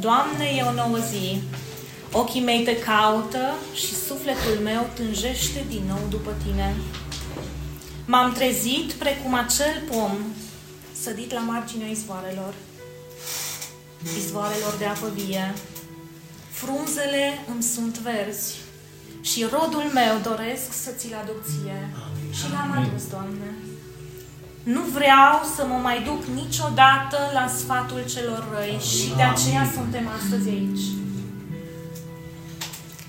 Doamne, 0.00 0.44
e 0.44 0.62
o 0.62 0.72
nouă 0.72 0.98
zi. 0.98 1.42
Ochii 2.12 2.40
mei 2.40 2.64
te 2.64 2.76
caută 2.76 3.54
și 3.74 3.94
sufletul 3.94 4.62
meu 4.62 4.90
tânjește 4.94 5.64
din 5.68 5.82
nou 5.88 6.00
după 6.10 6.34
tine. 6.44 6.76
M-am 8.06 8.32
trezit 8.32 8.92
precum 8.92 9.34
acel 9.34 9.82
pom 9.90 10.12
sădit 11.02 11.32
la 11.32 11.40
marginea 11.40 11.88
izvoarelor, 11.88 12.54
izvoarelor 14.16 14.74
de 14.78 14.84
apă 14.84 15.10
vie. 15.14 15.54
Frunzele 16.50 17.44
îmi 17.52 17.62
sunt 17.62 17.98
verzi 17.98 18.54
și 19.20 19.46
rodul 19.50 19.90
meu 19.94 20.18
doresc 20.22 20.72
să 20.82 20.90
ți-l 20.90 21.14
aduc 21.22 21.44
ție. 21.44 21.88
Și 22.32 22.50
l-am 22.52 22.84
adus, 22.86 23.08
Doamne. 23.08 23.69
Nu 24.62 24.80
vreau 24.80 25.34
să 25.56 25.66
mă 25.68 25.78
mai 25.82 26.02
duc 26.02 26.24
niciodată 26.24 27.18
la 27.32 27.46
sfatul 27.58 28.04
celor 28.14 28.48
răi 28.54 28.78
și 28.90 29.12
de 29.16 29.22
aceea 29.22 29.70
suntem 29.74 30.08
astăzi 30.18 30.48
aici. 30.48 30.84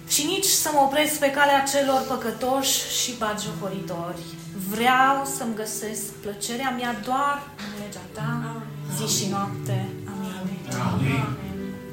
Și 0.07 0.25
nici 0.25 0.45
să 0.63 0.69
mă 0.73 0.81
opresc 0.81 1.19
pe 1.19 1.31
calea 1.31 1.63
celor 1.73 2.01
păcătoși 2.07 2.77
și 2.99 3.11
bagiocoritori. 3.17 4.23
Vreau 4.69 5.15
să-mi 5.37 5.55
găsesc 5.55 6.03
plăcerea 6.23 6.69
mea 6.79 6.95
doar 7.05 7.37
în 7.63 7.71
legea 7.81 8.05
ta, 8.13 8.61
zi 8.95 9.17
și 9.17 9.29
noapte. 9.29 9.77
Amin. 10.13 10.59
Amin. 10.91 11.25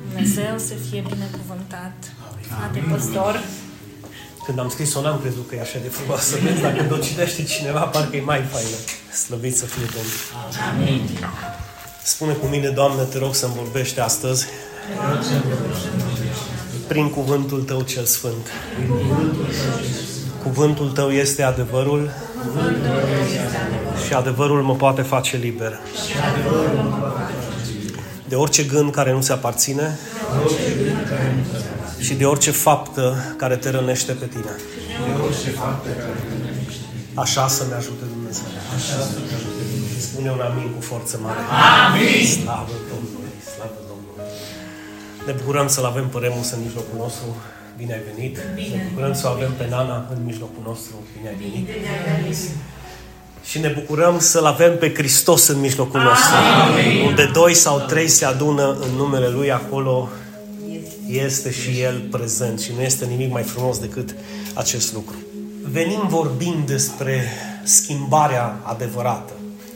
Dumnezeu 0.06 0.58
să 0.58 0.74
fie 0.74 1.00
binecuvântat. 1.08 1.96
Frate 2.40 2.78
păstor. 2.90 3.40
Când 4.48 4.60
am 4.60 4.68
scris-o, 4.68 5.00
n-am 5.00 5.20
crezut 5.20 5.48
că 5.48 5.54
e 5.54 5.60
așa 5.60 5.78
de 5.82 5.88
frumoasă. 5.88 6.36
Vezi, 6.42 6.60
dacă 6.60 6.86
o 6.90 6.96
citește 6.96 7.42
cineva, 7.42 7.80
parcă 7.80 8.16
e 8.16 8.20
mai 8.20 8.42
faină. 8.50 8.76
Slăvit 9.12 9.56
să 9.56 9.64
fie 9.64 9.86
Domnul. 9.94 10.20
Amin. 10.72 11.08
Spune 12.02 12.32
cu 12.32 12.46
mine, 12.46 12.68
Doamne, 12.68 13.02
te 13.02 13.18
rog 13.18 13.34
să-mi 13.34 13.52
vorbești 13.56 14.00
astăzi 14.00 14.46
prin 16.86 17.10
cuvântul 17.10 17.62
Tău 17.62 17.80
cel 17.80 18.04
Sfânt. 18.04 18.46
Cuvântul 20.42 20.90
Tău 20.90 21.10
este 21.10 21.42
adevărul 21.42 22.10
și 24.06 24.14
adevărul 24.14 24.62
mă 24.62 24.74
poate 24.74 25.02
face 25.02 25.36
liber. 25.36 25.78
De 28.24 28.34
orice 28.34 28.62
gând 28.62 28.92
care 28.92 29.12
nu 29.12 29.20
se 29.20 29.32
aparține 29.32 29.98
și 32.00 32.14
de 32.14 32.24
orice 32.24 32.50
faptă 32.50 33.34
care 33.36 33.56
te 33.56 33.70
rănește 33.70 34.12
pe 34.12 34.26
tine. 34.26 34.52
Așa 37.14 37.48
să 37.48 37.64
ne 37.68 37.74
ajute 37.74 38.04
Dumnezeu. 38.14 38.44
Spune 40.00 40.30
un 40.30 40.40
amin 40.40 40.68
cu 40.76 40.80
forță 40.80 41.18
mare. 41.22 41.38
Amin! 41.86 42.26
Slavă 42.26 42.76
Domnului! 42.92 43.32
Slavă 43.54 43.80
Domnului! 43.90 44.32
Ne 45.26 45.32
bucurăm 45.32 45.68
să-L 45.68 45.84
avem 45.84 46.06
pe 46.08 46.18
Remus 46.18 46.50
în 46.50 46.60
mijlocul 46.62 46.96
nostru. 47.04 47.36
Bine 47.76 47.92
ai 47.92 48.02
venit! 48.10 48.34
Bine. 48.54 48.76
Ne 48.76 48.88
bucurăm 48.88 49.14
să 49.14 49.26
o 49.26 49.30
avem 49.30 49.52
pe 49.58 49.66
Nana 49.70 50.06
în 50.14 50.24
mijlocul 50.24 50.62
nostru. 50.70 50.94
Bine 51.16 51.28
ai 51.28 51.34
venit! 51.34 51.64
Bine 51.76 51.88
ai 51.94 52.20
venit. 52.20 52.36
Și 53.44 53.58
ne 53.58 53.68
bucurăm 53.68 54.18
să-L 54.18 54.44
avem 54.44 54.78
pe 54.78 54.94
Hristos 54.94 55.46
în 55.48 55.60
mijlocul 55.60 56.00
nostru. 56.00 56.34
Amin. 56.36 57.06
Unde 57.06 57.30
doi 57.32 57.54
sau 57.54 57.78
trei 57.78 58.08
se 58.08 58.24
adună 58.24 58.76
în 58.80 58.90
numele 58.96 59.28
Lui, 59.28 59.52
acolo 59.52 60.08
este 61.08 61.50
și 61.50 61.80
El 61.80 62.00
prezent 62.10 62.60
și 62.60 62.72
nu 62.76 62.82
este 62.82 63.04
nimic 63.04 63.32
mai 63.32 63.42
frumos 63.42 63.78
decât 63.78 64.14
acest 64.54 64.92
lucru. 64.92 65.16
Venim 65.70 66.06
vorbind 66.08 66.66
despre 66.66 67.22
schimbarea 67.64 68.60
adevărată, 68.62 69.32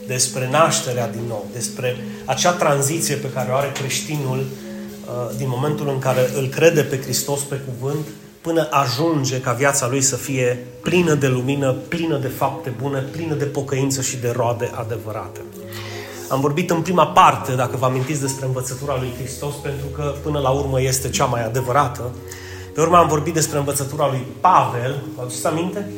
despre 0.06 0.48
nașterea 0.50 1.08
din 1.08 1.22
nou, 1.28 1.46
despre 1.52 1.96
acea 2.24 2.52
tranziție 2.52 3.14
pe 3.14 3.30
care 3.30 3.50
o 3.50 3.54
are 3.54 3.72
creștinul 3.72 4.38
uh, 4.38 5.36
din 5.36 5.46
momentul 5.48 5.88
în 5.88 5.98
care 5.98 6.30
îl 6.36 6.48
crede 6.48 6.82
pe 6.82 7.00
Hristos 7.00 7.40
pe 7.40 7.60
cuvânt, 7.68 8.06
până 8.40 8.68
ajunge 8.70 9.40
ca 9.40 9.52
viața 9.52 9.88
lui 9.88 10.00
să 10.00 10.16
fie 10.16 10.66
plină 10.80 11.14
de 11.14 11.28
lumină, 11.28 11.72
plină 11.72 12.18
de 12.18 12.28
fapte 12.28 12.74
bune, 12.80 12.98
plină 13.00 13.34
de 13.34 13.44
pocăință 13.44 14.02
și 14.02 14.16
de 14.16 14.32
roade 14.36 14.70
adevărate. 14.74 15.40
Am 16.32 16.40
vorbit 16.40 16.70
în 16.70 16.82
prima 16.82 17.06
parte, 17.06 17.52
dacă 17.52 17.76
vă 17.76 17.84
amintiți, 17.84 18.20
despre 18.20 18.46
învățătura 18.46 18.96
lui 18.98 19.12
Hristos, 19.18 19.54
pentru 19.62 19.86
că 19.86 20.14
până 20.22 20.38
la 20.38 20.48
urmă 20.48 20.82
este 20.82 21.10
cea 21.10 21.24
mai 21.24 21.44
adevărată. 21.44 22.10
Pe 22.74 22.80
urmă 22.80 22.96
am 22.96 23.08
vorbit 23.08 23.34
despre 23.34 23.58
învățătura 23.58 24.08
lui 24.10 24.26
Pavel, 24.40 25.02
vă 25.16 25.22
aduceți 25.22 25.46
aminte? 25.46 25.90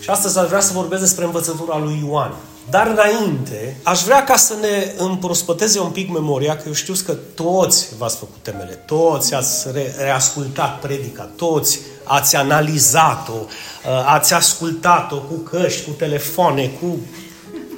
Și 0.00 0.10
astăzi 0.10 0.38
aș 0.38 0.46
vrea 0.46 0.60
să 0.60 0.72
vorbesc 0.72 1.02
despre 1.02 1.24
învățătura 1.24 1.78
lui 1.78 2.04
Ioan. 2.06 2.34
Dar 2.70 2.86
înainte, 2.86 3.76
aș 3.82 4.02
vrea 4.02 4.24
ca 4.24 4.36
să 4.36 4.54
ne 4.60 4.92
împrospăteze 4.96 5.80
un 5.80 5.90
pic 5.90 6.12
memoria, 6.12 6.56
că 6.56 6.62
eu 6.66 6.72
știu 6.72 6.94
că 7.04 7.12
toți 7.12 7.86
v-ați 7.98 8.16
făcut 8.16 8.38
temele, 8.42 8.72
toți 8.86 9.34
ați 9.34 9.66
re- 9.72 9.94
reascultat 9.98 10.80
predica, 10.80 11.30
toți 11.36 11.78
ați 12.04 12.36
analizat-o, 12.36 13.32
uh, 13.32 14.04
ați 14.06 14.34
ascultat-o 14.34 15.16
cu 15.16 15.34
căști, 15.34 15.84
cu 15.84 15.90
telefoane, 15.90 16.70
cu 16.80 16.96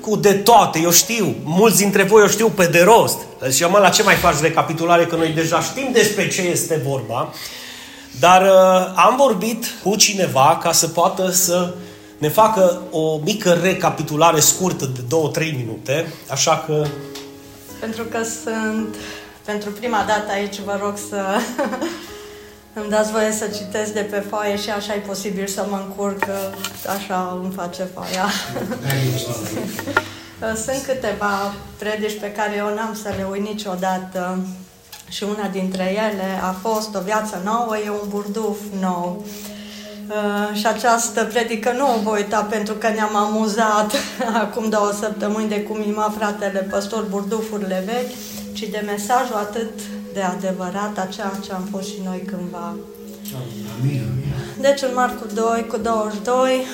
cu 0.08 0.16
de 0.16 0.34
toate, 0.34 0.78
eu 0.78 0.90
știu. 0.90 1.34
Mulți 1.44 1.76
dintre 1.76 2.02
voi 2.02 2.20
eu 2.20 2.28
știu 2.28 2.48
pe 2.48 2.66
de 2.66 2.82
rost. 2.82 3.18
Și 3.50 3.62
mă, 3.62 3.78
la 3.78 3.88
ce 3.88 4.02
mai 4.02 4.14
faci 4.14 4.40
recapitulare, 4.40 5.06
că 5.06 5.16
noi 5.16 5.28
deja 5.28 5.60
știm 5.60 5.88
despre 5.92 6.28
ce 6.28 6.42
este 6.42 6.80
vorba. 6.86 7.32
Dar 8.20 8.42
uh, 8.42 8.92
am 8.94 9.16
vorbit 9.16 9.64
cu 9.82 9.96
cineva 9.96 10.58
ca 10.62 10.72
să 10.72 10.88
poată 10.88 11.30
să 11.30 11.74
ne 12.18 12.28
facă 12.28 12.80
o 12.90 13.18
mică 13.24 13.58
recapitulare 13.62 14.40
scurtă 14.40 14.90
de 14.94 15.00
2-3 15.50 15.56
minute, 15.56 16.12
așa 16.30 16.64
că... 16.66 16.86
Pentru 17.80 18.04
că 18.04 18.18
sunt 18.44 18.94
pentru 19.44 19.70
prima 19.70 20.04
dată 20.06 20.32
aici, 20.32 20.58
vă 20.64 20.78
rog 20.82 20.94
să 21.08 21.16
îmi 22.72 22.88
dați 22.88 23.12
voie 23.12 23.32
să 23.32 23.46
citesc 23.46 23.92
de 23.92 24.00
pe 24.00 24.24
foaie 24.28 24.56
și 24.56 24.70
așa 24.70 24.94
e 24.94 24.98
posibil 24.98 25.46
să 25.46 25.66
mă 25.70 25.82
încurc, 25.86 26.24
așa 26.96 27.38
îmi 27.42 27.52
face 27.52 27.88
foaia. 27.94 28.28
Sunt 30.64 30.82
câteva 30.86 31.52
predici 31.78 32.20
pe 32.20 32.32
care 32.32 32.54
eu 32.56 32.74
n-am 32.74 32.98
să 33.02 33.12
le 33.16 33.26
uit 33.30 33.42
niciodată 33.42 34.38
și 35.08 35.22
una 35.22 35.48
dintre 35.48 35.82
ele 35.82 36.40
a 36.42 36.54
fost 36.60 36.94
O 36.94 37.00
viață 37.00 37.40
nouă 37.44 37.78
e 37.78 37.90
un 37.90 38.08
burduf 38.08 38.58
nou. 38.80 39.24
Uh, 40.08 40.58
și 40.58 40.66
această 40.66 41.24
predică 41.24 41.72
nu 41.72 41.94
o 41.94 42.00
voi 42.02 42.20
uita 42.20 42.46
pentru 42.50 42.74
că 42.74 42.88
ne-am 42.88 43.16
amuzat 43.16 43.92
acum 44.42 44.68
două 44.68 44.92
săptămâni 45.00 45.48
de 45.48 45.62
cum 45.62 45.82
ima 45.86 46.14
fratele 46.18 46.66
păstor 46.70 47.06
burdufurile 47.10 47.82
vechi, 47.86 48.14
ci 48.58 48.70
de 48.70 48.82
mesajul 48.86 49.36
atât 49.36 49.70
de 50.12 50.20
adevărat 50.20 50.98
a 50.98 51.04
ceea 51.04 51.32
ce 51.44 51.52
am 51.52 51.68
fost 51.70 51.88
și 51.88 52.00
noi 52.04 52.22
cândva. 52.26 52.74
Amin. 53.80 54.02
Deci 54.60 54.82
în 54.82 54.94
Marcu 54.94 55.26
2 55.34 55.66
cu 55.68 55.76
22, 55.76 56.64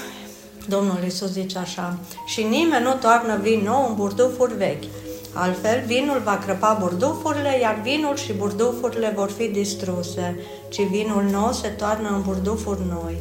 Domnul 0.68 0.98
Iisus 1.02 1.30
zice 1.30 1.58
așa, 1.58 1.98
și 2.26 2.42
nimeni 2.42 2.84
nu 2.84 2.92
toarnă 2.92 3.38
vin 3.42 3.60
nou 3.64 3.86
în 3.88 3.94
burdufuri 3.94 4.54
vechi. 4.54 4.84
Altfel, 5.32 5.82
vinul 5.86 6.20
va 6.24 6.38
crăpa 6.38 6.76
burdufurile, 6.80 7.58
iar 7.60 7.80
vinul 7.82 8.16
și 8.16 8.32
burdufurile 8.32 9.12
vor 9.16 9.30
fi 9.30 9.46
distruse, 9.48 10.36
ci 10.68 10.80
vinul 10.90 11.24
nou 11.30 11.52
se 11.52 11.68
toarnă 11.68 12.08
în 12.08 12.22
burdufuri 12.22 12.80
noi. 12.88 13.16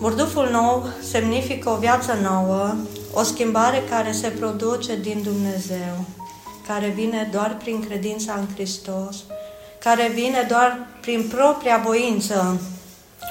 Burduful 0.00 0.48
nou 0.52 0.86
semnifică 1.10 1.70
o 1.70 1.76
viață 1.76 2.18
nouă, 2.22 2.74
o 3.12 3.22
schimbare 3.22 3.82
care 3.90 4.12
se 4.12 4.28
produce 4.28 4.96
din 4.96 5.20
Dumnezeu 5.22 6.04
care 6.66 6.88
vine 6.88 7.28
doar 7.32 7.56
prin 7.62 7.84
credința 7.88 8.32
în 8.32 8.46
Hristos, 8.54 9.16
care 9.78 10.10
vine 10.14 10.46
doar 10.48 10.86
prin 11.00 11.28
propria 11.34 11.82
voință 11.84 12.60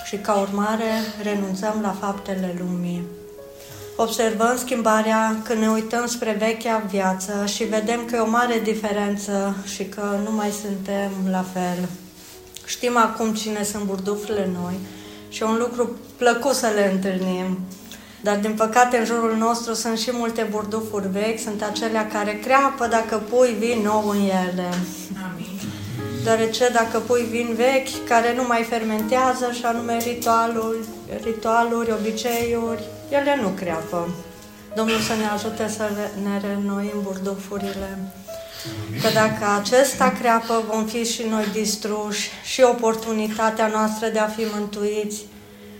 și 0.05 0.15
ca 0.17 0.33
urmare 0.33 0.91
renunțăm 1.21 1.79
la 1.81 1.95
faptele 1.99 2.55
lumii. 2.59 3.03
Observăm 3.95 4.57
schimbarea 4.57 5.41
când 5.43 5.59
ne 5.59 5.69
uităm 5.69 6.05
spre 6.05 6.35
vechea 6.39 6.83
viață 6.89 7.45
și 7.45 7.63
vedem 7.63 8.05
că 8.05 8.15
e 8.15 8.19
o 8.19 8.29
mare 8.29 8.59
diferență 8.63 9.55
și 9.75 9.85
că 9.85 10.19
nu 10.23 10.31
mai 10.31 10.49
suntem 10.61 11.11
la 11.29 11.45
fel. 11.53 11.89
Știm 12.65 12.97
acum 12.97 13.33
cine 13.33 13.63
sunt 13.63 13.83
burdufurile 13.83 14.49
noi 14.61 14.73
și 15.29 15.41
e 15.41 15.45
un 15.45 15.57
lucru 15.57 15.95
plăcut 16.17 16.53
să 16.53 16.67
le 16.75 16.91
întâlnim. 16.91 17.59
Dar, 18.23 18.37
din 18.37 18.53
păcate, 18.53 18.97
în 18.97 19.05
jurul 19.05 19.35
nostru 19.37 19.73
sunt 19.73 19.97
și 19.97 20.09
multe 20.13 20.47
burdufuri 20.51 21.07
vechi, 21.11 21.39
sunt 21.39 21.61
acelea 21.61 22.07
care 22.07 22.39
creapă 22.43 22.87
dacă 22.87 23.17
pui 23.29 23.55
vin 23.59 23.81
nou 23.83 24.07
în 24.09 24.19
ele. 24.19 24.69
Amin. 25.31 25.59
Deoarece 26.23 26.69
dacă 26.73 26.99
pui 26.99 27.25
vin 27.29 27.53
vechi, 27.55 28.07
care 28.07 28.35
nu 28.35 28.43
mai 28.47 28.63
fermentează, 28.69 29.51
și 29.51 29.65
anume 29.65 29.97
ritualuri, 29.97 30.77
ritualuri, 31.23 31.91
obiceiuri, 31.91 32.83
ele 33.09 33.39
nu 33.41 33.47
creapă. 33.47 34.09
Domnul 34.75 34.99
să 34.99 35.13
ne 35.13 35.27
ajute 35.35 35.67
să 35.77 35.83
ne 36.23 36.39
reînnoim 36.39 36.99
burdufurile. 37.01 38.11
Că 39.01 39.07
dacă 39.13 39.45
acesta 39.59 40.13
creapă, 40.19 40.63
vom 40.71 40.85
fi 40.85 41.11
și 41.11 41.23
noi 41.29 41.45
distruși 41.53 42.29
și 42.43 42.61
oportunitatea 42.61 43.67
noastră 43.67 44.07
de 44.07 44.19
a 44.19 44.27
fi 44.27 44.43
mântuiți 44.53 45.21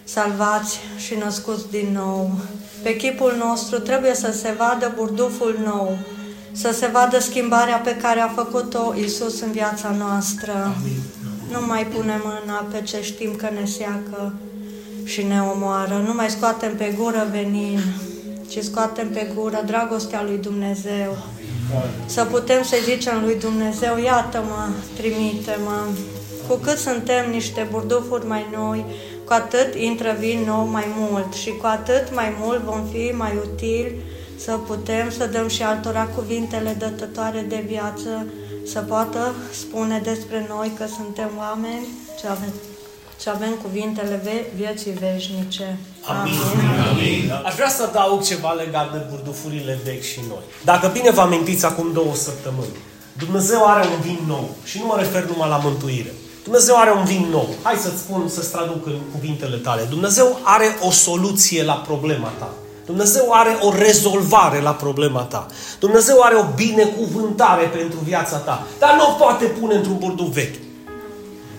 salvați 0.04 0.80
și 0.98 1.16
născuți 1.16 1.70
din 1.70 1.88
nou. 1.94 2.32
Pe 2.84 2.96
chipul 2.96 3.36
nostru 3.46 3.80
trebuie 3.80 4.14
să 4.14 4.32
se 4.32 4.56
vadă 4.58 4.92
burduful 4.96 5.60
nou, 5.66 5.98
să 6.52 6.72
se 6.74 6.88
vadă 6.88 7.20
schimbarea 7.20 7.78
pe 7.78 7.96
care 7.96 8.20
a 8.20 8.28
făcut-o 8.28 8.94
Isus 9.04 9.42
în 9.42 9.52
viața 9.52 9.96
noastră. 9.98 10.76
Nu 11.52 11.66
mai 11.68 11.86
punem 11.86 12.22
mâna 12.24 12.66
pe 12.72 12.82
ce 12.82 13.02
știm 13.02 13.36
că 13.36 13.50
ne 13.60 13.66
seacă 13.66 14.34
și 15.04 15.24
ne 15.24 15.42
omoară. 15.42 16.04
Nu 16.06 16.14
mai 16.14 16.30
scoatem 16.30 16.76
pe 16.76 16.96
gură 16.98 17.28
venin, 17.32 17.80
ci 18.48 18.58
scoatem 18.58 19.10
pe 19.10 19.32
gură 19.36 19.64
dragostea 19.66 20.24
lui 20.24 20.38
Dumnezeu. 20.38 21.18
Să 22.06 22.24
putem 22.24 22.64
să 22.64 22.76
zicem 22.84 23.22
lui 23.24 23.36
Dumnezeu, 23.40 23.98
iată-mă, 23.98 24.70
trimite-mă. 24.96 25.88
Cu 26.48 26.56
cât 26.56 26.78
suntem 26.78 27.30
niște 27.32 27.68
burdufuri 27.72 28.28
mai 28.28 28.46
noi, 28.56 28.86
cu 29.26 29.34
atât 29.34 29.76
intră 29.76 30.16
vin 30.20 30.44
nou 30.46 30.66
mai 30.66 30.86
mult 30.98 31.34
și 31.34 31.50
cu 31.50 31.66
atât 31.66 32.14
mai 32.16 32.34
mult 32.40 32.62
vom 32.64 32.82
fi 32.92 33.12
mai 33.18 33.34
utili 33.44 33.96
să 34.38 34.52
putem 34.52 35.12
să 35.18 35.26
dăm 35.26 35.48
și 35.48 35.64
altora 35.64 36.04
cuvintele 36.04 36.76
dătătoare 36.80 37.46
de 37.50 37.64
viață, 37.68 38.26
să 38.66 38.80
poată 38.80 39.34
spune 39.52 40.00
despre 40.04 40.46
noi 40.50 40.72
că 40.78 40.86
suntem 40.96 41.30
oameni 41.38 41.88
ce 42.20 42.28
avem, 42.28 42.54
ce 43.22 43.30
avem 43.30 43.54
cuvintele 43.62 44.22
ve- 44.24 44.46
vieții 44.56 44.92
veșnice. 44.92 45.78
Amin. 46.02 46.34
Amin. 46.92 47.32
Aș 47.46 47.54
vrea 47.54 47.70
să 47.70 47.84
adaug 47.84 48.24
ceva 48.24 48.52
legat 48.52 48.92
de 48.92 49.06
burdufurile 49.10 49.80
vechi 49.84 50.04
și 50.04 50.20
noi. 50.28 50.44
Dacă 50.64 50.88
bine 50.94 51.12
vă 51.12 51.22
amintiți 51.22 51.66
acum 51.66 51.92
două 51.94 52.16
săptămâni, 52.16 52.76
Dumnezeu 53.18 53.66
are 53.68 53.88
un 53.88 54.02
vin 54.02 54.20
nou 54.28 54.50
și 54.64 54.78
nu 54.80 54.86
mă 54.86 54.96
refer 54.98 55.24
numai 55.26 55.50
la 55.50 55.58
mântuire. 55.58 56.14
Dumnezeu 56.44 56.76
are 56.78 56.92
un 56.92 57.04
vin 57.04 57.28
nou. 57.32 57.50
Hai 57.62 57.76
să-ți 57.76 57.98
spun, 57.98 58.28
să-ți 58.28 58.52
traduc 58.52 58.86
în 58.86 59.00
cuvintele 59.12 59.58
tale. 59.58 59.88
Dumnezeu 59.90 60.40
are 60.44 60.78
o 60.82 60.92
soluție 60.92 61.64
la 61.64 61.74
problema 61.74 62.32
ta. 62.40 62.50
Dumnezeu 62.86 63.32
are 63.32 63.58
o 63.62 63.74
rezolvare 63.78 64.62
la 64.62 64.72
problema 64.72 65.22
ta. 65.22 65.48
Dumnezeu 65.80 66.22
are 66.22 66.36
o 66.36 66.46
binecuvântare 66.56 67.64
pentru 67.64 68.00
viața 68.04 68.38
ta. 68.38 68.68
Dar 68.80 68.96
nu 68.96 69.10
o 69.10 69.12
poate 69.12 69.46
pune 69.46 69.76
într-un 69.76 69.98
burduf 69.98 70.34
vechi. 70.34 70.56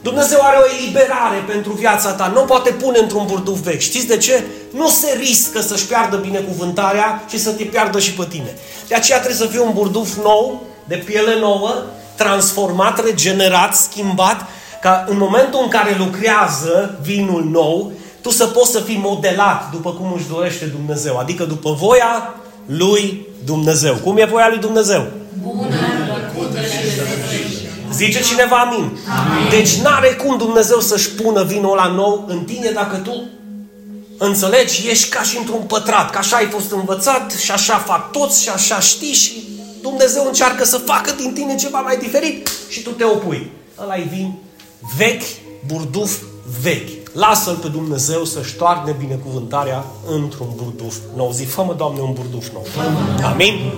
Dumnezeu 0.02 0.38
are 0.42 0.56
o 0.56 0.74
eliberare 0.78 1.44
pentru 1.46 1.72
viața 1.72 2.12
ta. 2.12 2.26
Nu 2.26 2.40
o 2.40 2.44
poate 2.44 2.70
pune 2.70 2.98
într-un 2.98 3.26
burduf 3.26 3.58
vechi. 3.58 3.80
Știți 3.80 4.06
de 4.06 4.16
ce? 4.16 4.44
Nu 4.70 4.88
se 4.88 5.16
riscă 5.18 5.60
să-și 5.60 5.86
piardă 5.86 6.16
binecuvântarea 6.16 7.24
și 7.28 7.38
să 7.38 7.50
te 7.50 7.64
piardă 7.64 7.98
și 7.98 8.12
pe 8.12 8.26
tine. 8.28 8.56
De 8.88 8.94
aceea 8.94 9.18
trebuie 9.20 9.40
să 9.40 9.46
fie 9.46 9.60
un 9.60 9.72
burduf 9.72 10.16
nou, 10.22 10.62
de 10.84 10.96
piele 10.96 11.38
nouă, 11.38 11.82
transformat, 12.14 13.04
regenerat, 13.04 13.76
schimbat, 13.76 14.46
ca 14.84 15.04
în 15.08 15.16
momentul 15.16 15.60
în 15.62 15.68
care 15.68 15.96
lucrează 15.98 16.98
vinul 17.02 17.44
nou, 17.44 17.92
tu 18.20 18.30
să 18.30 18.46
poți 18.46 18.70
să 18.70 18.80
fii 18.80 19.00
modelat 19.02 19.70
după 19.70 19.90
cum 19.90 20.12
își 20.16 20.28
dorește 20.28 20.64
Dumnezeu, 20.64 21.16
adică 21.18 21.44
după 21.44 21.76
voia 21.80 22.34
lui 22.66 23.26
Dumnezeu. 23.44 23.94
Cum 23.94 24.16
e 24.16 24.24
voia 24.24 24.48
lui 24.48 24.58
Dumnezeu? 24.58 25.06
Bună, 25.42 25.76
plăcută 26.06 26.60
și 26.60 26.78
Zice 27.92 28.22
cineva 28.22 28.56
amin. 28.56 28.78
amin. 28.80 29.48
Deci 29.50 29.74
n-are 29.74 30.08
cum 30.08 30.38
Dumnezeu 30.38 30.80
să-și 30.80 31.10
pună 31.10 31.42
vinul 31.44 31.78
ăla 31.78 31.86
nou 31.86 32.24
în 32.28 32.44
tine 32.44 32.70
dacă 32.70 32.96
tu 32.96 33.24
înțelegi, 34.18 34.88
ești 34.88 35.08
ca 35.08 35.22
și 35.22 35.38
într-un 35.38 35.62
pătrat, 35.66 36.10
că 36.10 36.18
așa 36.18 36.36
ai 36.36 36.46
fost 36.46 36.72
învățat 36.72 37.32
și 37.32 37.50
așa 37.50 37.76
fac 37.76 38.10
toți 38.10 38.42
și 38.42 38.48
așa 38.48 38.80
știi 38.80 39.12
și 39.12 39.32
Dumnezeu 39.82 40.26
încearcă 40.26 40.64
să 40.64 40.76
facă 40.76 41.12
din 41.16 41.32
tine 41.32 41.54
ceva 41.54 41.80
mai 41.80 41.96
diferit 41.96 42.50
și 42.68 42.82
tu 42.82 42.90
te 42.90 43.04
opui. 43.04 43.50
ăla 43.78 43.96
e 43.96 44.06
vin 44.10 44.42
vechi, 44.96 45.22
burduf 45.66 46.22
vechi. 46.62 47.02
Lasă-L 47.12 47.54
pe 47.54 47.68
Dumnezeu 47.68 48.24
să-și 48.24 48.54
toarne 48.54 48.96
binecuvântarea 48.98 49.84
într-un 50.10 50.48
burduf 50.56 50.96
nou. 51.16 51.32
Zi, 51.32 51.44
fă-mă, 51.44 51.74
Doamne, 51.74 52.00
un 52.00 52.12
burduf 52.12 52.46
nou. 52.52 52.66
Amin? 53.24 53.72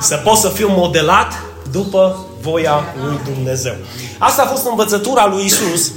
Să 0.00 0.16
poți 0.16 0.40
să 0.40 0.48
fiu 0.48 0.68
modelat 0.68 1.32
după 1.70 2.26
voia 2.40 2.84
lui 3.04 3.34
Dumnezeu. 3.34 3.74
Asta 4.18 4.42
a 4.42 4.46
fost 4.46 4.66
învățătura 4.66 5.26
lui 5.26 5.44
Isus, 5.44 5.92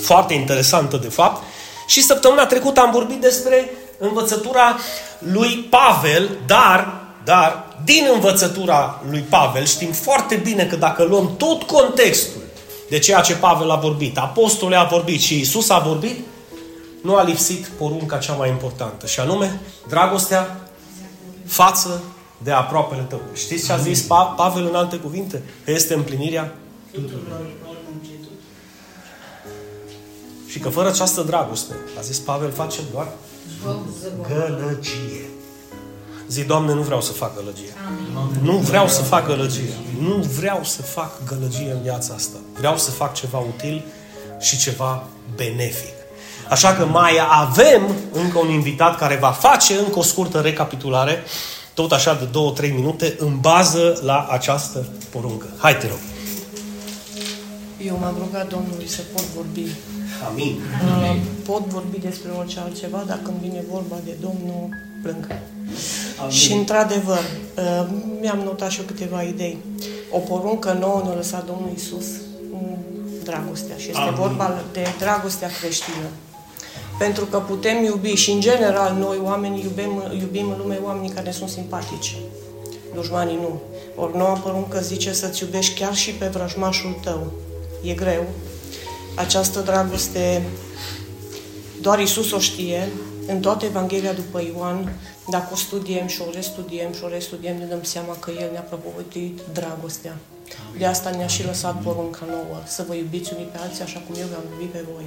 foarte 0.00 0.34
interesantă 0.34 0.96
de 0.96 1.08
fapt, 1.08 1.42
și 1.86 2.02
săptămâna 2.02 2.46
trecută 2.46 2.80
am 2.80 2.90
vorbit 2.90 3.20
despre 3.20 3.70
învățătura 3.98 4.76
lui 5.18 5.68
Pavel, 5.70 6.30
dar, 6.46 7.02
dar, 7.24 7.66
din 7.84 8.08
învățătura 8.14 9.02
lui 9.10 9.20
Pavel 9.20 9.64
știm 9.64 9.92
foarte 9.92 10.34
bine 10.34 10.64
că 10.64 10.76
dacă 10.76 11.02
luăm 11.02 11.36
tot 11.36 11.62
contextul 11.62 12.42
de 12.94 13.00
ceea 13.00 13.20
ce 13.20 13.36
Pavel 13.36 13.70
a 13.70 13.76
vorbit, 13.76 14.18
apostolul 14.18 14.74
a 14.74 14.84
vorbit 14.84 15.20
și 15.20 15.38
Isus 15.40 15.70
a 15.70 15.78
vorbit, 15.78 16.18
nu 17.02 17.16
a 17.16 17.22
lipsit 17.22 17.66
porunca 17.66 18.18
cea 18.18 18.32
mai 18.34 18.48
importantă, 18.48 19.06
și 19.06 19.20
anume 19.20 19.60
dragostea 19.88 20.68
față 21.46 22.02
de 22.38 22.50
aproapele 22.50 23.02
tău. 23.02 23.20
Știți 23.32 23.66
ce 23.66 23.72
a 23.72 23.76
zis 23.76 24.04
pa- 24.04 24.34
Pavel 24.36 24.66
în 24.66 24.74
alte 24.74 24.96
cuvinte? 24.96 25.42
Că 25.64 25.70
este 25.70 25.94
împlinirea 25.94 26.54
și 30.46 30.58
că 30.58 30.68
fără 30.68 30.88
această 30.88 31.22
dragoste, 31.22 31.74
a 31.98 32.00
zis 32.00 32.18
Pavel, 32.18 32.50
face 32.50 32.80
doar 32.92 33.08
gălăgie. 34.28 35.28
Zi, 36.28 36.44
Doamne, 36.44 36.74
nu 36.74 36.82
vreau 36.82 37.00
să 37.00 37.12
fac 37.12 37.36
gălăgie. 37.36 37.74
Nu 38.42 38.56
vreau 38.56 38.88
să 38.88 39.02
fac 39.02 39.26
gălăgie. 39.26 39.72
Nu 40.00 40.14
vreau 40.14 40.64
să 40.64 40.82
fac 40.82 41.24
gălăgie 41.24 41.70
în 41.72 41.82
viața 41.82 42.14
asta. 42.14 42.36
Vreau 42.58 42.76
să 42.76 42.90
fac 42.90 43.14
ceva 43.14 43.38
util 43.38 43.84
și 44.40 44.58
ceva 44.58 45.04
benefic. 45.36 45.92
Așa 46.48 46.72
că 46.74 46.84
mai 46.84 47.12
avem 47.30 47.82
încă 48.12 48.38
un 48.38 48.48
invitat 48.48 48.98
care 48.98 49.16
va 49.16 49.30
face 49.30 49.74
încă 49.74 49.98
o 49.98 50.02
scurtă 50.02 50.40
recapitulare, 50.40 51.22
tot 51.74 51.92
așa 51.92 52.14
de 52.14 52.24
două, 52.24 52.50
trei 52.50 52.70
minute, 52.70 53.14
în 53.18 53.40
bază 53.40 54.00
la 54.02 54.26
această 54.30 54.86
poruncă. 55.10 55.46
Hai, 55.58 55.76
te 55.76 55.86
rog. 55.86 55.98
Eu 57.86 57.98
m-am 58.00 58.16
rugat 58.18 58.48
Domnului 58.48 58.88
să 58.88 59.00
pot 59.12 59.24
vorbi. 59.36 59.66
Amin. 60.28 60.60
Uh, 60.84 61.16
Pot 61.46 61.66
vorbi 61.66 61.98
despre 61.98 62.30
orice 62.38 62.60
altceva, 62.60 63.02
dar 63.06 63.20
când 63.22 63.36
vine 63.40 63.64
vorba 63.70 63.96
de 64.04 64.16
Domnul, 64.20 64.68
plâng. 65.04 65.26
Amin. 66.18 66.30
Și 66.30 66.52
într-adevăr, 66.52 67.22
uh, 67.56 67.86
mi-am 68.20 68.38
notat 68.38 68.70
și 68.70 68.78
eu 68.80 68.84
câteva 68.86 69.22
idei. 69.22 69.58
O 70.10 70.18
poruncă 70.18 70.76
nouă 70.80 71.02
ne-a 71.04 71.14
lăsat 71.14 71.46
Domnul 71.46 71.70
Isus, 71.74 72.06
dragostea. 73.24 73.76
Și 73.76 73.88
este 73.88 74.00
Amin. 74.00 74.14
vorba 74.14 74.64
de 74.72 74.84
dragostea 74.98 75.48
creștină. 75.60 76.08
Pentru 76.98 77.24
că 77.24 77.38
putem 77.38 77.84
iubi 77.84 78.14
și 78.14 78.30
în 78.30 78.40
general 78.40 78.96
noi 78.98 79.18
oamenii 79.22 79.62
iubim, 79.62 80.02
iubim 80.20 80.48
în 80.50 80.56
lume 80.58 80.78
oamenii 80.84 81.10
care 81.10 81.26
ne 81.26 81.32
sunt 81.32 81.48
simpatici. 81.48 82.16
Dușmanii 82.94 83.36
nu. 83.36 83.60
Ori 83.96 84.16
noua 84.16 84.32
poruncă 84.32 84.80
zice 84.80 85.12
să-ți 85.12 85.42
iubești 85.42 85.78
chiar 85.80 85.94
și 85.94 86.10
pe 86.10 86.26
vrăjmașul 86.26 86.96
tău. 87.02 87.32
E 87.82 87.92
greu. 87.92 88.24
Această 89.14 89.60
dragoste 89.60 90.42
doar 91.80 91.98
Isus 91.98 92.32
o 92.32 92.38
știe. 92.38 92.88
În 93.26 93.40
toată 93.40 93.64
Evanghelia 93.64 94.12
după 94.12 94.42
Ioan, 94.42 94.92
dacă 95.28 95.48
o 95.52 95.56
studiem 95.56 96.06
și 96.06 96.20
o 96.20 96.30
restudiem 96.30 96.92
și 96.92 97.04
o 97.04 97.08
restudiem, 97.08 97.56
ne 97.56 97.64
dăm 97.64 97.82
seama 97.82 98.16
că 98.18 98.30
El 98.30 98.48
ne-a 98.52 98.60
propovăduit 98.60 99.40
dragostea. 99.52 100.16
De 100.78 100.86
asta 100.86 101.10
ne-a 101.10 101.26
și 101.26 101.44
lăsat 101.44 101.82
porunca 101.82 102.26
nouă, 102.28 102.62
să 102.66 102.84
vă 102.88 102.94
iubiți 102.94 103.32
unii 103.34 103.48
pe 103.52 103.58
alții 103.58 103.82
așa 103.82 104.02
cum 104.06 104.14
eu 104.20 104.26
v-am 104.32 104.44
iubit 104.52 104.72
pe 104.72 104.84
voi. 104.94 105.04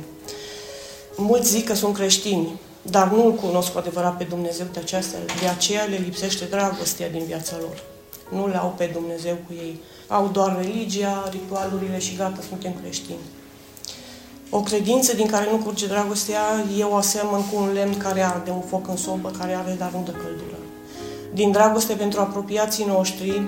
Mulți 1.17 1.49
zic 1.49 1.65
că 1.67 1.73
sunt 1.73 1.95
creștini, 1.95 2.59
dar 2.81 3.11
nu 3.11 3.25
îl 3.25 3.33
cunosc 3.33 3.71
cu 3.71 3.77
adevărat 3.77 4.17
pe 4.17 4.23
Dumnezeu 4.23 4.65
de 4.73 4.79
aceasta, 4.79 5.17
de 5.41 5.47
aceea 5.47 5.83
le 5.83 5.95
lipsește 5.95 6.45
dragostea 6.45 7.09
din 7.09 7.23
viața 7.25 7.55
lor. 7.59 7.83
Nu 8.29 8.47
le 8.47 8.57
au 8.57 8.73
pe 8.77 8.89
Dumnezeu 8.93 9.35
cu 9.47 9.53
ei. 9.53 9.79
Au 10.07 10.27
doar 10.27 10.57
religia, 10.61 11.29
ritualurile 11.31 11.99
și 11.99 12.15
gata, 12.15 12.39
suntem 12.49 12.73
creștini. 12.81 13.17
O 14.49 14.59
credință 14.59 15.15
din 15.15 15.27
care 15.27 15.47
nu 15.51 15.57
curge 15.57 15.87
dragostea, 15.87 16.41
eu 16.77 16.91
o 16.91 16.95
asemăn 16.95 17.49
cu 17.49 17.55
un 17.61 17.73
lemn 17.73 17.97
care 17.97 18.21
arde, 18.21 18.51
un 18.51 18.61
foc 18.61 18.87
în 18.87 18.97
sobă 18.97 19.31
care 19.37 19.53
are, 19.53 19.75
dar 19.77 19.91
nu 19.91 20.01
dă 20.05 20.11
căldură. 20.11 20.57
Din 21.33 21.51
dragoste 21.51 21.93
pentru 21.93 22.19
apropiații 22.19 22.85
noștri, 22.85 23.41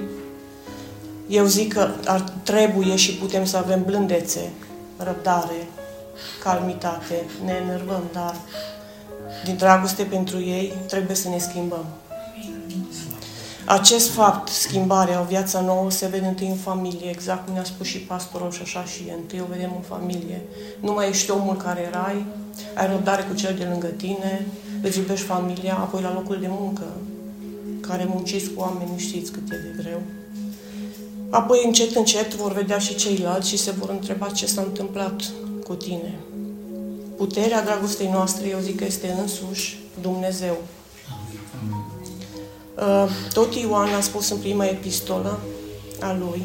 eu 1.27 1.45
zic 1.45 1.73
că 1.73 1.89
ar 2.05 2.33
trebuie 2.43 2.95
și 2.95 3.13
putem 3.15 3.45
să 3.45 3.57
avem 3.57 3.83
blândețe, 3.83 4.49
răbdare, 4.97 5.67
calmitate, 6.43 7.25
ne 7.45 7.53
enervăm, 7.63 8.03
dar 8.13 8.35
din 9.45 9.55
dragoste 9.55 10.03
pentru 10.03 10.39
ei 10.39 10.73
trebuie 10.87 11.15
să 11.15 11.29
ne 11.29 11.37
schimbăm. 11.37 11.85
Acest 13.69 14.09
fapt, 14.09 14.47
schimbarea, 14.47 15.21
o 15.21 15.23
viață 15.23 15.59
nouă, 15.65 15.91
se 15.91 16.07
vede 16.07 16.25
întâi 16.25 16.47
în 16.47 16.55
familie, 16.55 17.09
exact 17.09 17.45
cum 17.45 17.53
ne-a 17.53 17.63
spus 17.63 17.87
și 17.87 17.97
pastorul 17.97 18.51
și 18.51 18.61
așa 18.61 18.83
și 18.83 19.03
întâi 19.17 19.41
o 19.41 19.51
vedem 19.51 19.71
în 19.75 19.81
familie. 19.81 20.41
Nu 20.79 20.93
mai 20.93 21.09
ești 21.09 21.31
omul 21.31 21.55
care 21.55 21.81
erai, 21.81 22.25
ai 22.75 22.87
răbdare 22.87 23.21
cu 23.21 23.35
cel 23.35 23.55
de 23.57 23.67
lângă 23.69 23.87
tine, 23.87 24.45
îți 24.81 24.97
iubești 24.97 25.25
familia, 25.25 25.73
apoi 25.73 26.01
la 26.01 26.13
locul 26.13 26.37
de 26.39 26.47
muncă, 26.49 26.83
care 27.79 28.05
munciți 28.09 28.49
cu 28.49 28.61
oameni, 28.61 28.97
știți 28.97 29.31
cât 29.31 29.51
e 29.51 29.55
de 29.55 29.83
greu. 29.83 30.01
Apoi, 31.29 31.61
încet, 31.65 31.95
încet, 31.95 32.33
vor 32.33 32.53
vedea 32.53 32.77
și 32.77 32.95
ceilalți 32.95 33.49
și 33.49 33.57
se 33.57 33.71
vor 33.71 33.89
întreba 33.89 34.27
ce 34.27 34.45
s-a 34.45 34.61
întâmplat 34.61 35.21
cu 35.67 35.73
tine. 35.73 36.19
Puterea 37.17 37.63
dragostei 37.63 38.09
noastre, 38.11 38.47
eu 38.47 38.59
zic 38.59 38.77
că 38.77 38.85
este 38.85 39.15
însuși 39.21 39.79
Dumnezeu. 40.01 40.57
Uh, 42.81 43.09
tot 43.33 43.55
Ioan 43.55 43.93
a 43.93 44.01
spus 44.01 44.29
în 44.29 44.37
prima 44.37 44.65
epistolă 44.65 45.39
a 45.99 46.15
lui, 46.19 46.41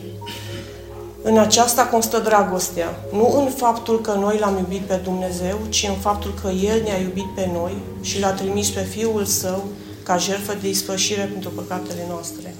în 1.22 1.38
aceasta 1.38 1.86
constă 1.86 2.18
dragostea, 2.18 2.96
nu 3.12 3.34
în 3.38 3.50
faptul 3.50 4.00
că 4.00 4.12
noi 4.12 4.38
l-am 4.38 4.56
iubit 4.56 4.80
pe 4.80 4.94
Dumnezeu, 4.94 5.58
ci 5.68 5.86
în 5.88 5.94
faptul 5.94 6.34
că 6.42 6.48
El 6.48 6.82
ne-a 6.82 6.98
iubit 6.98 7.34
pe 7.34 7.50
noi 7.52 7.76
și 8.00 8.20
l-a 8.20 8.32
trimis 8.32 8.70
pe 8.70 8.80
Fiul 8.80 9.24
Său 9.24 9.64
ca 10.02 10.16
jertfă 10.16 10.54
de 10.60 10.68
ispășire 10.68 11.22
pentru 11.22 11.50
păcatele 11.50 12.06
noastre. 12.08 12.54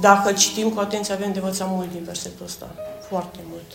Dacă 0.00 0.32
citim 0.32 0.70
cu 0.70 0.80
atenție, 0.80 1.14
avem 1.14 1.32
de 1.32 1.38
învățat 1.38 1.68
mult 1.70 1.92
din 1.92 2.02
versetul 2.04 2.44
ăsta. 2.44 2.74
Foarte 3.08 3.38
mult. 3.50 3.70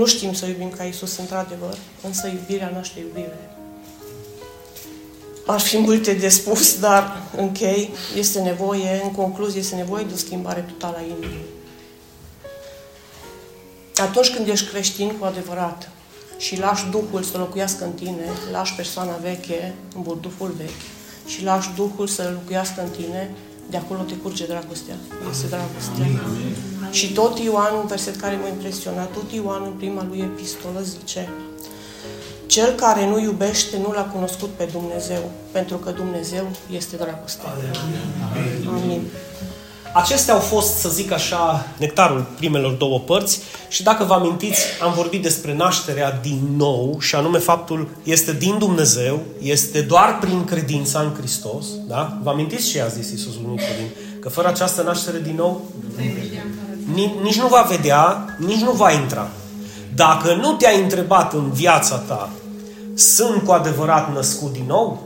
Nu 0.00 0.06
știm 0.06 0.32
să 0.32 0.46
iubim 0.46 0.70
ca 0.70 0.82
Isus 0.82 1.16
într-adevăr, 1.16 1.76
însă 2.02 2.26
iubirea 2.26 2.72
naște 2.74 3.00
iubire. 3.00 3.50
Ar 5.46 5.60
fi 5.60 5.78
multe 5.78 6.12
de 6.12 6.28
spus, 6.28 6.78
dar 6.78 7.22
închei, 7.36 7.90
este 8.16 8.40
nevoie, 8.40 9.00
în 9.04 9.10
concluzie, 9.10 9.60
este 9.60 9.74
nevoie 9.74 10.04
de 10.04 10.12
o 10.14 10.16
schimbare 10.16 10.60
totală 10.60 10.96
a 10.96 11.02
inimii. 11.02 11.44
Atunci 13.96 14.34
când 14.34 14.48
ești 14.48 14.68
creștin 14.68 15.16
cu 15.18 15.24
adevărat 15.24 15.90
și 16.38 16.58
lași 16.58 16.86
Duhul 16.90 17.22
să 17.22 17.38
locuiască 17.38 17.84
în 17.84 17.92
tine, 17.92 18.26
lași 18.52 18.74
persoana 18.74 19.16
veche 19.16 19.74
în 19.96 20.02
burduful 20.02 20.54
vechi 20.56 20.82
și 21.26 21.44
lași 21.44 21.70
Duhul 21.76 22.06
să 22.06 22.30
locuiască 22.32 22.82
în 22.82 22.88
tine, 22.88 23.30
de 23.70 23.76
acolo 23.76 24.02
te 24.02 24.14
curge 24.14 24.46
dragostea. 24.46 24.94
Este 25.30 25.46
dragostea. 25.46 26.06
Și 26.90 27.12
tot 27.12 27.38
Ioan, 27.38 27.74
un 27.74 27.86
verset 27.86 28.16
care 28.16 28.36
m-a 28.36 28.48
impresionat, 28.48 29.12
tot 29.12 29.32
Ioan 29.32 29.62
în 29.62 29.72
prima 29.72 30.06
lui 30.08 30.18
epistolă 30.18 30.80
zice 30.82 31.28
Cel 32.50 32.72
care 32.74 33.06
nu 33.06 33.20
iubește 33.20 33.76
nu 33.82 33.92
l-a 33.92 34.04
cunoscut 34.12 34.48
pe 34.56 34.68
Dumnezeu, 34.72 35.30
pentru 35.52 35.76
că 35.76 35.90
Dumnezeu 35.90 36.50
este 36.70 36.96
dragostea. 36.96 37.48
Amin. 38.68 39.02
Acestea 39.94 40.34
au 40.34 40.40
fost, 40.40 40.78
să 40.78 40.88
zic 40.88 41.12
așa, 41.12 41.66
nectarul 41.76 42.26
primelor 42.36 42.72
două 42.72 42.98
părți 42.98 43.40
și 43.68 43.82
dacă 43.82 44.04
vă 44.04 44.14
amintiți, 44.14 44.60
am 44.82 44.92
vorbit 44.92 45.22
despre 45.22 45.54
nașterea 45.54 46.18
din 46.22 46.40
nou 46.56 46.96
și 47.00 47.14
anume 47.14 47.38
faptul 47.38 47.88
este 48.02 48.32
din 48.32 48.58
Dumnezeu, 48.58 49.20
este 49.40 49.80
doar 49.80 50.18
prin 50.20 50.44
credința 50.44 51.00
în 51.00 51.14
Hristos, 51.18 51.66
da? 51.88 52.18
Vă 52.22 52.30
amintiți 52.30 52.68
ce 52.68 52.82
a 52.82 52.86
zis 52.86 53.10
Iisus 53.10 53.34
lui 53.34 53.50
Nicodin? 53.50 53.90
Că 54.20 54.28
fără 54.28 54.48
această 54.48 54.82
naștere 54.82 55.18
din 55.18 55.34
nou, 55.36 55.64
nici 57.22 57.40
nu 57.40 57.46
va 57.46 57.66
vedea, 57.70 58.36
nici 58.38 58.60
nu 58.60 58.72
va 58.72 58.90
intra. 58.90 59.28
Dacă 59.94 60.34
nu 60.34 60.52
te-ai 60.52 60.82
întrebat 60.82 61.32
în 61.32 61.50
viața 61.50 61.96
ta, 61.96 62.30
sunt 62.94 63.42
cu 63.44 63.52
adevărat 63.52 64.14
născut 64.14 64.52
din 64.52 64.64
nou? 64.66 65.02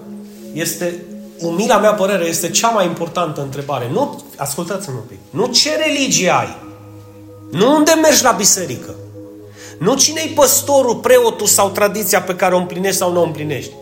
Este 0.52 1.04
umila 1.38 1.78
mea 1.78 1.92
părere, 1.92 2.24
este 2.24 2.50
cea 2.50 2.68
mai 2.68 2.86
importantă 2.86 3.42
întrebare. 3.42 3.90
Nu, 3.92 4.22
ascultați-mă 4.36 4.94
un 4.96 5.02
pic. 5.08 5.18
Nu 5.30 5.46
ce 5.46 5.76
religie 5.76 6.30
ai. 6.30 6.56
Nu 7.50 7.74
unde 7.74 7.92
mergi 8.02 8.22
la 8.22 8.30
biserică. 8.30 8.94
Nu 9.78 9.94
cine-i 9.96 10.32
păstorul, 10.34 10.96
preotul 10.96 11.46
sau 11.46 11.70
tradiția 11.70 12.22
pe 12.22 12.36
care 12.36 12.54
o 12.54 12.58
împlinești 12.58 12.98
sau 12.98 13.12
nu 13.12 13.20
o 13.20 13.24
împlinești. 13.24 13.72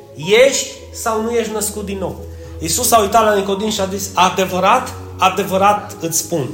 Ești 0.47 0.67
sau 0.93 1.23
nu 1.23 1.31
ești 1.31 1.53
născut 1.53 1.85
din 1.85 1.99
nou. 1.99 2.21
Iisus 2.59 2.93
a 2.93 3.01
uitat 3.01 3.25
la 3.25 3.35
Nicodin 3.35 3.71
și 3.71 3.81
a 3.81 3.87
zis, 3.87 4.11
adevărat, 4.15 4.95
adevărat 5.19 5.97
îți 6.01 6.19
spun. 6.19 6.49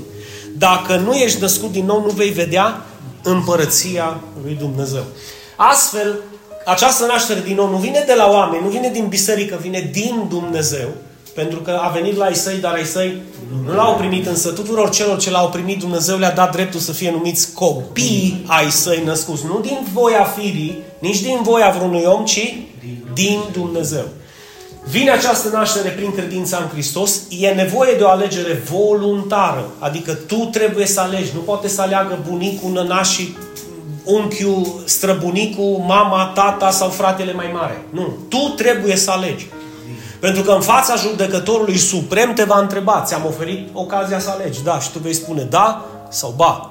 Dacă 0.57 0.97
nu 0.97 1.15
ești 1.15 1.41
născut 1.41 1.73
din 1.73 1.85
nou, 1.85 2.01
nu 2.01 2.11
vei 2.11 2.31
vedea 2.31 2.83
împărăția 3.23 4.21
lui 4.43 4.55
Dumnezeu. 4.55 5.03
Astfel, 5.57 6.19
această 6.71 7.07
naștere 7.07 7.41
din 7.41 7.55
nou 7.55 7.69
nu 7.71 7.77
vine 7.77 8.05
de 8.07 8.15
la 8.15 8.31
oameni, 8.31 8.63
nu 8.63 8.69
vine 8.69 8.91
din 8.93 9.07
biserică, 9.07 9.59
vine 9.61 9.89
din 9.93 10.25
Dumnezeu, 10.29 10.89
pentru 11.35 11.59
că 11.59 11.79
a 11.83 11.89
venit 11.89 12.17
la 12.17 12.25
ai 12.25 12.35
săi, 12.35 12.57
dar 12.57 12.75
ai 12.75 12.85
săi 12.85 13.23
nu 13.67 13.75
l-au 13.75 13.95
primit, 13.95 14.27
însă 14.27 14.51
tuturor 14.51 14.91
celor 14.91 15.19
ce 15.19 15.31
l-au 15.31 15.49
primit, 15.49 15.79
Dumnezeu 15.79 16.19
le-a 16.19 16.33
dat 16.33 16.53
dreptul 16.53 16.81
să 16.81 16.93
fie 16.93 17.11
numiți 17.11 17.53
copii 17.53 18.45
ai 18.47 18.71
săi 18.71 19.03
născuți, 19.05 19.45
nu 19.45 19.61
din 19.61 19.79
voia 19.93 20.25
firii, 20.25 20.83
nici 20.99 21.21
din 21.21 21.39
voia 21.43 21.71
vreunui 21.71 22.05
om, 22.05 22.25
ci 22.25 22.55
din 23.13 23.41
Dumnezeu. 23.53 24.05
Vine 24.91 25.11
această 25.11 25.49
naștere 25.49 25.89
prin 25.89 26.15
credința 26.15 26.57
în 26.57 26.69
Hristos, 26.73 27.21
e 27.29 27.49
nevoie 27.49 27.95
de 27.95 28.03
o 28.03 28.09
alegere 28.09 28.63
voluntară, 28.71 29.71
adică 29.79 30.13
tu 30.13 30.37
trebuie 30.37 30.87
să 30.87 31.01
alegi, 31.01 31.31
nu 31.35 31.41
poate 31.41 31.69
să 31.69 31.81
aleagă 31.81 32.19
bunicul, 32.29 32.71
nănașii, 32.73 33.37
unchiul, 34.09 34.81
străbunicul, 34.85 35.85
mama, 35.87 36.33
tata 36.35 36.71
sau 36.71 36.89
fratele 36.89 37.33
mai 37.33 37.51
mare. 37.53 37.83
Nu. 37.91 38.17
Tu 38.29 38.53
trebuie 38.57 38.97
să 38.97 39.11
alegi. 39.11 39.47
Pentru 40.21 40.43
că 40.43 40.51
în 40.51 40.61
fața 40.61 40.95
judecătorului 40.97 41.77
suprem 41.77 42.33
te 42.33 42.45
va 42.45 42.59
întreba, 42.59 43.03
ți-am 43.07 43.25
oferit 43.27 43.69
ocazia 43.73 44.19
să 44.19 44.31
alegi, 44.31 44.63
da, 44.63 44.81
și 44.81 44.91
tu 44.91 44.99
vei 44.99 45.15
spune 45.15 45.43
da 45.43 45.85
sau 46.11 46.35
ba. 46.37 46.71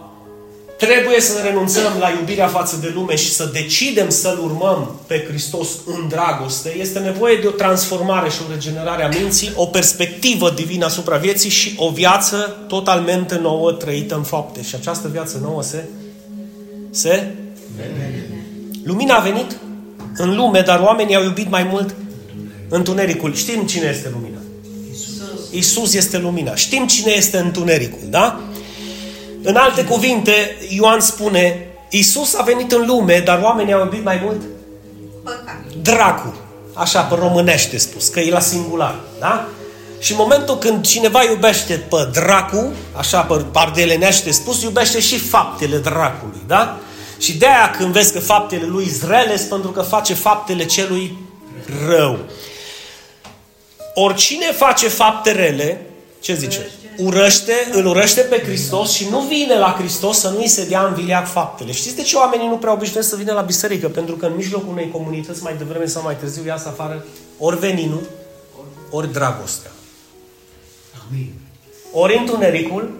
Trebuie 0.77 1.21
să 1.21 1.41
renunțăm 1.43 1.91
la 1.99 2.09
iubirea 2.09 2.47
față 2.47 2.77
de 2.81 2.91
lume 2.95 3.15
și 3.15 3.31
să 3.33 3.49
decidem 3.53 4.09
să-L 4.09 4.39
urmăm 4.43 4.95
pe 5.07 5.25
Hristos 5.27 5.67
în 5.85 6.07
dragoste. 6.07 6.75
Este 6.79 6.99
nevoie 6.99 7.37
de 7.37 7.47
o 7.47 7.51
transformare 7.51 8.29
și 8.29 8.37
o 8.47 8.51
regenerare 8.51 9.03
a 9.03 9.07
minții, 9.07 9.51
o 9.55 9.65
perspectivă 9.65 10.49
divină 10.49 10.85
asupra 10.85 11.17
vieții 11.17 11.49
și 11.49 11.75
o 11.77 11.89
viață 11.89 12.57
totalmente 12.67 13.39
nouă 13.41 13.71
trăită 13.71 14.15
în 14.15 14.23
fapte. 14.23 14.63
Și 14.63 14.75
această 14.75 15.07
viață 15.07 15.39
nouă 15.41 15.63
se 15.63 15.83
se? 16.97 17.35
Lumina 18.83 19.15
a 19.15 19.19
venit 19.19 19.57
în 20.17 20.35
lume, 20.35 20.61
dar 20.61 20.79
oamenii 20.79 21.15
au 21.15 21.23
iubit 21.23 21.49
mai 21.49 21.63
mult 21.63 21.95
întunericul. 22.69 23.33
Știm 23.35 23.61
cine 23.61 23.87
este 23.89 24.09
lumina. 24.13 24.37
Isus 25.51 25.93
este 25.93 26.17
lumina. 26.17 26.55
Știm 26.55 26.87
cine 26.87 27.11
este 27.11 27.37
întunericul, 27.37 28.07
da? 28.09 28.39
În 29.43 29.55
alte 29.55 29.83
cuvinte, 29.83 30.57
Ioan 30.69 30.99
spune, 30.99 31.67
Isus 31.89 32.35
a 32.35 32.43
venit 32.43 32.71
în 32.71 32.85
lume, 32.85 33.21
dar 33.25 33.39
oamenii 33.41 33.73
au 33.73 33.83
iubit 33.83 34.03
mai 34.03 34.21
mult 34.23 34.41
Dracu. 35.81 36.35
Așa, 36.73 37.01
pe 37.01 37.15
românește 37.15 37.77
spus, 37.77 38.07
că 38.07 38.19
e 38.19 38.31
la 38.31 38.39
singular, 38.39 38.95
da? 39.19 39.47
Și 39.99 40.11
în 40.11 40.17
momentul 40.19 40.57
când 40.57 40.85
cineva 40.85 41.23
iubește 41.23 41.73
pe 41.89 42.09
dracu, 42.11 42.73
așa 42.97 43.21
pe 43.21 43.45
pardelenește 43.51 44.31
spus, 44.31 44.61
iubește 44.61 44.99
și 44.99 45.17
faptele 45.17 45.77
dracului, 45.77 46.41
da? 46.47 46.79
Și 47.17 47.37
de 47.37 47.45
aia 47.45 47.71
când 47.77 47.91
vezi 47.93 48.13
că 48.13 48.19
faptele 48.19 48.65
lui 48.65 48.89
sunt 48.89 49.09
rele, 49.09 49.45
pentru 49.49 49.71
că 49.71 49.81
face 49.81 50.13
faptele 50.13 50.65
celui 50.65 51.17
rău. 51.87 52.19
Oricine 53.93 54.51
face 54.51 54.87
fapte 54.87 55.31
rele, 55.31 55.81
ce 56.19 56.33
zice? 56.33 56.71
Urăște, 56.97 57.53
îl 57.71 57.85
urăște 57.85 58.21
pe 58.21 58.41
Hristos 58.45 58.91
și 58.91 59.07
nu 59.09 59.19
vine 59.19 59.57
la 59.57 59.75
Hristos 59.77 60.19
să 60.19 60.29
nu-i 60.29 60.47
se 60.47 60.65
dea 60.65 60.85
în 60.85 60.93
vileac 60.93 61.27
faptele. 61.27 61.71
Știți 61.71 61.95
de 61.95 62.01
ce 62.01 62.15
oamenii 62.15 62.47
nu 62.47 62.57
prea 62.57 62.73
obișnuiesc 62.73 63.09
să 63.09 63.15
vină 63.15 63.33
la 63.33 63.41
biserică? 63.41 63.87
Pentru 63.87 64.15
că 64.15 64.25
în 64.25 64.35
mijlocul 64.35 64.71
unei 64.71 64.89
comunități 64.91 65.43
mai 65.43 65.55
devreme 65.57 65.85
sau 65.85 66.01
mai 66.01 66.15
târziu 66.15 66.45
iasă 66.45 66.67
afară 66.67 67.05
ori 67.37 67.59
veninul, 67.59 68.01
ori 68.91 69.11
dragostea. 69.11 69.71
Ori 71.91 72.17
întunericul, 72.17 72.91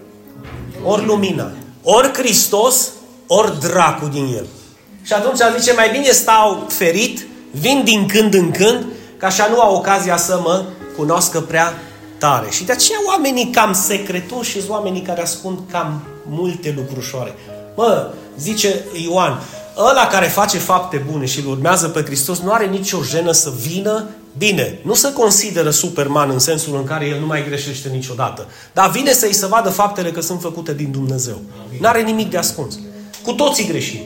ori 0.84 1.04
lumina. 1.04 1.50
Ori 1.82 2.12
Hristos, 2.12 2.88
ori 3.28 3.60
dracu 3.60 4.06
din 4.06 4.34
el. 4.36 4.46
Și 5.02 5.12
atunci 5.12 5.38
zice, 5.58 5.72
mai 5.72 5.90
bine 5.90 6.10
stau 6.10 6.66
ferit, 6.68 7.26
vin 7.50 7.82
din 7.84 8.06
când 8.06 8.34
în 8.34 8.50
când, 8.50 8.86
ca 9.16 9.26
așa 9.26 9.48
nu 9.50 9.60
au 9.60 9.74
ocazia 9.74 10.16
să 10.16 10.40
mă 10.42 10.64
cunoască 10.96 11.40
prea 11.40 11.72
tare. 12.18 12.46
Și 12.50 12.64
de 12.64 12.72
aceea 12.72 12.98
oamenii 13.06 13.50
cam 13.50 13.72
secretoși 13.72 14.50
și 14.50 14.64
oamenii 14.68 15.02
care 15.02 15.22
ascund 15.22 15.58
cam 15.70 16.02
multe 16.28 16.74
lucrușoare. 16.76 17.34
Mă, 17.76 18.10
zice 18.38 18.84
Ioan, 19.04 19.42
ăla 19.76 20.06
care 20.06 20.26
face 20.26 20.58
fapte 20.58 21.04
bune 21.10 21.26
și 21.26 21.40
îl 21.40 21.50
urmează 21.50 21.88
pe 21.88 22.02
Hristos 22.02 22.38
nu 22.38 22.52
are 22.52 22.66
nicio 22.66 23.02
jenă 23.02 23.32
să 23.32 23.52
vină 23.60 24.08
Bine, 24.38 24.78
nu 24.82 24.94
se 24.94 25.12
consideră 25.12 25.70
Superman 25.70 26.30
în 26.30 26.38
sensul 26.38 26.76
în 26.76 26.84
care 26.84 27.06
el 27.06 27.20
nu 27.20 27.26
mai 27.26 27.44
greșește 27.44 27.88
niciodată. 27.88 28.46
Dar 28.72 28.90
vine 28.90 29.12
să-i 29.12 29.32
se 29.32 29.46
vadă 29.46 29.68
faptele 29.70 30.10
că 30.10 30.20
sunt 30.20 30.40
făcute 30.40 30.74
din 30.74 30.90
Dumnezeu. 30.90 31.40
N-are 31.80 32.02
nimic 32.02 32.30
de 32.30 32.36
ascuns. 32.36 32.78
Cu 33.28 33.34
toții 33.34 33.66
greșim. 33.66 34.00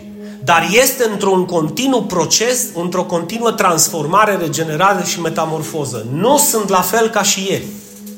Dar 0.44 0.68
este 0.72 1.08
într-un 1.10 1.44
continuu 1.44 2.02
proces, 2.02 2.66
într-o 2.74 3.04
continuă 3.04 3.52
transformare, 3.52 4.36
regenerare 4.36 5.04
și 5.04 5.20
metamorfoză. 5.20 6.06
Nu 6.12 6.38
sunt 6.38 6.68
la 6.68 6.80
fel 6.80 7.08
ca 7.08 7.22
și 7.22 7.46
ieri. 7.50 7.64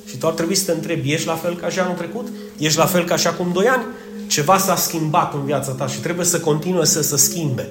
Și 0.09 0.17
tu 0.17 0.27
ar 0.27 0.33
trebui 0.33 0.55
să 0.55 0.65
te 0.65 0.73
întrebi, 0.73 1.13
ești 1.13 1.27
la 1.27 1.35
fel 1.35 1.57
ca 1.57 1.69
și 1.69 1.79
anul 1.79 1.95
trecut? 1.95 2.29
Ești 2.59 2.79
la 2.79 2.87
fel 2.87 3.05
ca 3.05 3.17
și 3.17 3.27
acum 3.27 3.51
doi 3.53 3.67
ani? 3.67 3.83
Ceva 4.27 4.59
s-a 4.59 4.77
schimbat 4.77 5.35
în 5.35 5.45
viața 5.45 5.73
ta 5.73 5.87
și 5.87 5.99
trebuie 5.99 6.27
să 6.27 6.41
continue 6.41 6.85
să 6.85 7.03
se 7.03 7.17
schimbe. 7.17 7.69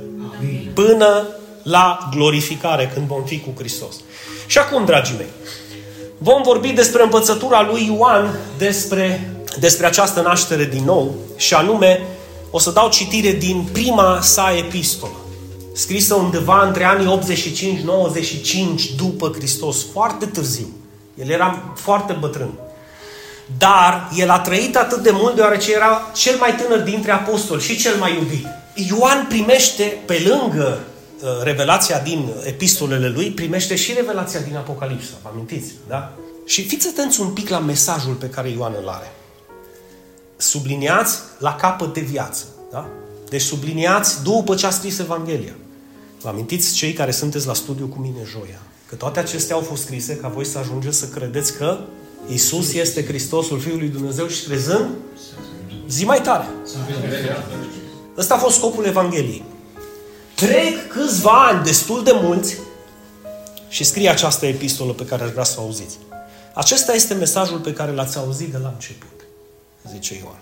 Până 0.74 1.28
la 1.63 2.10
glorificare, 2.16 2.92
când 2.94 3.08
vom 3.08 3.24
fi 3.24 3.40
cu 3.40 3.54
Hristos. 3.58 3.96
Și 4.46 4.58
acum, 4.58 4.86
dragii 4.86 5.16
mei, 5.18 5.30
vom 6.18 6.42
vorbi 6.42 6.72
despre 6.72 7.04
învățătura 7.04 7.68
lui 7.72 7.94
Ioan 7.96 8.40
despre, 8.58 9.34
despre 9.60 9.86
această 9.86 10.22
naștere 10.22 10.66
din 10.66 10.84
nou 10.84 11.16
și 11.36 11.54
anume 11.54 12.02
o 12.55 12.60
să 12.60 12.72
dau 12.72 12.89
citire 12.89 13.31
din 13.31 13.67
prima 13.72 14.19
sa 14.22 14.53
epistolă, 14.57 15.15
scrisă 15.74 16.15
undeva 16.15 16.65
între 16.67 16.83
anii 16.83 17.19
85-95 18.91 18.95
după 18.95 19.31
Hristos, 19.36 19.86
foarte 19.91 20.25
târziu. 20.25 20.67
El 21.15 21.29
era 21.29 21.74
foarte 21.75 22.17
bătrân. 22.19 22.53
Dar 23.57 24.10
el 24.15 24.29
a 24.29 24.39
trăit 24.39 24.75
atât 24.75 25.03
de 25.03 25.12
mult 25.12 25.36
deoarece 25.36 25.74
era 25.74 26.12
cel 26.15 26.38
mai 26.38 26.55
tânăr 26.55 26.79
dintre 26.79 27.12
apostoli 27.12 27.62
și 27.62 27.77
cel 27.77 27.95
mai 27.95 28.13
iubit. 28.13 28.45
Ioan 28.74 29.25
primește, 29.29 29.83
pe 30.05 30.25
lângă 30.27 30.79
uh, 31.22 31.29
revelația 31.43 32.00
din 32.00 32.29
epistolele 32.45 33.07
lui, 33.07 33.29
primește 33.29 33.75
și 33.75 33.93
revelația 33.93 34.39
din 34.39 34.55
Apocalipsa. 34.55 35.13
Vă 35.22 35.29
amintiți? 35.31 35.72
Da? 35.88 36.13
Și 36.45 36.67
fiți 36.67 36.88
atenți 36.88 37.22
un 37.22 37.27
pic 37.27 37.50
la 37.50 37.60
mesajul 37.60 38.13
pe 38.13 38.29
care 38.29 38.50
Ioan 38.50 38.74
îl 38.81 38.88
are. 38.88 39.12
Subliniați 40.43 41.17
la 41.38 41.55
capăt 41.55 41.93
de 41.93 42.00
viață. 42.01 42.45
Da? 42.71 42.89
Deci 43.29 43.41
subliniați 43.41 44.23
după 44.23 44.55
ce 44.55 44.65
a 44.65 44.69
scris 44.69 45.00
Evanghelia. 45.00 45.53
Vă 46.21 46.29
amintiți 46.29 46.73
cei 46.73 46.93
care 46.93 47.12
sunteți 47.12 47.47
la 47.47 47.53
studiu 47.53 47.85
cu 47.85 48.00
mine 48.00 48.19
joia. 48.31 48.62
Că 48.89 48.95
toate 48.95 49.19
acestea 49.19 49.55
au 49.55 49.62
fost 49.62 49.83
scrise 49.83 50.15
ca 50.15 50.27
voi 50.27 50.45
să 50.45 50.57
ajungeți 50.57 50.97
să 50.97 51.07
credeți 51.07 51.57
că 51.57 51.79
Isus 52.27 52.73
este 52.73 53.05
Hristosul 53.05 53.59
Fiul 53.59 53.77
lui 53.77 53.88
Dumnezeu 53.88 54.27
și 54.27 54.43
crezând, 54.43 54.89
zi 55.88 56.05
mai 56.05 56.21
tare. 56.21 56.47
Ăsta 58.17 58.33
a 58.33 58.38
fost 58.38 58.55
scopul 58.55 58.85
Evangheliei. 58.85 59.43
Trec 60.35 60.88
câțiva 60.88 61.47
ani, 61.47 61.63
destul 61.63 62.03
de 62.03 62.12
mulți, 62.13 62.57
și 63.69 63.83
scrie 63.83 64.09
această 64.09 64.45
epistolă 64.45 64.91
pe 64.91 65.05
care 65.05 65.23
aș 65.23 65.29
vrea 65.29 65.43
să 65.43 65.55
o 65.59 65.62
auziți. 65.62 65.97
Acesta 66.53 66.93
este 66.93 67.13
mesajul 67.13 67.59
pe 67.59 67.73
care 67.73 67.91
l-ați 67.91 68.17
auzit 68.17 68.51
de 68.51 68.57
la 68.57 68.67
început, 68.67 69.12
zice 69.92 70.16
Ioan. 70.18 70.40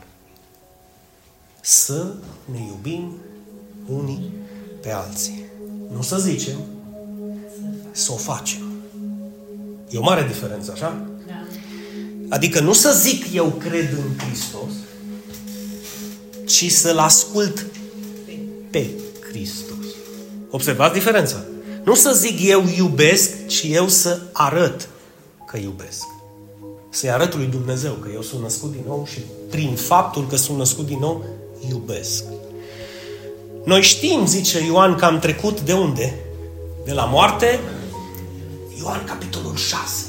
Să 1.62 2.14
ne 2.52 2.60
iubim 2.68 3.18
unii 3.88 4.34
pe 4.82 4.92
alții. 4.92 5.46
Nu 5.92 6.02
să 6.02 6.18
zicem, 6.18 6.58
să 7.92 8.12
o 8.12 8.16
facem. 8.16 8.72
E 9.90 9.98
o 9.98 10.04
mare 10.04 10.28
diferență, 10.28 10.72
așa? 10.72 11.08
Da. 11.28 11.46
Adică 12.30 12.60
nu 12.60 12.74
să 12.74 12.94
zic 13.02 13.34
eu 13.34 13.50
cred 13.50 13.92
în 13.94 14.18
Hristos, 14.26 14.72
ci 16.46 16.72
să-L 16.72 16.98
ascult 16.98 17.66
pe 18.70 18.90
Hristos. 19.30 19.86
Observați 20.50 20.94
diferența. 20.94 21.44
Nu 21.84 21.96
să 21.96 22.14
zic 22.14 22.38
eu 22.42 22.64
iubesc, 22.78 23.48
ci 23.48 23.64
eu 23.70 23.88
să 23.88 24.22
arăt 24.32 24.90
că 25.48 25.58
iubesc. 25.58 26.04
Să-i 26.94 27.10
arăt 27.10 27.36
lui 27.36 27.46
Dumnezeu 27.46 27.92
că 27.92 28.10
eu 28.14 28.22
sunt 28.22 28.42
născut 28.42 28.72
din 28.72 28.84
nou 28.88 29.08
și 29.12 29.20
prin 29.50 29.76
faptul 29.76 30.28
că 30.28 30.36
sunt 30.36 30.58
născut 30.58 30.86
din 30.86 30.98
nou, 31.00 31.26
iubesc. 31.70 32.24
Noi 33.66 33.82
știm, 33.82 34.26
zice 34.26 34.66
Ioan, 34.66 34.96
că 34.96 35.06
am 35.06 35.20
trecut 35.20 35.62
de 35.62 35.74
unde? 35.74 36.16
De 36.86 36.92
la 36.92 37.06
moarte? 37.06 37.60
Ioan, 38.80 39.04
capitolul 39.04 39.56
6. 39.56 40.06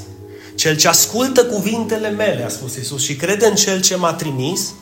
Cel 0.55 0.77
ce 0.77 0.87
ascultă 0.87 1.45
cuvintele 1.45 2.09
mele, 2.09 2.43
a 2.43 2.49
spus 2.49 2.75
Isus, 2.75 3.03
și 3.03 3.15
crede 3.15 3.45
în 3.45 3.55
Cel 3.55 3.81
ce 3.81 3.95
m-a 3.95 4.13
trimis, 4.13 4.73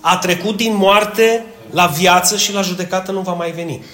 a 0.00 0.16
trecut 0.16 0.56
din 0.56 0.76
moarte 0.76 1.44
la 1.70 1.86
viață 1.86 2.36
și 2.36 2.52
la 2.52 2.62
judecată 2.62 3.12
nu 3.12 3.20
va 3.20 3.32
mai 3.32 3.50
veni. 3.50 3.84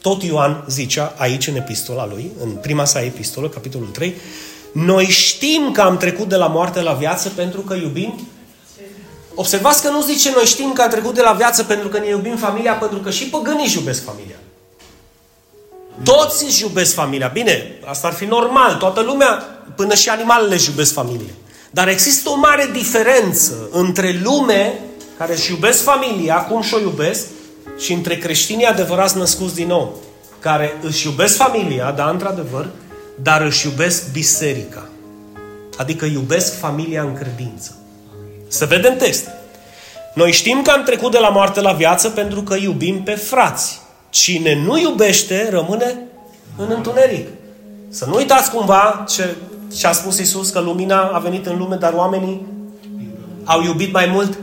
Tot 0.00 0.22
Ioan 0.22 0.64
zicea 0.68 1.14
aici 1.16 1.46
în 1.46 1.56
epistola 1.56 2.06
lui, 2.06 2.30
în 2.42 2.50
prima 2.50 2.84
sa 2.84 3.04
epistolă, 3.04 3.48
capitolul 3.48 3.88
3, 3.88 4.14
noi 4.74 5.04
știm 5.04 5.72
că 5.72 5.80
am 5.80 5.96
trecut 5.96 6.28
de 6.28 6.36
la 6.36 6.46
moarte 6.46 6.80
la 6.80 6.92
viață 6.92 7.28
pentru 7.28 7.60
că 7.60 7.74
iubim 7.74 8.28
Observați 9.34 9.82
că 9.82 9.88
nu 9.88 10.02
zice 10.02 10.30
noi 10.30 10.44
știm 10.44 10.72
că 10.72 10.82
am 10.82 10.88
trecut 10.90 11.14
de 11.14 11.20
la 11.20 11.32
viață 11.32 11.62
pentru 11.64 11.88
că 11.88 11.98
ne 11.98 12.08
iubim 12.08 12.36
familia, 12.36 12.72
pentru 12.72 12.98
că 12.98 13.10
și 13.10 13.24
păgânii 13.24 13.64
își 13.64 13.76
iubesc 13.76 14.04
familia. 14.04 14.36
Toți 16.02 16.44
își 16.44 16.62
iubesc 16.62 16.94
familia. 16.94 17.30
Bine, 17.32 17.78
asta 17.84 18.06
ar 18.06 18.12
fi 18.12 18.24
normal. 18.24 18.74
Toată 18.74 19.00
lumea, 19.00 19.28
până 19.76 19.94
și 19.94 20.08
animalele 20.08 20.54
își 20.54 20.68
iubesc 20.68 20.92
familie. 20.92 21.34
Dar 21.70 21.88
există 21.88 22.30
o 22.30 22.36
mare 22.36 22.70
diferență 22.72 23.68
între 23.70 24.20
lume 24.22 24.80
care 25.18 25.32
își 25.32 25.50
iubesc 25.50 25.82
familia, 25.82 26.34
cum 26.34 26.62
și-o 26.62 26.78
iubesc, 26.78 27.26
și 27.78 27.92
între 27.92 28.16
creștinii 28.18 28.66
adevărați 28.66 29.16
născuți 29.16 29.54
din 29.54 29.66
nou, 29.66 29.96
care 30.38 30.78
își 30.82 31.06
iubesc 31.06 31.36
familia, 31.36 31.90
da, 31.90 32.08
într-adevăr, 32.08 32.68
dar 33.22 33.42
își 33.42 33.66
iubesc 33.66 34.12
biserica. 34.12 34.88
Adică 35.76 36.04
iubesc 36.04 36.58
familia 36.58 37.02
în 37.02 37.14
credință. 37.14 37.76
Să 38.48 38.66
vedem 38.66 38.96
text. 38.96 39.28
Noi 40.14 40.32
știm 40.32 40.62
că 40.62 40.70
am 40.70 40.82
trecut 40.82 41.10
de 41.10 41.18
la 41.18 41.28
moarte 41.28 41.60
la 41.60 41.72
viață 41.72 42.08
pentru 42.08 42.42
că 42.42 42.54
iubim 42.54 43.02
pe 43.02 43.14
frați. 43.14 43.80
Cine 44.10 44.62
nu 44.64 44.78
iubește 44.78 45.48
rămâne 45.50 45.98
în 46.56 46.70
întuneric. 46.76 47.28
Să 47.88 48.04
nu 48.08 48.14
uitați 48.14 48.50
cumva 48.50 49.04
ce, 49.08 49.34
ce 49.76 49.86
a 49.86 49.92
spus 49.92 50.18
Isus, 50.18 50.50
că 50.50 50.60
lumina 50.60 51.00
a 51.00 51.18
venit 51.18 51.46
în 51.46 51.58
lume, 51.58 51.76
dar 51.76 51.92
oamenii 51.92 52.46
au 53.44 53.62
iubit 53.62 53.92
mai 53.92 54.06
mult 54.06 54.38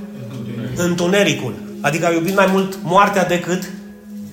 întunericul. 0.76 1.54
Adică 1.82 2.06
au 2.06 2.14
iubit 2.14 2.36
mai 2.36 2.46
mult 2.52 2.78
moartea 2.84 3.26
decât 3.26 3.64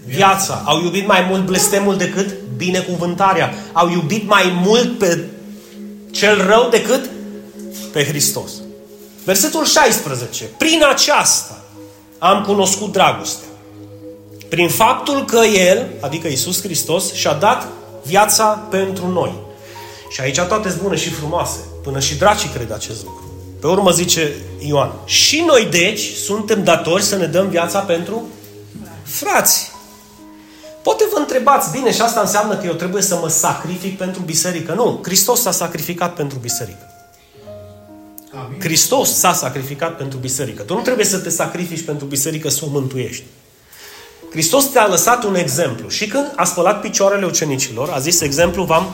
viața. 0.07 0.63
Au 0.65 0.83
iubit 0.83 1.07
mai 1.07 1.27
mult 1.29 1.47
blestemul 1.47 1.97
decât 1.97 2.35
binecuvântarea. 2.59 3.55
Au 3.73 3.91
iubit 3.91 4.27
mai 4.27 4.61
mult 4.65 4.99
pe 4.99 5.25
cel 6.11 6.47
rău 6.47 6.69
decât 6.71 7.11
pe 7.93 8.05
Hristos. 8.05 8.51
Versetul 9.25 9.65
16. 9.65 10.45
Prin 10.45 10.83
aceasta 10.91 11.65
am 12.19 12.43
cunoscut 12.43 12.93
dragostea. 12.93 13.49
Prin 14.49 14.69
faptul 14.69 15.25
că 15.25 15.39
El, 15.39 15.87
adică 16.01 16.29
Isus 16.29 16.63
Hristos, 16.63 17.13
și-a 17.13 17.33
dat 17.33 17.69
viața 18.05 18.45
pentru 18.71 19.09
noi. 19.09 19.35
Și 20.11 20.21
aici 20.21 20.41
toate 20.41 20.69
sunt 20.69 20.83
bune 20.83 20.97
și 20.97 21.11
frumoase. 21.11 21.59
Până 21.83 22.01
și 22.01 22.15
dracii 22.15 22.49
cred 22.49 22.73
acest 22.73 23.05
lucru. 23.05 23.33
Pe 23.61 23.67
urmă 23.67 23.91
zice 23.91 24.33
Ioan, 24.67 24.93
și 25.05 25.45
noi 25.47 25.69
deci 25.71 26.01
suntem 26.01 26.65
datori 26.65 27.03
să 27.03 27.17
ne 27.17 27.27
dăm 27.27 27.49
viața 27.49 27.79
pentru 27.79 28.23
frați. 29.03 29.71
Poate 30.89 31.09
vă 31.13 31.19
întrebați, 31.19 31.71
bine, 31.71 31.93
și 31.93 32.01
asta 32.01 32.21
înseamnă 32.21 32.57
că 32.57 32.67
eu 32.67 32.73
trebuie 32.73 33.03
să 33.03 33.19
mă 33.23 33.29
sacrific 33.29 33.99
pentru 33.99 34.23
biserică. 34.23 34.73
Nu, 34.73 35.01
Hristos 35.03 35.41
s-a 35.41 35.51
sacrificat 35.51 36.15
pentru 36.15 36.39
biserică. 36.39 36.91
Amin. 38.33 38.61
Hristos 38.61 39.19
s-a 39.19 39.33
sacrificat 39.33 39.97
pentru 39.97 40.19
biserică. 40.19 40.63
Tu 40.63 40.75
nu 40.75 40.81
trebuie 40.81 41.05
să 41.05 41.19
te 41.19 41.29
sacrifici 41.29 41.85
pentru 41.85 42.07
biserică 42.07 42.49
să 42.49 42.65
o 42.65 42.69
mântuiești. 42.71 43.25
Hristos 44.31 44.65
te-a 44.65 44.87
lăsat 44.87 45.25
un 45.25 45.35
exemplu. 45.35 45.89
Și 45.89 46.07
când 46.07 46.33
a 46.37 46.45
spălat 46.45 46.81
picioarele 46.81 47.27
ucenicilor, 47.27 47.91
a 47.91 47.99
zis 47.99 48.21
exemplu, 48.21 48.65
v-am... 48.65 48.91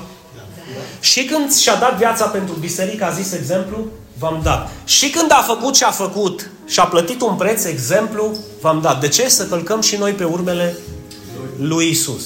Și 1.00 1.24
când 1.24 1.54
și-a 1.54 1.74
dat 1.74 1.96
viața 1.96 2.26
pentru 2.26 2.54
biserică, 2.54 3.04
a 3.04 3.10
zis 3.10 3.32
exemplu, 3.32 3.86
v-am 4.18 4.40
dat. 4.42 4.70
Și 4.84 5.10
când 5.10 5.30
a 5.32 5.44
făcut 5.46 5.74
ce 5.74 5.84
a 5.84 5.90
făcut 5.90 6.50
și 6.66 6.80
a 6.80 6.84
plătit 6.84 7.20
un 7.20 7.36
preț, 7.36 7.64
exemplu, 7.64 8.36
v-am 8.60 8.80
dat. 8.80 9.00
De 9.00 9.08
ce? 9.08 9.28
Să 9.28 9.46
călcăm 9.46 9.80
și 9.80 9.96
noi 9.96 10.12
pe 10.12 10.24
urmele 10.24 10.76
lui 11.58 11.88
Isus. 11.88 12.22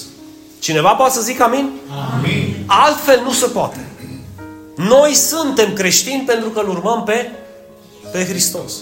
Cineva 0.58 0.94
poate 0.94 1.14
să 1.14 1.20
zică 1.20 1.42
amin? 1.42 1.70
Amin. 2.14 2.64
Altfel 2.66 3.22
nu 3.22 3.32
se 3.32 3.46
poate. 3.46 3.88
Noi 4.76 5.14
suntem 5.14 5.72
creștini 5.72 6.22
pentru 6.26 6.48
că 6.48 6.60
îl 6.60 6.68
urmăm 6.68 7.02
pe, 7.04 7.30
pe 8.12 8.24
Hristos. 8.24 8.72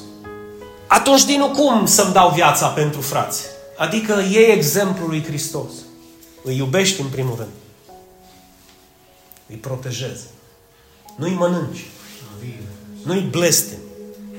Atunci 0.86 1.24
din 1.24 1.38
nu 1.38 1.48
cum 1.48 1.86
să-mi 1.86 2.12
dau 2.12 2.30
viața 2.30 2.66
pentru 2.66 3.00
frați? 3.00 3.42
Adică 3.76 4.24
iei 4.30 4.52
exemplul 4.52 5.08
lui 5.08 5.24
Hristos. 5.24 5.70
Îi 6.42 6.56
iubești 6.56 7.00
în 7.00 7.06
primul 7.06 7.34
rând. 7.36 7.50
Îi 9.46 9.56
protejezi. 9.56 10.24
Nu-i 11.16 11.34
mănânci. 11.34 11.86
Nu-i 13.02 13.26
blestem. 13.30 13.78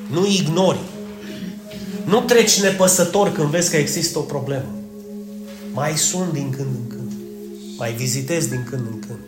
Nu-i 0.09 0.35
ignori. 0.35 0.79
Nu 2.03 2.21
treci 2.21 2.61
nepăsător 2.61 3.31
când 3.31 3.49
vezi 3.49 3.69
că 3.69 3.77
există 3.77 4.17
o 4.17 4.21
problemă. 4.21 4.76
Mai 5.77 5.97
sun 5.97 6.29
din 6.33 6.49
când 6.49 6.67
în 6.75 6.87
când. 6.87 7.11
Mai 7.77 7.91
vizitezi 7.91 8.49
din 8.49 8.67
când 8.69 8.85
în 8.91 8.99
când. 8.99 9.19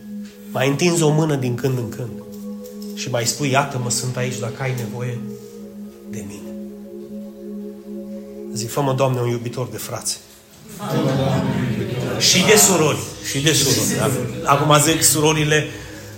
Mai 0.51 0.67
întinzi 0.67 1.03
o 1.03 1.09
mână 1.09 1.35
din 1.35 1.55
când 1.55 1.77
în 1.77 1.89
când. 1.89 2.23
Și 2.93 3.09
mai 3.09 3.25
spui, 3.25 3.49
iată-mă, 3.49 3.89
sunt 3.89 4.17
aici 4.17 4.39
dacă 4.39 4.61
ai 4.61 4.73
nevoie 4.77 5.19
de 6.09 6.25
mine. 6.27 6.53
Zic, 8.53 8.69
fă-mă, 8.69 8.93
Doamne, 8.93 9.19
un 9.19 9.29
iubitor 9.29 9.67
de 9.71 9.77
frați. 9.77 10.19
Și 12.19 12.45
de 12.45 12.55
surori. 12.55 12.99
Și 13.29 13.39
de 13.39 13.53
surori. 13.53 13.95
Da? 13.97 14.51
Acum 14.51 14.81
zic, 14.81 15.03
surorile, 15.03 15.67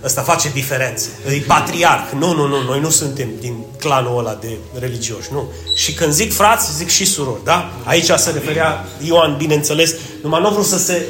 ăsta 0.03 0.21
face 0.21 0.49
diferențe. 0.53 1.09
E 1.27 1.43
patriarh. 1.47 2.11
Nu, 2.17 2.33
nu, 2.33 2.47
nu, 2.47 2.61
noi 2.61 2.79
nu 2.79 2.89
suntem 2.89 3.29
din 3.39 3.55
clanul 3.79 4.19
ăla 4.19 4.37
de 4.41 4.57
religioși, 4.79 5.29
nu. 5.31 5.43
Și 5.75 5.93
când 5.93 6.11
zic 6.11 6.33
frați, 6.33 6.75
zic 6.75 6.89
și 6.89 7.05
surori, 7.05 7.43
da? 7.43 7.71
Aici 7.83 8.11
se 8.15 8.31
referea 8.31 8.85
Ioan, 9.03 9.37
bineînțeles, 9.37 9.95
numai 10.21 10.41
nu 10.41 10.47
vreau 10.47 10.63
să 10.63 10.77
se 10.77 11.05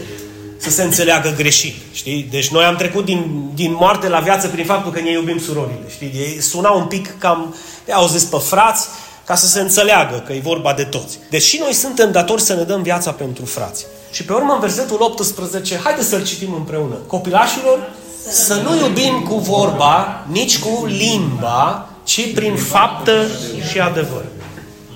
să 0.61 0.69
se 0.69 0.83
înțeleagă 0.83 1.33
greșit. 1.37 1.75
Știi? 1.91 2.27
Deci 2.31 2.47
noi 2.47 2.63
am 2.63 2.75
trecut 2.75 3.05
din, 3.05 3.49
din 3.53 3.73
moarte 3.73 4.07
la 4.07 4.19
viață 4.19 4.47
prin 4.47 4.65
faptul 4.65 4.91
că 4.91 4.99
ne 4.99 5.11
iubim 5.11 5.39
surorile. 5.39 5.85
Știi? 5.89 6.11
Ei 6.15 6.41
sunau 6.41 6.79
un 6.79 6.85
pic 6.85 7.17
cam, 7.17 7.55
au 7.91 8.07
zis 8.07 8.23
pe 8.23 8.37
frați, 8.37 8.87
ca 9.25 9.35
să 9.35 9.47
se 9.47 9.59
înțeleagă 9.59 10.23
că 10.25 10.33
e 10.33 10.39
vorba 10.43 10.73
de 10.73 10.83
toți. 10.83 11.19
Deci 11.29 11.41
și 11.41 11.59
noi 11.63 11.73
suntem 11.73 12.11
datori 12.11 12.41
să 12.41 12.53
ne 12.53 12.63
dăm 12.63 12.81
viața 12.81 13.11
pentru 13.11 13.45
frați. 13.45 13.85
Și 14.11 14.23
pe 14.23 14.33
urmă, 14.33 14.53
în 14.53 14.59
versetul 14.59 15.01
18, 15.01 15.79
haideți 15.83 16.07
să-l 16.07 16.25
citim 16.25 16.53
împreună. 16.53 16.95
Copilașilor, 17.07 17.89
să 18.29 18.53
nu 18.55 18.77
iubim 18.77 19.23
cu 19.29 19.35
vorba, 19.35 20.25
nici 20.31 20.59
cu 20.59 20.85
limba, 20.85 21.89
ci 22.03 22.33
prin 22.33 22.55
faptă 22.55 23.27
și 23.69 23.79
adevăr. 23.79 24.25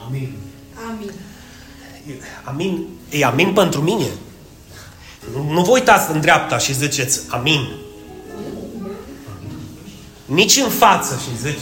Amin. 0.07 0.33
Amin. 2.43 2.87
E 3.09 3.25
amin 3.25 3.53
pentru 3.53 3.81
mine. 3.81 4.05
Nu, 5.33 5.51
nu 5.51 5.61
vă 5.61 5.71
uitați 5.71 6.11
în 6.11 6.21
dreapta 6.21 6.57
și 6.57 6.73
ziceți 6.73 7.21
amin. 7.29 7.67
Nici 10.25 10.57
în 10.57 10.69
față 10.69 11.19
și 11.23 11.37
zici 11.41 11.59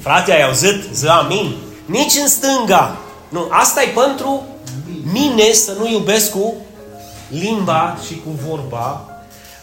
Frate, 0.00 0.32
ai 0.32 0.42
auzit? 0.42 0.82
Zi 0.92 1.06
amin. 1.06 1.54
Nici 1.84 2.14
în 2.22 2.28
stânga. 2.28 2.98
Nu, 3.28 3.46
asta 3.50 3.82
e 3.82 3.86
pentru 3.86 4.46
mine 5.12 5.52
să 5.52 5.72
nu 5.78 5.90
iubesc 5.90 6.30
cu 6.30 6.54
limba 7.28 7.98
și 8.06 8.14
cu 8.24 8.30
vorba. 8.48 9.09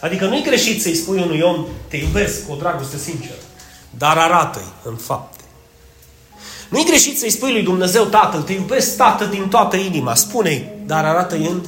Adică 0.00 0.26
nu 0.26 0.36
e 0.36 0.40
greșit 0.40 0.82
să-i 0.82 0.94
spui 0.94 1.22
unui 1.22 1.40
om, 1.40 1.66
te 1.88 1.96
iubesc 1.96 2.46
cu 2.46 2.52
o 2.52 2.56
dragoste 2.56 2.98
sinceră. 2.98 3.42
Dar 3.98 4.16
arată-i 4.16 4.88
în 4.88 4.96
fapte. 4.96 5.42
Nu 6.68 6.78
e 6.78 6.84
greșit 6.84 7.18
să-i 7.18 7.30
spui 7.30 7.52
lui 7.52 7.62
Dumnezeu 7.62 8.04
Tatăl, 8.04 8.42
te 8.42 8.52
iubesc 8.52 8.96
Tată 8.96 9.24
din 9.24 9.48
toată 9.48 9.76
inima. 9.76 10.14
Spune-i, 10.14 10.68
dar 10.86 11.04
arată-i 11.04 11.46
în 11.46 11.60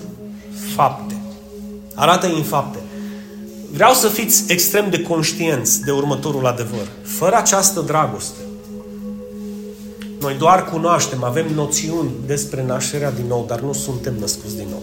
fapte. 0.75 1.15
Arată-i 1.95 2.35
în 2.35 2.43
fapte. 2.43 2.79
Vreau 3.73 3.93
să 3.93 4.09
fiți 4.09 4.53
extrem 4.53 4.91
de 4.91 5.03
conștienți 5.03 5.81
de 5.81 5.91
următorul 5.91 6.47
adevăr. 6.47 6.89
Fără 7.03 7.37
această 7.37 7.81
dragoste, 7.81 8.41
noi 10.21 10.35
doar 10.35 10.65
cunoaștem, 10.65 11.25
avem 11.25 11.47
noțiuni 11.55 12.11
despre 12.27 12.65
nașterea 12.65 13.11
din 13.11 13.27
nou, 13.27 13.45
dar 13.49 13.61
nu 13.61 13.73
suntem 13.73 14.15
născuți 14.19 14.57
din 14.57 14.67
nou. 14.71 14.83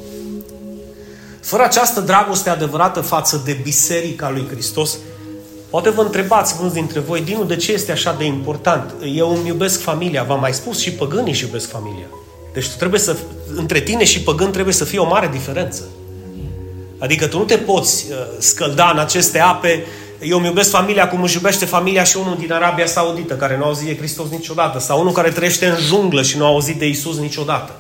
Fără 1.48 1.64
această 1.64 2.00
dragoste 2.00 2.50
adevărată 2.50 3.02
față 3.02 3.42
de 3.46 3.60
Biserica 3.64 4.30
lui 4.30 4.48
Hristos, 4.52 4.98
poate 5.70 5.90
vă 5.90 6.02
întrebați 6.02 6.56
mulți 6.60 6.74
dintre 6.74 7.00
voi, 7.00 7.22
Dinu, 7.22 7.44
de 7.44 7.56
ce 7.56 7.72
este 7.72 7.92
așa 7.92 8.16
de 8.18 8.26
important? 8.26 8.94
Eu 9.16 9.36
îmi 9.36 9.48
iubesc 9.48 9.82
familia, 9.82 10.24
v-am 10.24 10.40
mai 10.40 10.54
spus, 10.54 10.80
și 10.80 10.92
păgânii 10.92 11.32
își 11.32 11.44
iubesc 11.44 11.70
familia. 11.70 12.06
Deci 12.54 12.70
tu 12.70 12.76
trebuie 12.78 13.00
să, 13.00 13.16
între 13.56 13.80
tine 13.80 14.04
și 14.04 14.22
păgân 14.22 14.52
trebuie 14.52 14.74
să 14.74 14.86
fie 14.86 15.00
o 15.00 15.08
mare 15.08 15.28
diferență. 15.28 15.84
Adică 16.98 17.28
tu 17.28 17.38
nu 17.38 17.44
te 17.44 17.58
poți 17.58 18.06
uh, 18.10 18.18
scălda 18.40 18.90
în 18.90 19.00
aceste 19.00 19.40
ape 19.40 19.86
eu 20.20 20.38
îmi 20.38 20.46
iubesc 20.46 20.70
familia 20.70 21.08
cum 21.08 21.24
își 21.24 21.36
iubește 21.36 21.66
familia 21.66 22.04
și 22.04 22.18
unul 22.18 22.38
din 22.38 22.52
Arabia 22.52 22.86
Saudită 22.86 23.36
care 23.36 23.58
nu 23.58 23.64
a 23.64 23.68
auzit 23.68 23.88
de 23.88 23.98
Hristos 23.98 24.30
niciodată 24.30 24.80
sau 24.80 25.00
unul 25.00 25.12
care 25.12 25.30
trăiește 25.30 25.68
în 25.68 25.76
junglă 25.76 26.22
și 26.22 26.38
nu 26.38 26.44
a 26.44 26.48
auzit 26.48 26.76
de 26.76 26.88
Isus 26.88 27.18
niciodată. 27.18 27.72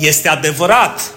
Este 0.00 0.28
adevărat. 0.28 1.14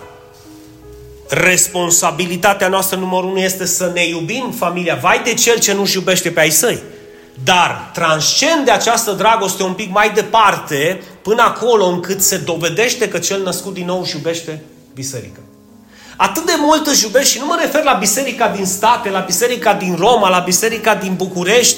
Responsabilitatea 1.29 2.67
noastră 2.67 2.97
numărul 2.97 3.29
unu 3.29 3.39
este 3.39 3.65
să 3.65 3.91
ne 3.93 4.07
iubim 4.07 4.53
familia. 4.57 4.95
Vai 4.95 5.21
de 5.23 5.33
cel 5.33 5.59
ce 5.59 5.73
nu-și 5.73 5.95
iubește 5.95 6.29
pe 6.29 6.39
ai 6.39 6.49
săi. 6.49 6.79
Dar 7.43 7.89
transcende 7.93 8.71
această 8.71 9.11
dragoste 9.11 9.63
un 9.63 9.73
pic 9.73 9.91
mai 9.91 10.11
departe, 10.11 11.01
până 11.21 11.41
acolo 11.41 11.85
încât 11.85 12.21
se 12.21 12.37
dovedește 12.37 13.09
că 13.09 13.17
cel 13.17 13.43
născut 13.43 13.73
din 13.73 13.85
nou 13.85 14.01
își 14.01 14.15
iubește 14.15 14.61
biserica. 14.93 15.39
Atât 16.15 16.45
de 16.45 16.55
mult 16.57 16.87
își 16.87 17.03
iubești 17.03 17.31
și 17.31 17.39
nu 17.39 17.45
mă 17.45 17.57
refer 17.61 17.83
la 17.83 17.93
biserica 17.93 18.47
din 18.47 18.65
state, 18.65 19.09
la 19.09 19.19
biserica 19.19 19.73
din 19.73 19.95
Roma, 19.99 20.29
la 20.29 20.39
biserica 20.39 20.95
din 20.95 21.13
București, 21.15 21.77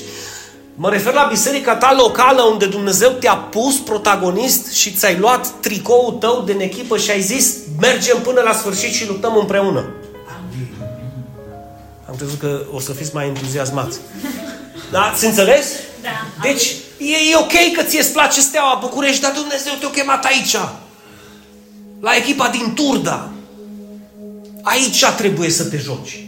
Mă 0.84 0.90
refer 0.90 1.14
la 1.14 1.28
biserica 1.30 1.76
ta 1.76 1.94
locală 1.98 2.42
unde 2.42 2.66
Dumnezeu 2.66 3.10
te-a 3.10 3.36
pus 3.36 3.80
protagonist 3.80 4.72
și 4.72 4.92
ți-ai 4.92 5.18
luat 5.18 5.48
tricoul 5.60 6.12
tău 6.20 6.44
de 6.46 6.56
echipă 6.60 6.98
și 6.98 7.12
ai 7.12 7.22
zis 7.22 7.56
mergem 7.80 8.22
până 8.22 8.42
la 8.42 8.54
sfârșit 8.54 8.94
și 8.94 9.08
luptăm 9.08 9.38
împreună. 9.38 9.94
Am 12.10 12.16
crezut 12.16 12.40
că 12.40 12.62
o 12.72 12.80
să 12.80 12.94
fiți 12.94 13.14
mai 13.14 13.28
entuziasmați. 13.28 14.00
Da? 14.92 15.14
Ți 15.16 15.26
înțeles? 15.26 15.66
Da. 16.02 16.10
Deci 16.42 16.76
e, 16.98 17.32
e 17.32 17.36
ok 17.36 17.76
că 17.76 17.84
ție 17.84 18.00
îți 18.00 18.12
place 18.12 18.42
steaua 18.42 18.78
București, 18.82 19.22
dar 19.22 19.32
Dumnezeu 19.32 19.74
te-a 19.80 19.90
chemat 19.90 20.26
aici. 20.26 20.56
La 22.00 22.16
echipa 22.16 22.48
din 22.48 22.74
Turda. 22.74 23.30
Aici 24.62 25.06
trebuie 25.18 25.50
să 25.50 25.64
te 25.64 25.78
joci. 25.78 26.26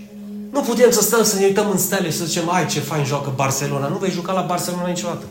Nu 0.53 0.61
putem 0.61 0.91
să 0.91 1.01
stăm 1.01 1.23
să 1.23 1.35
ne 1.35 1.45
uităm 1.45 1.69
în 1.71 1.77
stele 1.77 2.09
și 2.09 2.17
să 2.17 2.25
zicem, 2.25 2.49
ai 2.49 2.65
ce 2.65 2.79
fain 2.79 3.05
joacă 3.05 3.33
Barcelona. 3.35 3.87
Nu 3.87 3.97
vei 3.97 4.11
juca 4.11 4.31
la 4.31 4.41
Barcelona 4.41 4.87
niciodată. 4.87 5.23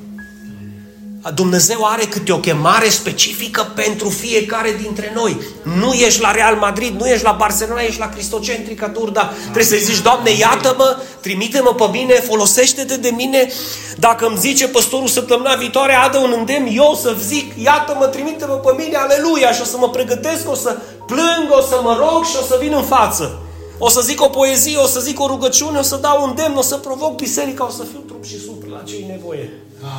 Dumnezeu 1.34 1.84
are 1.84 2.04
câte 2.04 2.32
o 2.32 2.38
chemare 2.38 2.88
specifică 2.88 3.72
pentru 3.74 4.08
fiecare 4.08 4.76
dintre 4.82 5.12
noi. 5.14 5.36
Nu 5.62 5.92
ești 5.92 6.20
la 6.20 6.30
Real 6.30 6.54
Madrid, 6.54 7.00
nu 7.00 7.06
ești 7.06 7.24
la 7.24 7.32
Barcelona, 7.38 7.80
ești 7.80 7.98
la 7.98 8.08
Cristocentrica 8.08 8.88
Turda. 8.88 9.32
Trebuie 9.42 9.64
să-i 9.64 9.78
zici, 9.78 10.02
Doamne, 10.02 10.30
iată-mă, 10.30 10.96
trimite-mă 11.20 11.74
pe 11.74 11.84
mine, 11.92 12.14
folosește-te 12.14 12.96
de 12.96 13.10
mine. 13.16 13.48
Dacă 13.96 14.26
îmi 14.26 14.38
zice 14.38 14.68
păstorul 14.68 15.08
săptămâna 15.08 15.54
viitoare, 15.54 15.94
adă 15.94 16.18
un 16.18 16.34
îndemn, 16.38 16.68
eu 16.72 16.98
să 17.02 17.16
zic, 17.18 17.52
iată-mă, 17.62 18.06
trimite-mă 18.06 18.54
pe 18.54 18.82
mine, 18.82 18.96
aleluia, 18.96 19.52
și 19.52 19.60
o 19.60 19.64
să 19.64 19.76
mă 19.78 19.88
pregătesc, 19.88 20.50
o 20.50 20.54
să 20.54 20.76
plâng, 21.06 21.46
o 21.48 21.60
să 21.60 21.80
mă 21.82 21.96
rog 21.98 22.24
și 22.24 22.36
o 22.40 22.44
să 22.44 22.56
vin 22.60 22.72
în 22.72 22.84
față. 22.84 23.42
O 23.84 23.88
să 23.88 24.00
zic 24.00 24.20
o 24.22 24.28
poezie, 24.28 24.76
o 24.76 24.86
să 24.86 25.00
zic 25.00 25.20
o 25.20 25.26
rugăciune, 25.26 25.78
o 25.78 25.82
să 25.82 25.96
dau 25.96 26.22
un 26.28 26.34
demn, 26.34 26.56
o 26.56 26.62
să 26.62 26.76
provoc 26.76 27.16
biserica, 27.16 27.66
o 27.66 27.70
să 27.70 27.84
fiu 27.90 27.98
trup 27.98 28.24
și 28.24 28.40
suflet 28.40 28.70
la 28.70 28.82
ce 28.86 28.94
nevoie. 29.08 29.50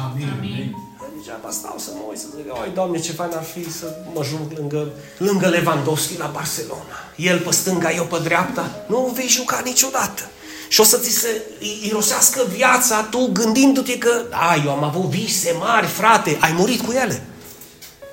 Amin. 0.04 0.28
Amin. 0.38 0.76
Degeaba 1.18 1.50
stau 1.52 1.76
să 1.78 1.90
mă 1.94 2.02
uit 2.10 2.20
să 2.20 2.26
zic, 2.36 2.54
oi, 2.54 2.72
Doamne, 2.74 3.00
ce 3.00 3.12
fain 3.12 3.32
ar 3.36 3.44
fi 3.44 3.72
să 3.72 3.96
mă 4.14 4.24
juc 4.24 4.58
lângă, 4.58 4.92
lângă 5.18 5.48
Lewandowski 5.48 6.18
la 6.18 6.30
Barcelona. 6.34 6.96
El 7.16 7.40
pe 7.40 7.52
stânga, 7.52 7.92
eu 7.92 8.04
pe 8.04 8.20
dreapta. 8.24 8.84
Nu 8.88 9.12
vei 9.16 9.28
juca 9.28 9.62
niciodată. 9.64 10.22
Și 10.68 10.80
o 10.80 10.84
să 10.84 10.98
ți 10.98 11.10
se 11.10 11.42
irosească 11.88 12.46
viața 12.56 13.02
tu 13.02 13.30
gândindu-te 13.34 13.98
că, 13.98 14.26
a, 14.30 14.62
eu 14.66 14.72
am 14.72 14.84
avut 14.84 15.10
vise 15.10 15.56
mari, 15.60 15.88
frate, 15.88 16.38
ai 16.42 16.54
murit 16.58 16.82
cu 16.82 16.92
ele. 16.92 17.26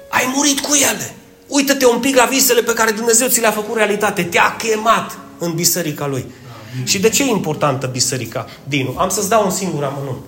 Ai 0.09 0.33
murit 0.35 0.61
cu 0.61 0.75
ele. 0.75 1.15
Uită-te 1.47 1.87
un 1.87 2.01
pic 2.01 2.17
la 2.17 2.25
visele 2.25 2.63
pe 2.63 2.73
care 2.73 2.91
Dumnezeu 2.91 3.29
ți 3.29 3.41
le-a 3.41 3.51
făcut 3.51 3.77
realitate. 3.77 4.23
Te-a 4.23 4.57
chemat 4.57 5.20
în 5.41 5.55
biserica 5.55 6.07
Lui. 6.07 6.25
Amin. 6.73 6.87
Și 6.87 6.99
de 6.99 7.09
ce 7.09 7.23
e 7.23 7.31
importantă 7.31 7.87
biserica? 7.87 8.47
Dinu, 8.69 8.95
am 8.99 9.09
să-ți 9.09 9.29
dau 9.29 9.45
un 9.45 9.51
singur 9.51 9.85
amănunt. 9.85 10.23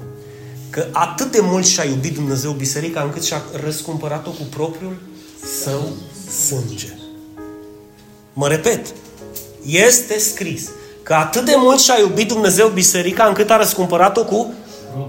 Că 0.70 0.86
atât 0.92 1.32
de 1.32 1.40
mult 1.42 1.66
și-a 1.66 1.84
iubit 1.84 2.14
Dumnezeu 2.14 2.50
biserica 2.50 3.02
încât 3.02 3.24
și-a 3.24 3.42
răscumpărat-o 3.64 4.30
cu 4.30 4.42
propriul 4.50 4.96
său 5.62 5.92
sânge. 6.46 6.88
Mă 8.32 8.48
repet, 8.48 8.86
este 9.66 10.18
scris 10.18 10.68
că 11.02 11.14
atât 11.14 11.44
de 11.44 11.54
mult 11.56 11.80
și-a 11.80 11.98
iubit 11.98 12.28
Dumnezeu 12.28 12.68
biserica 12.68 13.24
încât 13.24 13.50
a 13.50 13.56
răscumpărat-o 13.56 14.24
cu 14.24 14.52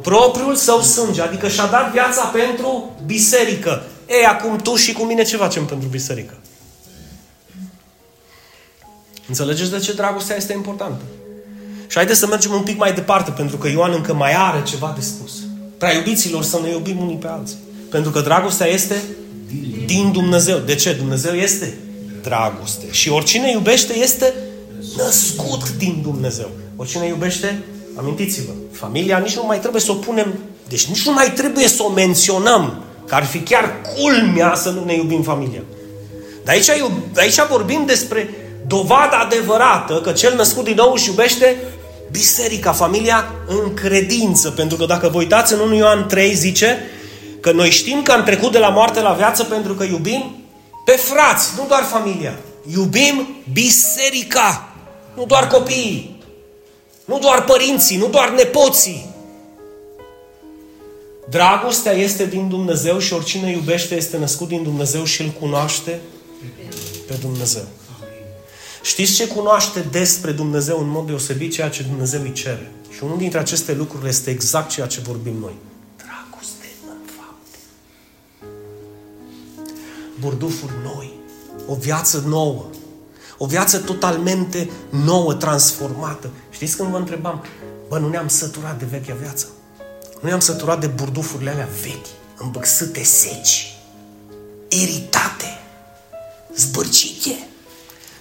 propriul 0.02 0.56
său 0.56 0.82
sânge. 0.82 1.22
Adică 1.22 1.48
și-a 1.48 1.66
dat 1.66 1.92
viața 1.92 2.24
pentru 2.24 2.92
biserică. 3.06 3.84
Ei, 4.08 4.26
acum 4.26 4.58
tu 4.58 4.76
și 4.76 4.94
cu 4.94 5.04
mine 5.04 5.24
ce 5.24 5.38
facem 5.38 5.66
pentru 5.66 5.88
biserică? 5.88 6.34
Înțelegeți 9.28 9.72
de 9.72 9.80
ce 9.80 9.94
dragostea 9.94 10.36
este 10.36 10.54
importantă? 10.54 11.02
Și 11.88 11.96
haideți 11.96 12.20
să 12.20 12.28
mergem 12.28 12.52
un 12.52 12.62
pic 12.62 12.78
mai 12.78 12.94
departe, 12.94 13.32
pentru 13.32 13.58
că 13.58 13.68
Ioan 13.68 13.92
încă 13.94 14.14
mai 14.14 14.34
are 14.36 14.64
ceva 14.64 14.94
de 14.98 15.02
spus. 15.02 15.32
Prea 15.78 15.94
iubiților 15.94 16.44
să 16.44 16.60
ne 16.64 16.70
iubim 16.70 17.02
unii 17.02 17.16
pe 17.16 17.28
alții. 17.28 17.58
Pentru 17.90 18.12
că 18.12 18.20
dragostea 18.22 18.68
este 18.68 19.02
din 19.86 20.12
Dumnezeu. 20.12 20.58
De 20.58 20.76
ce? 20.76 20.94
Dumnezeu 20.94 21.34
este 21.34 21.78
dragoste. 22.22 22.86
Și 22.92 23.10
oricine 23.10 23.52
iubește 23.52 23.98
este 23.98 24.34
născut 24.98 25.70
din 25.78 26.00
Dumnezeu. 26.02 26.50
Oricine 26.76 27.08
iubește, 27.08 27.64
amintiți-vă, 27.96 28.52
familia 28.72 29.18
nici 29.18 29.36
nu 29.36 29.46
mai 29.46 29.60
trebuie 29.60 29.82
să 29.82 29.92
o 29.92 29.96
punem, 29.96 30.34
deci 30.68 30.86
nici 30.86 31.06
nu 31.06 31.14
mai 31.14 31.32
trebuie 31.32 31.68
să 31.68 31.84
o 31.84 31.92
menționăm, 31.92 32.84
că 33.08 33.16
ar 33.16 33.24
fi 33.24 33.40
chiar 33.40 33.82
culmea 33.96 34.56
să 34.56 34.70
nu 34.70 34.84
ne 34.86 34.96
iubim 34.96 35.22
familia. 35.22 35.62
Dar 36.44 36.56
aici, 36.56 36.70
aici 37.16 37.48
vorbim 37.50 37.84
despre 37.86 38.30
dovada 38.68 39.18
adevărată 39.18 40.02
că 40.04 40.12
cel 40.12 40.36
născut 40.36 40.64
din 40.64 40.76
nou 40.76 40.92
își 40.94 41.08
iubește 41.08 41.58
biserica, 42.12 42.72
familia 42.72 43.32
în 43.48 43.74
credință. 43.74 44.52
Pentru 44.52 44.78
că 44.78 44.86
dacă 44.86 45.08
vă 45.08 45.18
uitați 45.18 45.54
în 45.54 45.60
1 45.60 45.76
Ioan 45.76 46.08
3 46.08 46.34
zice 46.34 46.78
că 47.40 47.52
noi 47.52 47.70
știm 47.70 48.02
că 48.02 48.12
am 48.12 48.24
trecut 48.24 48.52
de 48.52 48.58
la 48.58 48.70
moarte 48.70 49.02
la 49.02 49.12
viață 49.12 49.44
pentru 49.44 49.74
că 49.74 49.84
iubim 49.84 50.36
pe 50.86 50.92
frați, 50.92 51.50
nu 51.58 51.66
doar 51.68 51.84
familia. 51.84 52.40
Iubim 52.74 53.28
biserica, 53.54 54.74
nu 55.16 55.26
doar 55.26 55.48
copiii, 55.48 56.24
nu 57.06 57.20
doar 57.20 57.44
părinții, 57.44 57.98
nu 57.98 58.08
doar 58.08 58.30
nepoții. 58.30 59.12
Dragostea 61.30 61.92
este 61.92 62.26
din 62.26 62.50
Dumnezeu 62.50 63.00
și 63.00 63.14
oricine 63.14 63.52
iubește 63.52 63.96
este 63.96 64.18
născut 64.18 64.48
din 64.48 64.64
Dumnezeu 64.64 65.04
și 65.04 65.22
îl 65.22 65.30
cunoaște 65.40 66.00
pe 67.08 67.14
Dumnezeu. 67.22 67.64
Știți 68.84 69.14
ce 69.14 69.28
cunoaște 69.28 69.80
despre 69.80 70.32
Dumnezeu 70.32 70.80
în 70.80 70.90
mod 70.90 71.06
deosebit? 71.06 71.52
Ceea 71.54 71.70
ce 71.70 71.84
Dumnezeu 71.84 72.22
îi 72.22 72.32
cere. 72.32 72.72
Și 72.90 73.04
unul 73.04 73.18
dintre 73.18 73.40
aceste 73.40 73.74
lucruri 73.74 74.08
este 74.08 74.30
exact 74.30 74.70
ceea 74.70 74.88
ce 74.88 75.02
vorbim 75.02 75.36
noi. 75.40 75.54
Dragoste 75.98 76.66
în 76.88 77.10
fapte. 77.18 77.58
Burdufuri 80.20 80.74
noi. 80.84 81.14
O 81.68 81.76
viață 81.76 82.24
nouă. 82.28 82.66
O 83.38 83.46
viață 83.46 83.78
totalmente 83.78 84.70
nouă, 84.90 85.34
transformată. 85.34 86.30
Știți 86.50 86.76
când 86.76 86.90
vă 86.90 86.98
întrebam, 86.98 87.44
bă, 87.88 87.98
nu 88.00 88.10
ne-am 88.10 88.28
săturat 88.28 88.80
de 88.80 88.86
vechea 88.86 89.14
viață? 89.14 89.48
Nu 90.22 90.30
i-am 90.30 90.40
săturat 90.40 90.80
de 90.80 90.88
burdufurile 90.88 91.50
alea 91.50 91.70
vechi, 91.82 92.08
îmbăxâte 92.38 93.04
seci, 93.04 93.78
iritate, 94.68 95.60
zbârcite. 96.56 97.48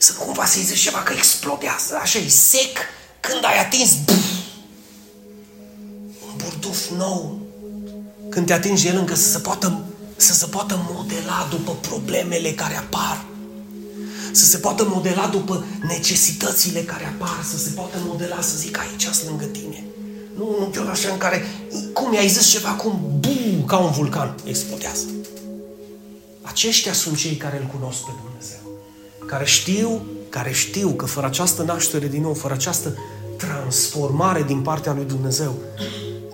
Să 0.03 0.12
nu 0.19 0.25
cumva 0.25 0.45
să-i 0.45 0.62
zici 0.62 0.81
ceva 0.81 0.99
că 0.99 1.12
explodează, 1.17 1.99
așa 2.01 2.19
e 2.19 2.29
sec, 2.29 2.79
când 3.21 3.45
ai 3.45 3.59
atins, 3.59 3.91
buf, 4.05 4.25
un 6.27 6.33
burduf 6.37 6.91
nou, 6.97 7.38
când 8.29 8.47
te 8.47 8.53
atingi 8.53 8.87
el 8.87 8.97
încă 8.97 9.15
să 9.15 9.31
se 9.31 9.38
poată, 9.38 9.85
să 10.17 10.33
se 10.35 10.47
poată 10.47 10.87
modela 10.91 11.47
după 11.51 11.73
problemele 11.73 12.53
care 12.53 12.77
apar 12.77 13.25
să 14.33 14.45
se 14.45 14.57
poată 14.57 14.85
modela 14.88 15.27
după 15.27 15.65
necesitățile 15.87 16.81
care 16.81 17.05
apar, 17.05 17.45
să 17.51 17.59
se 17.59 17.71
poată 17.71 17.99
modela, 18.05 18.41
să 18.41 18.57
zic, 18.57 18.79
aici 18.79 19.03
sunt 19.03 19.29
lângă 19.29 19.45
tine. 19.45 19.85
Nu 20.37 20.57
un 20.61 20.71
chiar 20.71 20.87
așa 20.87 21.09
în 21.12 21.19
care, 21.19 21.47
cum 21.93 22.12
i-ai 22.12 22.29
zis 22.29 22.47
ceva, 22.47 22.71
cum, 22.71 23.17
bu, 23.21 23.65
ca 23.67 23.77
un 23.77 23.91
vulcan, 23.91 24.35
explodează. 24.45 25.05
Aceștia 26.43 26.93
sunt 26.93 27.17
cei 27.17 27.37
care 27.37 27.59
îl 27.59 27.67
cunosc 27.79 27.99
pe 27.99 28.11
Dumnezeu. 28.23 28.71
Care 29.33 29.45
știu, 29.45 30.07
care 30.29 30.53
știu 30.53 30.88
că 30.88 31.07
fără 31.07 31.27
această 31.27 31.62
naștere 31.62 32.09
din 32.09 32.23
nou, 32.23 32.35
fără 32.35 32.55
această 32.55 32.97
transformare 33.37 34.42
din 34.42 34.61
partea 34.61 34.92
lui 34.92 35.05
Dumnezeu, 35.05 35.59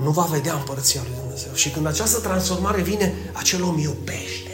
nu 0.02 0.10
va 0.10 0.28
vedea 0.30 0.54
împărăția 0.54 1.00
lui 1.04 1.16
Dumnezeu. 1.20 1.50
Și 1.54 1.70
când 1.70 1.86
această 1.86 2.18
transformare 2.20 2.82
vine, 2.82 3.14
acel 3.32 3.62
om 3.62 3.78
iubește 3.78 4.48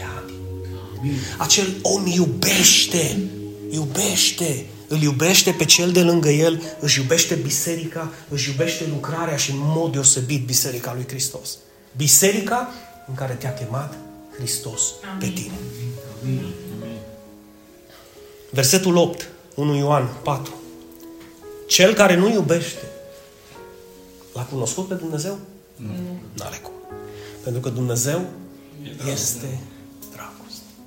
acel 1.37 1.75
om 1.83 2.07
iubește, 2.07 3.19
iubește, 3.71 4.67
îl 4.89 5.03
iubește 5.03 5.51
pe 5.51 5.65
cel 5.65 5.93
de 5.93 6.03
lângă 6.03 6.29
el, 6.29 6.63
își 6.81 7.01
iubește 7.01 7.35
biserica, 7.35 8.13
își 8.29 8.49
iubește 8.51 8.85
lucrarea 8.91 9.37
și 9.37 9.51
în 9.51 9.57
mod 9.61 9.93
deosebit 9.93 10.47
biserica 10.47 10.93
lui 10.95 11.05
Hristos. 11.09 11.57
Biserica 11.97 12.73
în 13.09 13.15
care 13.15 13.33
te-a 13.33 13.55
chemat 13.55 13.95
Hristos 14.37 14.83
Amin. 15.05 15.19
pe 15.19 15.41
tine. 15.41 15.59
Amin. 16.23 16.64
Versetul 18.55 18.97
8, 18.97 19.29
1 19.55 19.77
Ioan 19.77 20.09
4. 20.23 20.53
Cel 21.67 21.95
care 21.95 22.17
nu 22.17 22.31
iubește, 22.31 22.83
l-a 24.33 24.43
cunoscut 24.43 24.89
pe 24.89 24.95
Dumnezeu? 24.95 25.39
Nu. 25.77 26.19
N-are 26.33 26.61
cum. 26.63 26.73
Pentru 27.43 27.61
că 27.61 27.69
Dumnezeu 27.69 28.21
este 29.13 29.61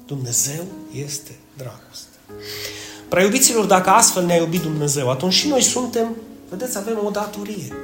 Dumnezeu 0.06 0.66
este 0.94 1.36
dragoste. 1.58 2.18
Preiubiților, 3.10 3.66
dacă 3.66 3.90
astfel 3.90 4.26
ne-a 4.26 4.36
iubit 4.36 4.62
Dumnezeu, 4.62 5.10
atunci 5.10 5.34
și 5.34 5.48
noi 5.48 5.62
suntem, 5.62 6.16
vedeți, 6.50 6.78
avem 6.78 7.00
o 7.06 7.10
datorie. 7.10 7.76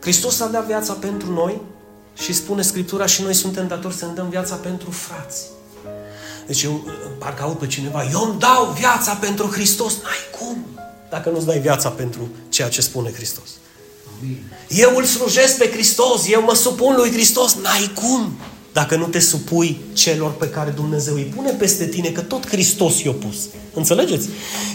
Hristos 0.00 0.40
a 0.40 0.46
dat 0.46 0.66
viața 0.66 0.92
pentru 0.92 1.32
noi 1.32 1.60
și 2.16 2.32
spune 2.32 2.62
Scriptura 2.62 3.06
și 3.06 3.22
noi 3.22 3.34
suntem 3.34 3.66
datori 3.66 3.94
să 3.94 4.06
ne 4.06 4.12
dăm 4.12 4.28
viața 4.28 4.54
pentru 4.54 4.90
frați. 4.90 5.42
Deci 6.46 6.62
eu 6.62 6.84
parcă 7.18 7.42
aud 7.42 7.56
pe 7.56 7.66
cineva, 7.66 8.04
eu 8.12 8.20
îmi 8.20 8.38
dau 8.38 8.74
viața 8.78 9.12
pentru 9.12 9.46
Hristos. 9.46 9.92
N-ai 9.92 10.38
cum 10.38 10.56
dacă 11.10 11.30
nu-ți 11.30 11.46
dai 11.46 11.58
viața 11.58 11.88
pentru 11.88 12.28
ceea 12.48 12.68
ce 12.68 12.80
spune 12.80 13.12
Hristos. 13.12 13.48
Eu 14.68 14.96
îl 14.96 15.04
slujesc 15.04 15.58
pe 15.58 15.70
Hristos, 15.72 16.28
eu 16.28 16.42
mă 16.42 16.54
supun 16.54 16.94
lui 16.96 17.10
Hristos. 17.12 17.56
N-ai 17.62 17.90
cum 17.94 18.32
dacă 18.72 18.96
nu 18.96 19.06
te 19.06 19.18
supui 19.18 19.80
celor 19.92 20.32
pe 20.32 20.48
care 20.48 20.70
Dumnezeu 20.70 21.14
îi 21.14 21.32
pune 21.36 21.50
peste 21.50 21.86
tine, 21.86 22.08
că 22.08 22.20
tot 22.20 22.48
Hristos 22.48 23.02
i-a 23.02 23.12
pus. 23.12 23.36
Înțelegeți? 23.74 24.28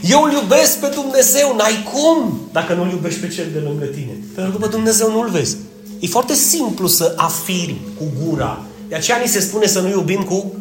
Eu 0.03 0.23
îl 0.23 0.32
iubesc 0.32 0.77
pe 0.77 0.91
Dumnezeu, 0.93 1.55
n-ai 1.55 1.89
cum 1.93 2.39
dacă 2.51 2.73
nu 2.73 2.84
îl 2.84 2.89
iubești 2.89 3.19
pe 3.19 3.27
cel 3.27 3.45
de 3.53 3.60
lângă 3.60 3.86
tine. 3.86 4.17
Pentru 4.36 4.51
că 4.51 4.58
pe 4.58 4.71
Dumnezeu 4.71 5.12
nu 5.12 5.19
îl 5.19 5.29
vezi. 5.29 5.58
E 5.99 6.08
foarte 6.08 6.34
simplu 6.34 6.88
să 6.88 7.13
afirmi 7.17 7.82
cu 7.97 8.03
gura. 8.23 8.65
De 8.88 8.95
aceea 8.95 9.17
ni 9.17 9.27
se 9.27 9.39
spune 9.39 9.67
să 9.67 9.79
nu 9.79 9.89
iubim 9.89 10.23
cu 10.23 10.53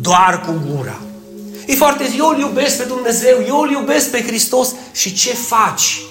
doar 0.00 0.40
cu 0.40 0.62
gura. 0.70 1.00
E 1.66 1.74
foarte, 1.74 2.04
eu 2.18 2.28
îl 2.28 2.38
iubesc 2.38 2.76
pe 2.76 2.84
Dumnezeu, 2.84 3.44
eu 3.46 3.60
îl 3.60 3.70
iubesc 3.70 4.10
pe 4.10 4.22
Hristos 4.22 4.74
și 4.92 5.14
ce 5.14 5.34
faci? 5.34 6.02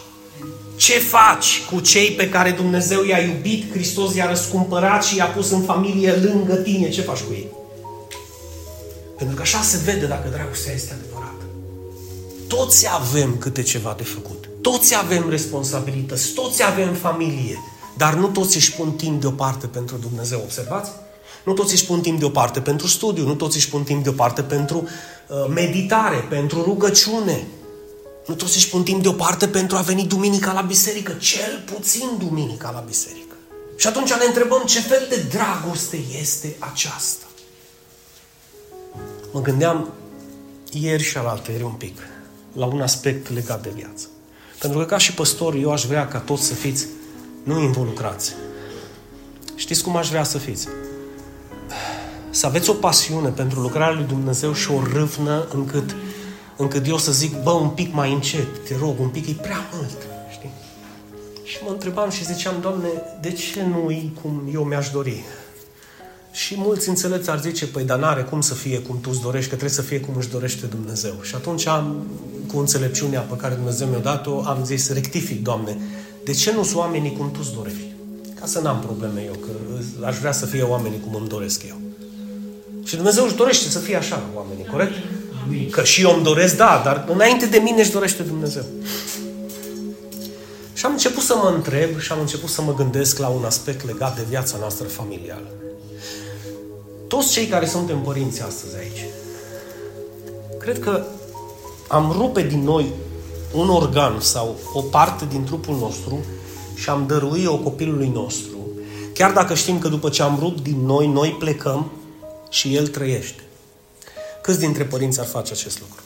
Ce 0.76 1.00
faci 1.00 1.62
cu 1.72 1.80
cei 1.80 2.12
pe 2.12 2.30
care 2.30 2.52
Dumnezeu 2.52 3.04
i-a 3.04 3.20
iubit, 3.20 3.72
Hristos 3.72 4.16
i-a 4.16 4.28
răscumpărat 4.28 5.04
și 5.04 5.16
i-a 5.16 5.26
pus 5.26 5.52
în 5.52 5.62
familie 5.62 6.12
lângă 6.12 6.56
tine? 6.56 6.90
Ce 6.90 7.02
faci 7.02 7.20
cu 7.20 7.32
ei? 7.32 7.48
Pentru 9.18 9.36
că 9.36 9.42
așa 9.42 9.62
se 9.62 9.78
vede 9.84 10.06
dacă 10.06 10.30
dragostea 10.30 10.74
este 10.74 10.94
adevărată. 10.94 11.44
Toți 12.48 12.88
avem 12.94 13.36
câte 13.40 13.62
ceva 13.62 13.94
de 13.98 14.04
făcut. 14.04 14.50
Toți 14.62 14.96
avem 14.96 15.30
responsabilități, 15.30 16.34
toți 16.34 16.64
avem 16.64 16.94
familie, 16.94 17.58
dar 17.98 18.14
nu 18.14 18.28
toți 18.28 18.56
își 18.56 18.72
pun 18.72 18.92
timp 18.92 19.22
deoparte 19.22 19.68
pentru 19.68 19.98
Dumnezeu. 19.98 20.40
Observați? 20.44 20.92
Nu 21.50 21.56
toți 21.56 21.74
își 21.74 21.86
pun 21.86 22.02
timp 22.02 22.20
deoparte 22.20 22.62
pentru 22.62 22.88
studiu, 22.88 23.26
nu 23.26 23.36
toți 23.36 23.56
își 23.56 23.70
pun 23.70 23.84
timp 23.84 24.04
deoparte 24.04 24.42
pentru 24.42 24.88
uh, 25.28 25.46
meditare, 25.54 26.18
pentru 26.18 26.62
rugăciune, 26.62 27.48
nu 28.26 28.36
toți 28.36 28.56
își 28.56 28.70
pun 28.70 28.84
timp 28.84 29.02
deoparte 29.02 29.48
pentru 29.48 29.78
a 29.78 29.82
veni 29.82 30.04
duminica 30.04 30.52
la 30.52 30.62
biserică, 30.62 31.12
cel 31.12 31.64
puțin 31.74 32.10
duminica 32.18 32.72
la 32.72 32.80
biserică. 32.80 33.36
Și 33.76 33.88
atunci 33.88 34.14
ne 34.14 34.26
întrebăm 34.26 34.64
ce 34.66 34.80
fel 34.80 35.06
de 35.10 35.26
dragoste 35.30 36.00
este 36.22 36.56
aceasta. 36.60 37.26
Mă 39.32 39.42
gândeam 39.42 39.94
ieri 40.72 41.04
și 41.04 41.18
alaltă 41.18 41.52
ieri 41.52 41.64
un 41.64 41.72
pic 41.78 41.98
la 42.54 42.66
un 42.66 42.82
aspect 42.82 43.34
legat 43.34 43.64
de 43.64 43.72
viață. 43.76 44.08
Pentru 44.60 44.80
că 44.80 44.86
ca 44.86 44.98
și 44.98 45.14
păstor 45.14 45.56
eu 45.56 45.72
aș 45.72 45.86
vrea 45.86 46.08
ca 46.08 46.20
toți 46.20 46.46
să 46.46 46.54
fiți 46.54 46.88
nu 47.44 47.60
involucrați. 47.60 48.34
Știți 49.56 49.84
cum 49.84 49.96
aș 49.96 50.10
vrea 50.10 50.24
să 50.24 50.38
fiți? 50.38 50.68
Să 52.30 52.46
aveți 52.46 52.70
o 52.70 52.74
pasiune 52.74 53.30
pentru 53.30 53.60
lucrarea 53.60 53.96
lui 53.96 54.06
Dumnezeu 54.08 54.54
și 54.54 54.72
o 54.72 54.82
râvnă 54.94 55.48
încât 55.54 55.96
încât 56.62 56.88
eu 56.88 56.98
să 56.98 57.12
zic, 57.12 57.44
bă, 57.44 57.52
un 57.52 57.70
pic 57.70 57.94
mai 57.94 58.14
încet, 58.14 58.68
te 58.68 58.76
rog, 58.80 59.00
un 59.00 59.08
pic, 59.08 59.28
e 59.28 59.32
prea 59.32 59.70
mult, 59.74 59.98
știi? 60.32 60.52
Și 61.44 61.58
mă 61.64 61.70
întrebam 61.72 62.10
și 62.10 62.26
ziceam, 62.26 62.54
Doamne, 62.62 62.88
de 63.22 63.32
ce 63.32 63.64
nu 63.64 63.92
e 63.92 64.12
cum 64.22 64.50
eu 64.54 64.64
mi-aș 64.64 64.90
dori? 64.90 65.24
Și 66.32 66.56
mulți 66.58 66.90
înțelepți 66.90 67.30
ar 67.30 67.40
zice, 67.40 67.68
păi, 67.68 67.84
dar 67.84 68.00
n-are 68.00 68.22
cum 68.22 68.42
să 68.42 68.54
fie 68.54 68.80
cum 68.80 69.00
tu 69.02 69.10
îți 69.12 69.22
dorești, 69.22 69.50
că 69.50 69.56
trebuie 69.56 69.76
să 69.76 69.82
fie 69.82 70.00
cum 70.00 70.14
își 70.18 70.30
dorește 70.30 70.66
Dumnezeu. 70.66 71.14
Și 71.22 71.36
atunci 71.36 71.66
am, 71.68 72.08
cu 72.54 72.60
înțelepciunea 72.60 73.20
pe 73.20 73.36
care 73.36 73.56
Dumnezeu 73.56 73.88
mi-a 73.88 74.00
dat-o, 74.00 74.42
am 74.46 74.66
zis, 74.66 74.90
rectific, 74.90 75.44
Doamne, 75.44 75.78
de 76.24 76.32
ce 76.32 76.54
nu 76.54 76.64
sunt 76.64 76.78
oamenii 76.78 77.16
cum 77.18 77.32
tu 77.32 77.40
îți 77.42 77.54
dorești? 77.54 77.94
Ca 78.40 78.46
să 78.46 78.60
n-am 78.60 78.80
probleme 78.80 79.24
eu, 79.26 79.34
că 79.34 79.50
aș 80.06 80.18
vrea 80.18 80.32
să 80.32 80.46
fie 80.46 80.62
oamenii 80.62 81.00
cum 81.00 81.16
îmi 81.16 81.28
doresc 81.28 81.64
eu. 81.68 81.76
Și 82.84 82.96
Dumnezeu 82.96 83.26
își 83.26 83.36
dorește 83.36 83.70
să 83.70 83.80
fie 83.80 83.96
așa 83.96 84.22
oamenii, 84.36 84.66
corect? 84.66 84.94
Că 85.72 85.84
și 85.84 86.02
eu 86.02 86.14
îmi 86.14 86.24
doresc, 86.24 86.58
da, 86.58 86.82
dar 86.84 87.06
înainte 87.12 87.46
de 87.46 87.58
mine 87.58 87.82
își 87.82 87.92
dorește 87.92 88.24
Dumnezeu. 88.24 88.64
Și 90.74 90.86
am 90.86 90.92
început 90.92 91.24
să 91.24 91.36
mă 91.36 91.52
întreb 91.56 92.00
și 92.00 92.12
am 92.12 92.20
început 92.20 92.50
să 92.50 92.62
mă 92.62 92.74
gândesc 92.74 93.18
la 93.18 93.28
un 93.28 93.44
aspect 93.44 93.86
legat 93.86 94.16
de 94.16 94.26
viața 94.30 94.58
noastră 94.60 94.88
familială. 94.88 95.48
Toți 97.08 97.32
cei 97.32 97.46
care 97.46 97.66
suntem 97.66 98.02
părinți 98.02 98.42
astăzi 98.42 98.78
aici, 98.78 99.06
cred 100.60 100.80
că 100.80 101.06
am 101.88 102.16
rupe 102.18 102.42
din 102.42 102.64
noi 102.64 102.94
un 103.54 103.70
organ 103.70 104.20
sau 104.20 104.56
o 104.74 104.82
parte 104.82 105.26
din 105.30 105.44
trupul 105.44 105.76
nostru 105.76 106.20
și 106.80 106.90
am 106.90 107.06
dărui-o 107.08 107.58
copilului 107.58 108.12
nostru, 108.14 108.58
chiar 109.14 109.32
dacă 109.32 109.54
știm 109.54 109.80
că 109.80 109.88
după 109.88 110.10
ce 110.10 110.22
am 110.22 110.38
rupt 110.40 110.62
din 110.62 110.86
noi, 110.86 111.08
noi 111.08 111.36
plecăm 111.40 111.92
și 112.50 112.76
el 112.76 112.88
trăiește. 112.88 113.44
Câți 114.42 114.60
dintre 114.60 114.84
părinți 114.84 115.20
ar 115.20 115.26
face 115.26 115.52
acest 115.54 115.80
lucru? 115.80 116.04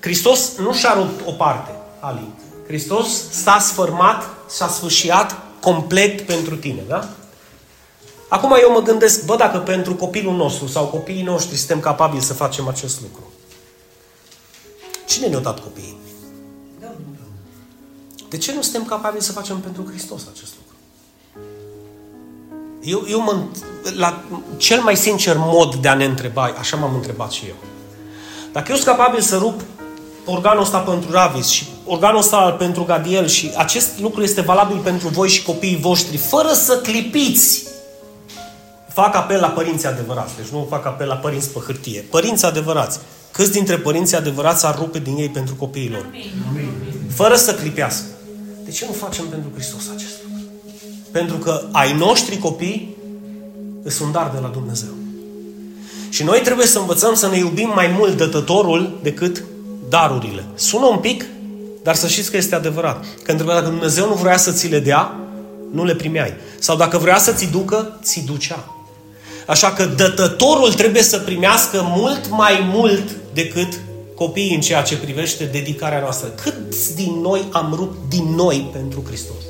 Hristos 0.00 0.56
nu 0.58 0.74
și-a 0.74 0.94
rupt 0.94 1.26
o 1.26 1.32
parte, 1.32 1.70
Ali. 2.00 2.28
Hristos 2.66 3.30
s-a 3.30 3.58
sfârmat, 3.58 4.24
s-a 4.48 4.68
sfârșiat 4.68 5.36
complet 5.60 6.20
pentru 6.20 6.56
tine, 6.56 6.82
da? 6.88 7.08
Acum 8.28 8.56
eu 8.62 8.72
mă 8.72 8.80
gândesc, 8.80 9.24
bă, 9.24 9.36
dacă 9.36 9.58
pentru 9.58 9.94
copilul 9.94 10.36
nostru 10.36 10.66
sau 10.66 10.86
copiii 10.86 11.22
noștri 11.22 11.56
suntem 11.56 11.80
capabili 11.80 12.22
să 12.22 12.32
facem 12.32 12.68
acest 12.68 13.00
lucru. 13.00 13.32
Cine 15.06 15.26
ne-a 15.26 15.38
dat 15.38 15.60
copiii? 15.60 15.99
De 18.30 18.38
ce 18.38 18.54
nu 18.54 18.62
suntem 18.62 18.84
capabili 18.84 19.22
să 19.22 19.32
facem 19.32 19.58
pentru 19.58 19.86
Hristos 19.88 20.22
acest 20.34 20.52
lucru? 20.58 20.74
Eu, 22.82 23.04
eu 23.08 23.20
mă, 23.20 23.42
la 23.96 24.24
cel 24.56 24.80
mai 24.80 24.96
sincer 24.96 25.36
mod 25.38 25.74
de 25.74 25.88
a 25.88 25.94
ne 25.94 26.04
întreba, 26.04 26.42
așa 26.58 26.76
m-am 26.76 26.94
întrebat 26.94 27.30
și 27.30 27.44
eu. 27.48 27.54
Dacă 28.52 28.66
eu 28.70 28.76
sunt 28.76 28.86
capabil 28.96 29.20
să 29.20 29.36
rup 29.36 29.60
organul 30.24 30.62
ăsta 30.62 30.78
pentru 30.78 31.10
Ravis 31.10 31.46
și 31.46 31.64
organul 31.86 32.18
ăsta 32.18 32.50
pentru 32.50 32.84
Gadiel 32.84 33.26
și 33.26 33.52
acest 33.56 33.98
lucru 33.98 34.22
este 34.22 34.40
valabil 34.40 34.78
pentru 34.78 35.08
voi 35.08 35.28
și 35.28 35.42
copiii 35.42 35.76
voștri, 35.76 36.16
fără 36.16 36.52
să 36.52 36.78
clipiți, 36.78 37.66
fac 38.92 39.14
apel 39.14 39.40
la 39.40 39.48
părinții 39.48 39.88
adevărați, 39.88 40.36
deci 40.36 40.48
nu 40.48 40.66
fac 40.70 40.86
apel 40.86 41.06
la 41.06 41.14
părinți 41.14 41.50
pe 41.50 41.58
hârtie. 41.58 42.00
Părinți 42.10 42.44
adevărați. 42.44 42.98
Câți 43.30 43.52
dintre 43.52 43.76
părinții 43.76 44.16
adevărați 44.16 44.66
ar 44.66 44.76
rupe 44.78 44.98
din 44.98 45.16
ei 45.16 45.28
pentru 45.28 45.54
copiilor? 45.54 46.06
Fără 47.14 47.34
să 47.34 47.54
clipească. 47.54 48.04
De 48.70 48.76
ce 48.76 48.86
nu 48.86 48.92
facem 48.92 49.26
pentru 49.26 49.48
Hristos 49.54 49.80
acest 49.94 50.12
lucru? 50.22 50.42
Pentru 51.10 51.36
că 51.36 51.68
ai 51.72 51.92
noștri 51.92 52.38
copii 52.38 52.96
sunt 53.86 54.06
un 54.06 54.12
dar 54.12 54.30
de 54.34 54.38
la 54.42 54.48
Dumnezeu. 54.48 54.88
Și 56.08 56.22
noi 56.22 56.40
trebuie 56.40 56.66
să 56.66 56.78
învățăm 56.78 57.14
să 57.14 57.28
ne 57.28 57.38
iubim 57.38 57.72
mai 57.74 57.94
mult 57.98 58.16
dătătorul 58.16 58.98
decât 59.02 59.42
darurile. 59.88 60.44
Sună 60.54 60.86
un 60.86 60.98
pic, 60.98 61.24
dar 61.82 61.94
să 61.94 62.08
știți 62.08 62.30
că 62.30 62.36
este 62.36 62.54
adevărat. 62.54 63.00
Că 63.04 63.22
pentru 63.24 63.46
că 63.46 63.52
dacă 63.52 63.68
Dumnezeu 63.68 64.08
nu 64.08 64.14
vrea 64.14 64.36
să 64.36 64.52
ți 64.52 64.68
le 64.68 64.80
dea, 64.80 65.14
nu 65.72 65.84
le 65.84 65.94
primeai. 65.94 66.34
Sau 66.58 66.76
dacă 66.76 66.98
vrea 66.98 67.18
să 67.18 67.32
ți 67.32 67.50
ducă, 67.50 67.98
ți 68.02 68.24
ducea. 68.24 68.74
Așa 69.46 69.72
că 69.72 69.84
dătătorul 69.84 70.72
trebuie 70.72 71.02
să 71.02 71.18
primească 71.18 71.92
mult 71.96 72.28
mai 72.28 72.70
mult 72.72 73.10
decât 73.32 73.80
copiii 74.24 74.54
în 74.54 74.60
ceea 74.60 74.82
ce 74.82 74.96
privește 74.96 75.44
dedicarea 75.44 76.00
noastră. 76.00 76.28
Cât 76.28 76.54
din 76.94 77.20
noi 77.20 77.48
am 77.52 77.72
rupt 77.76 78.08
din 78.08 78.24
noi 78.34 78.70
pentru 78.72 79.02
Hristos? 79.06 79.42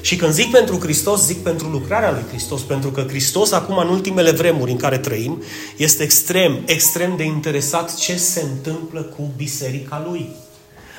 Și 0.00 0.16
când 0.16 0.32
zic 0.32 0.50
pentru 0.50 0.78
Hristos, 0.78 1.24
zic 1.24 1.42
pentru 1.42 1.68
lucrarea 1.68 2.10
lui 2.10 2.22
Hristos, 2.28 2.60
pentru 2.60 2.90
că 2.90 3.04
Hristos, 3.08 3.52
acum 3.52 3.76
în 3.76 3.88
ultimele 3.88 4.30
vremuri 4.30 4.70
în 4.70 4.76
care 4.76 4.98
trăim, 4.98 5.42
este 5.76 6.02
extrem, 6.02 6.62
extrem 6.66 7.16
de 7.16 7.22
interesat 7.22 7.96
ce 7.96 8.16
se 8.16 8.40
întâmplă 8.40 9.00
cu 9.00 9.32
biserica 9.36 10.04
lui. 10.08 10.28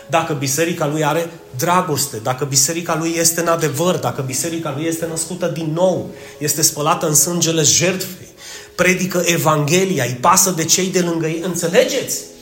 Dacă 0.09 0.33
biserica 0.33 0.87
lui 0.87 1.03
are 1.03 1.29
dragoste, 1.57 2.17
dacă 2.23 2.45
biserica 2.45 2.97
lui 2.97 3.13
este 3.17 3.41
în 3.41 3.47
adevăr, 3.47 3.95
dacă 3.95 4.21
biserica 4.21 4.73
lui 4.77 4.85
este 4.85 5.05
născută 5.05 5.47
din 5.47 5.71
nou, 5.73 6.09
este 6.37 6.61
spălată 6.61 7.07
în 7.07 7.15
sângele 7.15 7.61
jertfei, 7.61 8.27
predică 8.75 9.23
Evanghelia, 9.25 10.03
îi 10.03 10.17
pasă 10.21 10.51
de 10.51 10.63
cei 10.63 10.87
de 10.87 10.99
lângă 10.99 11.27
ei. 11.27 11.41
Înțelegeți? 11.43 12.33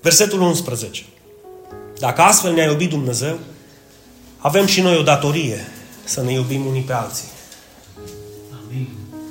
Versetul 0.00 0.40
11. 0.40 1.04
Dacă 1.98 2.22
astfel 2.22 2.52
ne-a 2.52 2.70
iubit 2.70 2.88
Dumnezeu, 2.88 3.38
avem 4.38 4.66
și 4.66 4.80
noi 4.80 4.96
o 4.96 5.02
datorie 5.02 5.68
să 6.04 6.22
ne 6.22 6.32
iubim 6.32 6.66
unii 6.66 6.82
pe 6.82 6.92
alții. 6.92 7.28
Amin. 8.64 8.88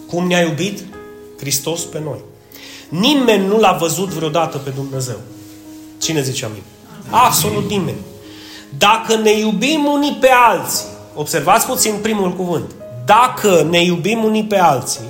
Cum 0.08 0.28
ne-a 0.28 0.42
iubit? 0.42 0.84
Hristos 1.40 1.82
pe 1.84 2.00
noi. 2.00 2.20
Nimeni 2.90 3.48
nu 3.48 3.60
l-a 3.60 3.72
văzut 3.72 4.10
vreodată 4.10 4.58
pe 4.58 4.70
Dumnezeu. 4.70 5.18
Cine 5.98 6.22
zice 6.22 6.46
amin? 6.46 6.64
Absolut 7.10 7.70
nimeni. 7.70 7.98
Dacă 8.78 9.16
ne 9.16 9.32
iubim 9.32 9.86
unii 9.86 10.18
pe 10.20 10.30
alții, 10.48 10.86
observați 11.16 11.66
puțin 11.66 11.96
primul 12.02 12.34
cuvânt, 12.34 12.72
dacă 13.06 13.68
ne 13.70 13.84
iubim 13.84 14.24
unii 14.24 14.44
pe 14.44 14.58
alții, 14.58 15.10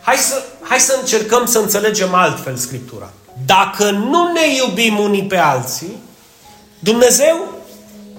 hai 0.00 0.16
să, 0.16 0.42
hai 0.60 0.78
să 0.78 0.98
încercăm 1.00 1.46
să 1.46 1.58
înțelegem 1.58 2.14
altfel 2.14 2.56
Scriptura. 2.56 3.12
Dacă 3.46 3.90
nu 3.90 4.32
ne 4.32 4.54
iubim 4.56 4.98
unii 4.98 5.24
pe 5.24 5.36
alții, 5.36 5.96
Dumnezeu 6.78 7.36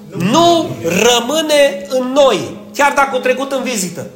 nu 0.10 0.70
rămâne 0.84 1.86
în 1.90 2.12
noi, 2.12 2.58
chiar 2.74 2.94
dacă 2.96 3.16
o 3.16 3.20
trecut 3.20 3.52
în 3.52 3.64
vizită. 3.64 4.08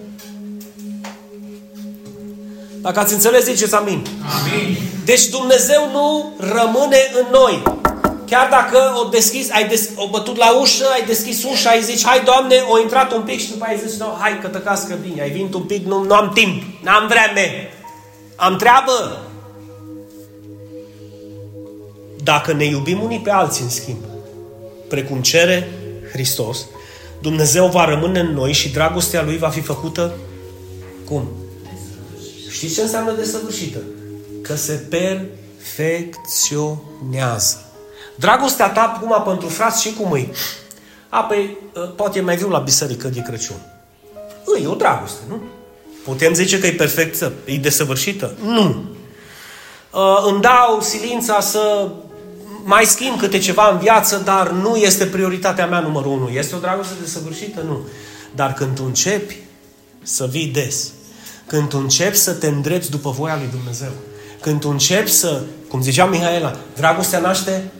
Dacă 2.82 3.00
ați 3.00 3.14
înțeles, 3.14 3.44
ziceți 3.44 3.76
amin. 3.76 4.06
amin. 4.40 4.78
Deci 5.06 5.26
Dumnezeu 5.26 5.90
nu 5.92 6.34
rămâne 6.40 6.98
în 7.14 7.26
noi. 7.32 7.64
Chiar 8.30 8.48
dacă 8.50 8.94
o 9.06 9.08
deschis, 9.08 9.52
ai 9.52 9.68
des, 9.68 9.90
o 9.96 10.08
bătut 10.08 10.38
la 10.38 10.60
ușă, 10.60 10.86
ai 10.94 11.06
deschis 11.06 11.44
ușa, 11.44 11.70
ai 11.70 11.82
zis, 11.82 12.06
hai 12.06 12.22
Doamne, 12.24 12.56
o 12.70 12.80
intrat 12.80 13.12
un 13.12 13.22
pic 13.22 13.40
și 13.40 13.50
după 13.50 13.66
ai 13.68 13.82
zis, 13.88 13.98
no, 13.98 14.06
hai 14.20 14.40
că 14.42 14.48
tăcască 14.48 14.98
bine, 15.08 15.22
ai 15.22 15.30
venit 15.30 15.54
un 15.54 15.62
pic, 15.62 15.86
nu, 15.86 16.04
nu 16.04 16.14
am 16.14 16.32
timp, 16.34 16.64
n-am 16.84 17.08
vreme, 17.08 17.74
am 18.36 18.58
treabă. 18.58 19.22
Dacă 22.24 22.54
ne 22.54 22.66
iubim 22.66 23.02
unii 23.02 23.20
pe 23.20 23.30
alții, 23.30 23.64
în 23.64 23.70
schimb, 23.70 23.98
precum 24.88 25.22
cere 25.22 25.72
Hristos, 26.12 26.66
Dumnezeu 27.22 27.68
va 27.68 27.86
rămâne 27.86 28.20
în 28.20 28.34
noi 28.34 28.52
și 28.52 28.70
dragostea 28.70 29.24
Lui 29.24 29.38
va 29.38 29.50
fi 29.50 29.62
făcută 29.62 30.14
cum? 31.06 31.28
Știți 32.50 32.74
ce 32.74 32.82
înseamnă 32.82 33.12
desăvârșită? 33.12 33.80
Că 34.42 34.56
se 34.56 34.74
perfecționează. 34.74 37.64
Dragostea 38.16 38.70
ta 38.70 38.82
acum 38.82 39.24
pentru 39.26 39.48
frați 39.48 39.82
și 39.82 39.94
cum 39.94 40.12
îi? 40.12 40.32
A, 41.10 41.20
păi, 41.20 41.58
ă, 41.76 41.80
poate 41.80 42.22
mai 42.22 42.38
viu 42.38 42.50
la 42.50 42.60
biserică 42.60 43.08
de 43.08 43.22
Crăciun. 43.22 43.62
E 44.64 44.68
o 44.68 44.76
dragoste, 44.76 45.20
nu? 45.28 45.42
Putem 46.04 46.34
zice 46.34 46.60
că 46.60 46.68
e 46.68 46.72
perfectă, 46.72 47.34
e 47.46 47.58
desăvârșită? 47.58 48.36
Nu. 48.44 48.84
Uh, 49.94 50.24
îmi 50.32 50.42
dau 50.42 50.82
silința 50.82 51.40
să 51.40 51.90
mai 52.64 52.86
schimb 52.86 53.20
câte 53.20 53.38
ceva 53.38 53.70
în 53.70 53.78
viață, 53.78 54.22
dar 54.26 54.50
nu 54.50 54.76
este 54.76 55.06
prioritatea 55.06 55.68
mea 55.68 55.80
numărul 55.80 56.12
unu. 56.12 56.30
Este 56.30 56.56
o 56.56 56.60
dragoste 56.60 56.94
desăvârșită? 57.02 57.62
Nu. 57.62 57.80
Dar 58.36 58.54
când 58.54 58.76
tu 58.76 58.84
începi 58.86 59.38
să 60.04 60.28
vii 60.32 60.48
des, 60.48 60.92
când 61.48 61.70
tu 61.70 61.78
începi 61.78 62.16
să 62.16 62.32
te 62.32 62.48
îndrepți 62.48 62.90
după 62.90 63.10
voia 63.10 63.36
lui 63.36 63.50
Dumnezeu, 63.52 63.92
când 64.42 64.60
tu 64.60 64.70
începi 64.70 65.12
să, 65.12 65.42
cum 65.68 65.82
zicea 65.82 66.06
Mihaela, 66.06 66.56
dragostea 66.76 67.20
naște 67.20 67.72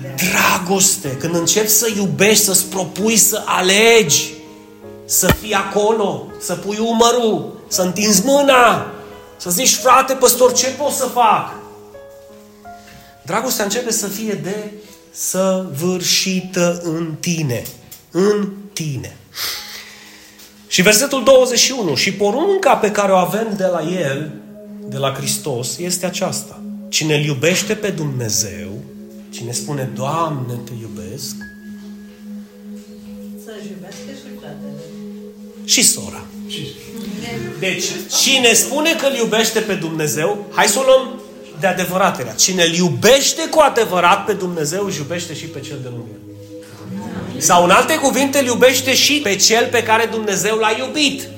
dragoste. 0.00 1.08
Când 1.08 1.34
începi 1.34 1.68
să 1.68 1.88
iubești, 1.96 2.44
să-ți 2.44 2.66
propui 2.66 3.16
să 3.16 3.42
alegi, 3.46 4.32
să 5.04 5.32
fii 5.40 5.52
acolo, 5.52 6.26
să 6.40 6.54
pui 6.54 6.78
umărul, 6.80 7.62
să 7.68 7.82
întinzi 7.82 8.22
mâna, 8.24 8.86
să 9.36 9.50
zici, 9.50 9.74
frate, 9.74 10.12
păstor, 10.12 10.52
ce 10.52 10.66
pot 10.66 10.92
să 10.92 11.06
fac? 11.06 11.54
Dragostea 13.28 13.64
începe 13.64 13.92
să 13.92 14.06
fie 14.06 14.32
de 14.42 14.72
săvârșită 15.10 16.80
în 16.84 17.14
tine. 17.20 17.62
În 18.10 18.48
tine. 18.72 19.16
Și 20.68 20.82
versetul 20.82 21.22
21. 21.24 21.94
Și 21.94 22.12
porunca 22.12 22.76
pe 22.76 22.90
care 22.90 23.12
o 23.12 23.16
avem 23.16 23.54
de 23.56 23.64
la 23.64 23.82
El, 23.82 24.32
de 24.84 24.96
la 24.96 25.12
Hristos, 25.12 25.78
este 25.78 26.06
aceasta. 26.06 26.62
Cine 26.88 27.14
îl 27.14 27.24
iubește 27.24 27.74
pe 27.74 27.88
Dumnezeu, 27.88 28.68
cine 29.30 29.52
spune, 29.52 29.90
Doamne, 29.94 30.54
te 30.64 30.72
iubesc, 30.80 31.36
să-și 33.44 33.70
iubească 33.70 34.10
și 34.10 34.38
fratele. 34.40 34.82
Și 35.64 35.82
sora. 35.84 36.24
Deci, 37.58 37.84
cine 38.22 38.52
spune 38.52 38.94
că 38.94 39.06
îl 39.06 39.14
iubește 39.14 39.60
pe 39.60 39.74
Dumnezeu, 39.74 40.46
hai 40.50 40.66
să 40.66 40.78
o 40.78 40.82
luăm 40.82 41.20
de 41.60 41.66
adevăratele. 41.66 42.34
Cine 42.36 42.62
îl 42.62 42.72
iubește 42.72 43.48
cu 43.48 43.60
adevărat 43.60 44.24
pe 44.24 44.32
Dumnezeu, 44.32 44.84
își 44.84 44.98
iubește 44.98 45.34
și 45.34 45.44
pe 45.44 45.60
cel 45.60 45.76
de 45.82 45.88
lângă 45.88 46.10
el. 46.12 47.40
Sau 47.40 47.64
în 47.64 47.70
alte 47.70 47.94
cuvinte, 47.94 48.38
îl 48.38 48.46
iubește 48.46 48.94
și 48.94 49.20
pe 49.22 49.36
cel 49.36 49.66
pe 49.70 49.82
care 49.82 50.08
Dumnezeu 50.10 50.56
l-a 50.56 50.76
iubit. 50.78 51.28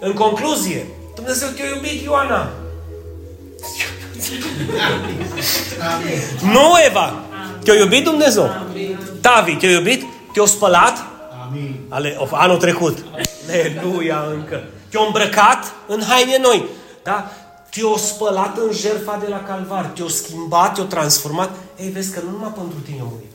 În 0.00 0.12
concluzie, 0.12 0.86
Dumnezeu 1.14 1.48
te-a 1.48 1.64
iubit, 1.74 2.02
Ioana. 2.02 2.48
Nu, 6.42 6.72
Eva. 6.86 7.14
Te-a 7.64 7.74
iubit 7.74 8.04
Dumnezeu. 8.04 8.50
Tavi, 9.20 9.54
te-a 9.54 9.70
iubit? 9.70 10.02
Te-a 10.32 10.44
spălat? 10.44 11.04
Amin. 11.48 11.80
Ale, 11.88 12.16
of, 12.18 12.32
anul 12.34 12.56
trecut. 12.56 12.98
Aleluia 13.48 14.24
încă. 14.34 14.64
Te-a 14.88 15.00
îmbrăcat 15.06 15.74
în 15.86 16.02
haine 16.08 16.38
noi. 16.38 16.64
Da? 17.02 17.32
Te-o 17.76 17.96
spălat 17.96 18.58
în 18.58 18.72
jertfa 18.72 19.18
de 19.18 19.26
la 19.26 19.42
calvar, 19.42 19.84
te-o 19.84 20.08
schimbat, 20.08 20.74
te-o 20.74 20.84
transformat. 20.84 21.56
Ei, 21.78 21.90
vezi 21.90 22.12
că 22.12 22.20
nu 22.20 22.30
numai 22.30 22.52
pentru 22.52 22.78
tine 22.78 23.00
a 23.00 23.04
murit. 23.04 23.30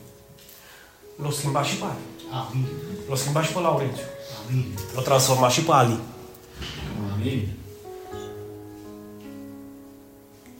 L-a 1.22 1.30
schimbat 1.30 1.64
și 1.64 1.74
pe 1.74 1.84
Ali. 1.84 1.98
Amin. 2.30 2.66
L-a 3.08 3.16
schimbat 3.16 3.44
și 3.44 3.52
pe 3.52 3.58
Laurențiu. 3.58 4.04
Amin. 4.46 4.64
L-a 4.94 5.02
transformat 5.02 5.50
și 5.50 5.60
pe 5.60 5.72
Ali. 5.72 5.98
Amin. 7.12 7.48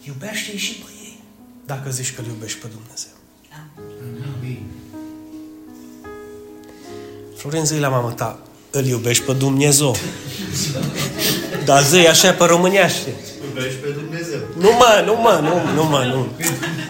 Iubește-i 0.01 0.57
și 0.57 0.75
pe 0.75 0.91
ei. 1.03 1.21
Dacă 1.67 1.91
zici 1.91 2.15
că 2.15 2.21
îl 2.21 2.27
iubești 2.27 2.59
pe 2.59 2.67
Dumnezeu. 2.67 3.13
Amin. 4.39 4.67
Florin, 7.37 7.65
zi 7.65 7.79
la 7.79 7.89
mama 7.89 8.13
ta, 8.13 8.39
îl 8.71 8.85
iubești 8.85 9.25
pe 9.25 9.33
Dumnezeu. 9.33 9.97
Dar 11.65 11.83
zi 11.83 11.97
așa 11.97 12.33
pe 12.33 12.45
româneaște 12.45 13.15
iubești 13.55 13.79
pe 13.85 13.89
Dumnezeu. 14.01 14.41
Nu 14.65 14.71
mă, 14.81 15.03
nu 15.05 15.15
mă, 15.25 15.35
nu, 15.43 15.55
nu 15.75 15.85
mă, 15.85 16.03
nu. 16.13 16.27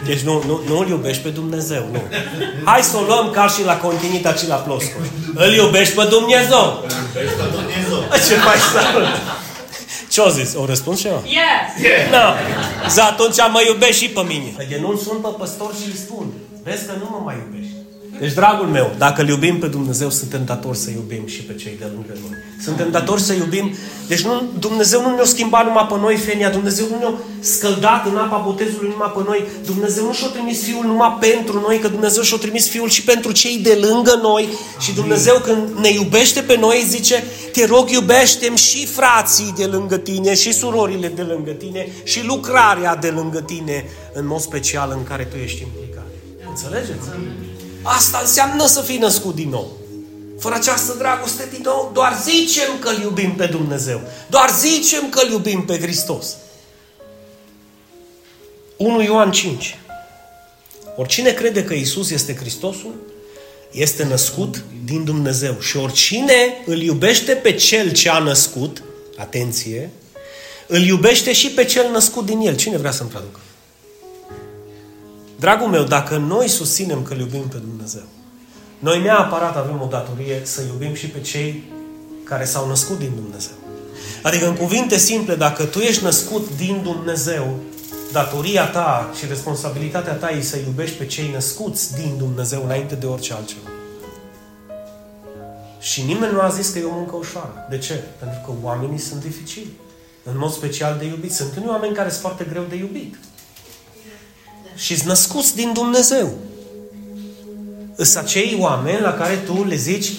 Deci 0.05 0.19
nu, 0.19 0.43
nu, 0.47 0.61
nu 0.67 0.79
îl 0.79 0.87
iubești 0.87 1.21
pe 1.23 1.29
Dumnezeu, 1.29 1.83
nu. 1.91 2.01
Hai 2.63 2.81
să 2.81 2.97
o 2.97 3.01
luăm 3.01 3.29
ca 3.29 3.47
și 3.47 3.63
la 3.63 3.77
continita 3.77 4.33
și 4.33 4.47
la 4.47 4.55
plosco. 4.55 4.97
Îl 5.33 5.53
iubești 5.53 5.95
pe 5.95 6.05
Dumnezeu. 6.09 6.65
Îl 6.83 6.91
iubești 7.05 7.35
pe 7.41 7.45
Dumnezeu. 7.55 7.99
Ce 8.27 8.35
mai 8.45 8.59
salut. 8.73 9.07
Ce 10.13 10.21
o 10.21 10.29
zis? 10.29 10.53
O 10.55 10.65
răspuns 10.65 10.99
și 10.99 11.07
eu? 11.07 11.23
Yes! 11.25 11.83
Yeah. 11.83 12.11
No. 12.15 12.25
Za 12.89 13.03
atunci 13.03 13.37
mă 13.51 13.61
iubești 13.67 14.03
și 14.03 14.09
pe 14.09 14.21
mine. 14.27 14.49
De 14.69 14.77
nu 14.81 14.95
sunt 15.05 15.21
pe 15.21 15.29
păstor 15.37 15.71
și 15.81 15.87
îi 15.89 15.97
spun. 16.05 16.25
Vezi 16.63 16.85
că 16.85 16.93
nu 16.99 17.07
mă 17.11 17.19
mai 17.23 17.35
iubești. 17.43 17.73
Deci, 18.23 18.33
dragul 18.33 18.67
meu, 18.67 18.95
dacă 18.97 19.21
îl 19.21 19.27
iubim 19.27 19.59
pe 19.59 19.67
Dumnezeu, 19.67 20.09
suntem 20.09 20.41
datori 20.45 20.77
să 20.77 20.89
iubim 20.89 21.27
și 21.27 21.41
pe 21.41 21.53
cei 21.53 21.75
de 21.79 21.85
lângă 21.93 22.13
noi. 22.21 22.37
Suntem 22.63 22.91
datori 22.91 23.21
să 23.21 23.33
iubim. 23.33 23.73
Deci 24.07 24.21
nu, 24.21 24.43
Dumnezeu 24.59 25.01
nu 25.01 25.15
ne-a 25.15 25.23
schimbat 25.25 25.65
numai 25.65 25.87
pe 25.89 25.97
noi, 25.99 26.15
Fenia. 26.15 26.49
Dumnezeu 26.49 26.85
nu 26.89 26.97
ne-a 26.97 27.13
scăldat 27.39 28.05
în 28.05 28.17
apa 28.17 28.37
botezului 28.37 28.89
numai 28.89 29.11
pe 29.15 29.21
noi. 29.25 29.45
Dumnezeu 29.65 30.05
nu 30.05 30.13
și-a 30.13 30.27
trimis 30.27 30.63
Fiul 30.63 30.85
numai 30.85 31.17
pentru 31.19 31.59
noi, 31.59 31.79
că 31.79 31.87
Dumnezeu 31.87 32.23
și-a 32.23 32.37
trimis 32.37 32.69
Fiul 32.69 32.89
și 32.89 33.03
pentru 33.03 33.31
cei 33.31 33.57
de 33.57 33.77
lângă 33.81 34.19
noi. 34.21 34.47
Și 34.79 34.93
Dumnezeu 34.93 35.35
când 35.39 35.77
ne 35.79 35.89
iubește 35.91 36.41
pe 36.41 36.57
noi, 36.57 36.85
zice, 36.87 37.23
te 37.51 37.65
rog, 37.65 37.89
iubește 37.89 38.55
și 38.55 38.85
frații 38.85 39.53
de 39.57 39.65
lângă 39.65 39.97
tine, 39.97 40.33
și 40.33 40.53
surorile 40.53 41.07
de 41.07 41.21
lângă 41.21 41.51
tine, 41.51 41.87
și 42.03 42.25
lucrarea 42.25 42.95
de 42.95 43.09
lângă 43.09 43.41
tine, 43.41 43.85
în 44.13 44.27
mod 44.27 44.39
special 44.39 44.93
în 44.97 45.03
care 45.03 45.23
tu 45.23 45.37
ești 45.37 45.61
implicat. 45.61 46.07
Înțelegeți? 46.49 47.07
Asta 47.83 48.19
înseamnă 48.21 48.67
să 48.67 48.81
fii 48.81 48.97
născut 48.97 49.35
din 49.35 49.49
nou. 49.49 49.77
Fără 50.39 50.55
această 50.55 50.95
dragoste 50.97 51.47
din 51.51 51.61
nou, 51.63 51.91
doar 51.93 52.21
zicem 52.23 52.79
că 52.79 52.89
îl 52.89 53.01
iubim 53.01 53.35
pe 53.35 53.45
Dumnezeu. 53.45 54.01
Doar 54.29 54.49
zicem 54.59 55.09
că 55.09 55.21
îl 55.23 55.31
iubim 55.31 55.65
pe 55.65 55.79
Hristos. 55.79 56.35
1 58.77 59.01
Ioan 59.01 59.31
5. 59.31 59.77
Oricine 60.95 61.31
crede 61.31 61.63
că 61.63 61.73
Isus 61.73 62.09
este 62.09 62.35
Hristosul, 62.35 62.93
este 63.71 64.03
născut 64.03 64.63
din 64.85 65.03
Dumnezeu. 65.03 65.59
Și 65.59 65.77
oricine 65.77 66.63
îl 66.65 66.81
iubește 66.81 67.33
pe 67.33 67.53
cel 67.53 67.91
ce 67.91 68.09
a 68.09 68.19
născut, 68.19 68.83
atenție, 69.17 69.89
îl 70.67 70.81
iubește 70.81 71.33
și 71.33 71.49
pe 71.49 71.65
cel 71.65 71.91
născut 71.91 72.25
din 72.25 72.39
el. 72.39 72.55
Cine 72.55 72.77
vrea 72.77 72.91
să-mi 72.91 73.09
traducă? 73.09 73.39
Dragul 75.43 75.67
meu, 75.67 75.83
dacă 75.83 76.17
noi 76.17 76.47
susținem 76.47 77.01
că 77.01 77.13
îl 77.13 77.19
iubim 77.19 77.47
pe 77.47 77.57
Dumnezeu, 77.57 78.01
noi 78.79 79.01
neapărat 79.01 79.57
avem 79.57 79.81
o 79.81 79.85
datorie 79.85 80.41
să 80.43 80.61
iubim 80.61 80.93
și 80.93 81.07
pe 81.07 81.21
cei 81.21 81.63
care 82.23 82.45
s-au 82.45 82.67
născut 82.67 82.97
din 82.97 83.11
Dumnezeu. 83.15 83.53
Adică, 84.21 84.47
în 84.47 84.55
cuvinte 84.55 84.97
simple, 84.97 85.35
dacă 85.35 85.63
tu 85.63 85.79
ești 85.79 86.03
născut 86.03 86.55
din 86.55 86.81
Dumnezeu, 86.83 87.59
datoria 88.11 88.65
ta 88.69 89.11
și 89.17 89.25
responsabilitatea 89.25 90.13
ta 90.13 90.29
e 90.29 90.41
să 90.41 90.57
iubești 90.57 90.97
pe 90.97 91.05
cei 91.05 91.31
născuți 91.33 91.95
din 91.95 92.15
Dumnezeu 92.17 92.63
înainte 92.63 92.95
de 92.95 93.05
orice 93.05 93.33
altceva. 93.33 93.69
Și 95.79 96.01
nimeni 96.01 96.33
nu 96.33 96.41
a 96.41 96.49
zis 96.49 96.69
că 96.69 96.79
e 96.79 96.83
o 96.83 96.95
muncă 96.95 97.15
ușoară. 97.15 97.67
De 97.69 97.77
ce? 97.77 98.03
Pentru 98.19 98.39
că 98.45 98.51
oamenii 98.61 98.99
sunt 98.99 99.21
dificili. 99.21 99.71
În 100.23 100.37
mod 100.37 100.51
special 100.51 100.95
de 100.99 101.05
iubit. 101.05 101.33
Sunt 101.33 101.55
unii 101.55 101.69
oameni 101.69 101.95
care 101.95 102.09
sunt 102.09 102.21
foarte 102.21 102.45
greu 102.49 102.63
de 102.69 102.75
iubit 102.75 103.15
și 104.75 104.95
sunt 104.95 105.07
născuți 105.07 105.55
din 105.55 105.73
Dumnezeu. 105.73 106.33
Sunt 107.97 108.23
acei 108.23 108.57
oameni 108.59 109.01
la 109.01 109.13
care 109.13 109.35
tu 109.35 109.65
le 109.65 109.75
zici, 109.75 110.11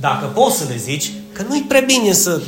dacă 0.00 0.26
poți 0.26 0.56
să 0.56 0.64
le 0.68 0.76
zici, 0.76 1.12
că 1.32 1.44
nu-i 1.48 1.64
prea 1.68 1.80
bine 1.80 2.12
să... 2.12 2.42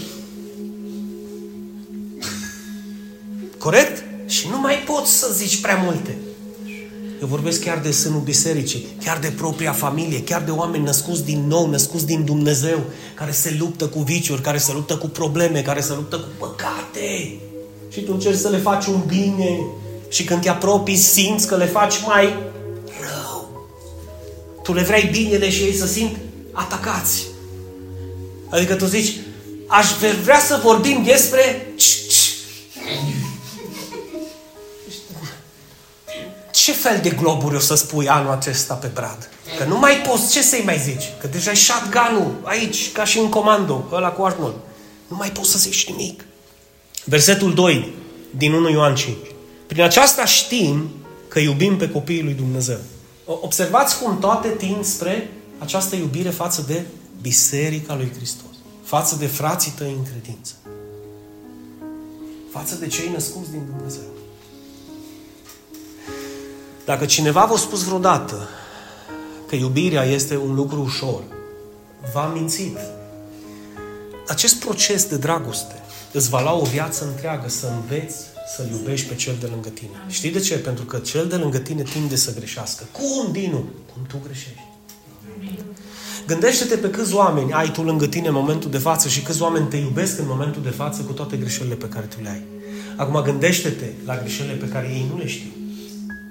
Corect? 3.59 4.05
Și 4.26 4.48
nu 4.51 4.61
mai 4.61 4.74
poți 4.86 5.12
să 5.12 5.32
zici 5.32 5.61
prea 5.61 5.76
multe. 5.76 6.18
Eu 7.20 7.26
vorbesc 7.26 7.61
chiar 7.61 7.78
de 7.78 7.90
sânul 7.90 8.20
bisericii, 8.20 8.86
chiar 9.05 9.18
de 9.18 9.32
propria 9.36 9.72
familie, 9.72 10.22
chiar 10.22 10.42
de 10.42 10.51
oameni 10.51 10.84
născuți 10.84 11.24
din 11.24 11.46
nou, 11.46 11.70
născuți 11.70 12.07
din 12.07 12.24
Dumnezeu, 12.24 12.78
care 13.14 13.30
se 13.30 13.57
luptă 13.59 13.86
cu 13.86 13.98
viciuri, 13.98 14.42
care 14.42 14.59
se 14.59 14.72
luptă 14.72 14.96
cu 14.96 15.07
probleme, 15.07 15.62
care 15.62 15.80
se 15.80 15.92
luptă 15.94 16.16
cu 16.16 16.28
păcate. 16.38 17.38
Și 17.88 18.01
tu 18.01 18.12
încerci 18.12 18.38
să 18.38 18.48
le 18.48 18.57
faci 18.57 18.86
un 18.86 19.03
bine, 19.07 19.61
și 20.11 20.24
când 20.24 20.42
te 20.42 20.48
apropii, 20.48 20.96
simți 20.96 21.46
că 21.46 21.56
le 21.56 21.66
faci 21.66 21.94
mai 22.06 22.36
rău. 23.00 23.68
Tu 24.62 24.72
le 24.72 24.82
vrei 24.82 25.08
binele 25.12 25.50
și 25.50 25.62
ei 25.62 25.74
să 25.74 25.86
simt 25.86 26.16
atacați. 26.52 27.26
Adică 28.48 28.74
tu 28.74 28.84
zici, 28.84 29.12
aș 29.66 29.86
vrea 30.22 30.40
să 30.40 30.61
vorbim 30.62 31.02
despre... 31.02 31.72
Ce 36.52 36.72
fel 36.72 36.98
de 37.02 37.11
globuri 37.11 37.56
o 37.56 37.58
să 37.58 37.74
spui 37.74 38.08
anul 38.08 38.32
acesta 38.32 38.74
pe 38.74 38.86
brad? 38.86 39.30
Că 39.58 39.64
nu 39.64 39.78
mai 39.78 39.96
poți, 40.08 40.32
ce 40.32 40.42
să-i 40.42 40.62
mai 40.64 40.78
zici? 40.78 41.04
Că 41.20 41.26
deja 41.26 41.50
ai 41.50 41.56
shotgun 41.56 42.34
aici, 42.42 42.92
ca 42.92 43.04
și 43.04 43.18
în 43.18 43.28
comando, 43.28 43.88
ăla 43.92 44.08
cu 44.08 44.22
Arnold. 44.22 44.54
Nu 45.08 45.16
mai 45.16 45.30
poți 45.30 45.50
să 45.50 45.58
zici 45.58 45.88
nimic. 45.88 46.24
Versetul 47.04 47.54
2 47.54 47.94
din 48.30 48.52
1 48.52 48.70
Ioan 48.70 48.94
5. 48.94 49.16
Prin 49.71 49.83
aceasta 49.83 50.25
știm 50.25 50.91
că 51.29 51.39
iubim 51.39 51.77
pe 51.77 51.91
copiii 51.91 52.23
lui 52.23 52.35
Dumnezeu. 52.35 52.79
Observați 53.25 53.99
cum 53.99 54.18
toate 54.18 54.49
tind 54.49 54.85
spre 54.85 55.31
această 55.59 55.97
iubire 55.97 56.31
față 56.31 56.64
de 56.66 56.85
Biserica 57.21 57.95
lui 57.95 58.12
Hristos. 58.16 58.51
Față 58.83 59.16
de 59.16 59.27
frații 59.27 59.73
tăi 59.77 59.95
în 59.99 60.03
credință. 60.03 60.53
Față 62.53 62.75
de 62.75 62.87
cei 62.87 63.09
născuți 63.12 63.51
din 63.51 63.62
Dumnezeu. 63.77 64.09
Dacă 66.85 67.07
cineva 67.07 67.45
v-a 67.45 67.57
spus 67.57 67.85
vreodată 67.85 68.49
că 69.47 69.55
iubirea 69.55 70.05
este 70.05 70.37
un 70.37 70.55
lucru 70.55 70.81
ușor, 70.83 71.23
v-a 72.12 72.27
mințit. 72.27 72.79
Acest 74.27 74.55
proces 74.55 75.05
de 75.05 75.16
dragoste 75.16 75.83
îți 76.12 76.29
va 76.29 76.43
lua 76.43 76.55
o 76.55 76.64
viață 76.64 77.05
întreagă 77.05 77.49
să 77.49 77.66
înveți 77.66 78.16
să-L 78.57 78.70
iubești 78.70 79.09
pe 79.09 79.14
cel 79.14 79.36
de 79.40 79.46
lângă 79.46 79.68
tine. 79.68 79.96
Știi 80.09 80.30
de 80.30 80.40
ce? 80.40 80.59
Pentru 80.59 80.84
că 80.84 80.98
cel 80.98 81.26
de 81.26 81.36
lângă 81.36 81.59
tine 81.59 81.82
tinde 81.82 82.16
să 82.16 82.34
greșească. 82.34 82.84
Cum, 82.92 83.32
Dinu? 83.32 83.64
Cum 83.92 84.03
tu 84.09 84.16
greșești. 84.24 84.68
Gândește-te 86.26 86.76
pe 86.76 86.90
câți 86.90 87.14
oameni 87.14 87.53
ai 87.53 87.70
tu 87.70 87.82
lângă 87.82 88.07
tine 88.07 88.28
în 88.28 88.34
momentul 88.34 88.70
de 88.70 88.78
față 88.78 89.09
și 89.09 89.22
câți 89.22 89.42
oameni 89.42 89.66
te 89.66 89.76
iubesc 89.76 90.18
în 90.18 90.24
momentul 90.28 90.62
de 90.62 90.68
față 90.68 91.03
cu 91.03 91.12
toate 91.12 91.36
greșelile 91.36 91.74
pe 91.74 91.88
care 91.88 92.07
tu 92.07 92.22
le 92.22 92.28
ai. 92.28 92.42
Acum 92.96 93.22
gândește-te 93.22 93.86
la 94.05 94.18
greșelile 94.18 94.55
pe 94.55 94.68
care 94.68 94.86
ei 94.86 95.07
nu 95.11 95.18
le 95.18 95.26
știu, 95.26 95.51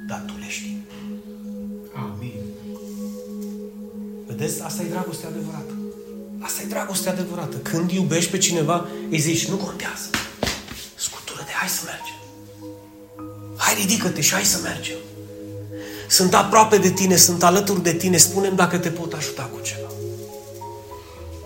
dar 0.07 0.23
tu 0.27 0.33
le 0.39 0.49
știi. 0.49 0.85
Amin. 1.93 2.41
Vedeți? 4.27 4.61
Asta 4.61 4.81
e 4.81 4.89
dragoste 4.89 5.25
adevărată. 5.25 5.73
Asta 6.39 6.61
e 6.61 6.65
dragoste 6.65 7.09
adevărată. 7.09 7.57
Când 7.57 7.91
iubești 7.91 8.31
pe 8.31 8.37
cineva, 8.37 8.87
îi 9.09 9.19
zici, 9.19 9.47
nu 9.47 9.55
contează 9.55 10.09
hai 11.59 11.67
să 11.67 11.81
mergem. 11.85 12.17
Hai, 13.57 13.73
ridică-te 13.73 14.21
și 14.21 14.33
hai 14.33 14.43
să 14.43 14.59
mergem. 14.63 14.97
Sunt 16.09 16.33
aproape 16.33 16.77
de 16.77 16.89
tine, 16.89 17.15
sunt 17.15 17.43
alături 17.43 17.83
de 17.83 17.93
tine, 17.93 18.17
spunem 18.17 18.55
dacă 18.55 18.77
te 18.77 18.89
pot 18.89 19.13
ajuta 19.13 19.49
cu 19.53 19.59
ceva. 19.61 19.87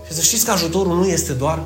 Și 0.07 0.13
să 0.13 0.21
știți 0.21 0.45
că 0.45 0.51
ajutorul 0.51 0.95
nu 0.95 1.07
este 1.07 1.33
doar 1.33 1.63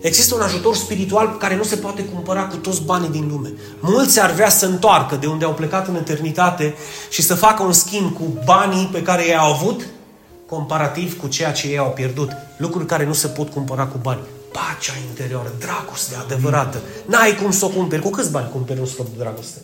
Există 0.00 0.34
un 0.34 0.40
ajutor 0.40 0.76
spiritual 0.76 1.36
care 1.36 1.56
nu 1.56 1.62
se 1.62 1.76
poate 1.76 2.04
cumpăra 2.04 2.46
cu 2.46 2.56
toți 2.56 2.82
banii 2.82 3.08
din 3.08 3.28
lume. 3.28 3.52
Mulți 3.80 4.20
ar 4.20 4.30
vrea 4.30 4.48
să 4.48 4.66
întoarcă 4.66 5.16
de 5.16 5.26
unde 5.26 5.44
au 5.44 5.54
plecat 5.54 5.88
în 5.88 5.94
eternitate 5.94 6.74
și 7.10 7.22
să 7.22 7.34
facă 7.34 7.62
un 7.62 7.72
schimb 7.72 8.14
cu 8.14 8.22
banii 8.44 8.88
pe 8.92 9.02
care 9.02 9.26
i-au 9.26 9.52
avut 9.52 9.86
comparativ 10.46 11.20
cu 11.20 11.26
ceea 11.26 11.52
ce 11.52 11.68
ei 11.68 11.78
au 11.78 11.90
pierdut. 11.90 12.30
Lucruri 12.56 12.86
care 12.86 13.06
nu 13.06 13.12
se 13.12 13.26
pot 13.26 13.48
cumpăra 13.48 13.86
cu 13.86 13.98
bani 14.02 14.20
pacea 14.52 14.92
interioară, 15.08 15.52
dragoste 15.58 16.14
adevărată. 16.14 16.80
N-ai 17.06 17.36
cum 17.36 17.50
să 17.50 17.64
o 17.64 17.68
cumperi. 17.68 18.02
Cu 18.02 18.10
câți 18.10 18.30
bani 18.30 18.50
cumperi 18.50 18.80
un 18.80 18.86
scop 18.86 19.06
de 19.06 19.18
dragoste? 19.18 19.58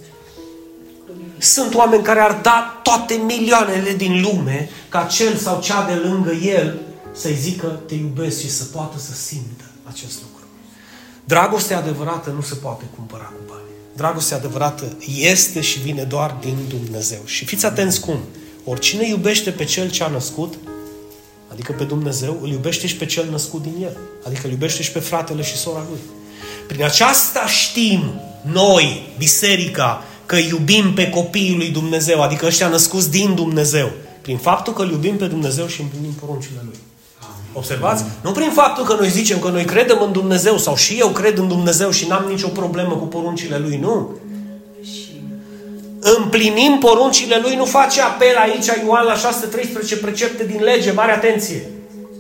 Sunt 1.39 1.75
oameni 1.75 2.03
care 2.03 2.21
ar 2.21 2.39
da 2.43 2.81
toate 2.83 3.15
milioanele 3.15 3.93
din 3.93 4.21
lume 4.21 4.71
ca 4.89 5.03
cel 5.03 5.37
sau 5.37 5.61
cea 5.61 5.87
de 5.87 5.95
lângă 5.95 6.33
el 6.33 6.79
să-i 7.13 7.35
zică 7.35 7.81
te 7.87 7.95
iubesc 7.95 8.41
și 8.41 8.51
să 8.51 8.65
poată 8.65 8.99
să 8.99 9.13
simtă 9.13 9.65
acest 9.85 10.19
lucru. 10.23 10.47
Dragostea 11.25 11.79
adevărată 11.79 12.31
nu 12.31 12.41
se 12.41 12.55
poate 12.55 12.85
cumpăra 12.97 13.25
cu 13.25 13.43
bani. 13.49 13.63
Dragostea 13.97 14.37
adevărată 14.37 14.97
este 15.19 15.61
și 15.61 15.79
vine 15.79 16.03
doar 16.03 16.37
din 16.41 16.57
Dumnezeu. 16.69 17.21
Și 17.25 17.45
fiți 17.45 17.67
atenți 17.67 18.01
cum. 18.01 18.19
Oricine 18.65 19.09
iubește 19.09 19.51
pe 19.51 19.65
cel 19.65 19.91
ce 19.91 20.03
a 20.03 20.09
născut, 20.09 20.55
adică 21.53 21.73
pe 21.73 21.85
Dumnezeu, 21.85 22.39
îl 22.43 22.49
iubește 22.49 22.87
și 22.87 22.97
pe 22.97 23.07
cel 23.07 23.31
născut 23.31 23.63
din 23.63 23.75
el. 23.83 23.97
Adică 24.27 24.41
îl 24.45 24.51
iubește 24.51 24.83
și 24.83 24.93
pe 24.93 24.99
fratele 24.99 25.43
și 25.43 25.57
sora 25.57 25.83
lui. 25.91 25.99
Prin 26.67 26.85
aceasta 26.85 27.47
știm 27.47 28.21
noi, 28.53 29.13
biserica, 29.19 30.05
că 30.27 30.37
iubim 30.37 30.95
pe 30.95 31.11
copiii 31.11 31.57
lui 31.57 31.69
Dumnezeu, 31.69 32.23
adică 32.23 32.47
ăștia 32.47 32.69
născuți 32.69 33.11
din 33.11 33.35
Dumnezeu. 33.35 33.91
Prin 34.21 34.37
faptul 34.37 34.73
că 34.73 34.83
îl 34.83 34.91
iubim 34.91 35.17
pe 35.17 35.27
Dumnezeu 35.27 35.67
și 35.67 35.81
împlinim 35.81 36.13
poruncile 36.13 36.61
Lui. 36.65 36.79
Observați? 37.53 38.05
Nu 38.23 38.31
prin 38.31 38.51
faptul 38.51 38.85
că 38.85 38.95
noi 38.95 39.09
zicem 39.09 39.39
că 39.39 39.49
noi 39.49 39.65
credem 39.65 40.03
în 40.03 40.13
Dumnezeu 40.13 40.59
sau 40.59 40.77
și 40.77 40.97
eu 40.99 41.09
cred 41.09 41.39
în 41.39 41.49
Dumnezeu 41.49 41.91
și 41.91 42.07
n-am 42.07 42.25
nicio 42.29 42.49
problemă 42.49 42.95
cu 42.95 43.05
poruncile 43.05 43.59
Lui, 43.59 43.77
nu 43.77 44.17
împlinim 46.17 46.79
poruncile 46.79 47.39
lui, 47.43 47.57
nu 47.57 47.65
face 47.65 48.01
apel 48.01 48.37
aici 48.37 48.67
Ioan 48.85 49.05
la 49.05 49.15
613 49.15 49.97
precepte 49.97 50.45
din 50.45 50.63
lege, 50.63 50.91
mare 50.91 51.13
atenție. 51.13 51.71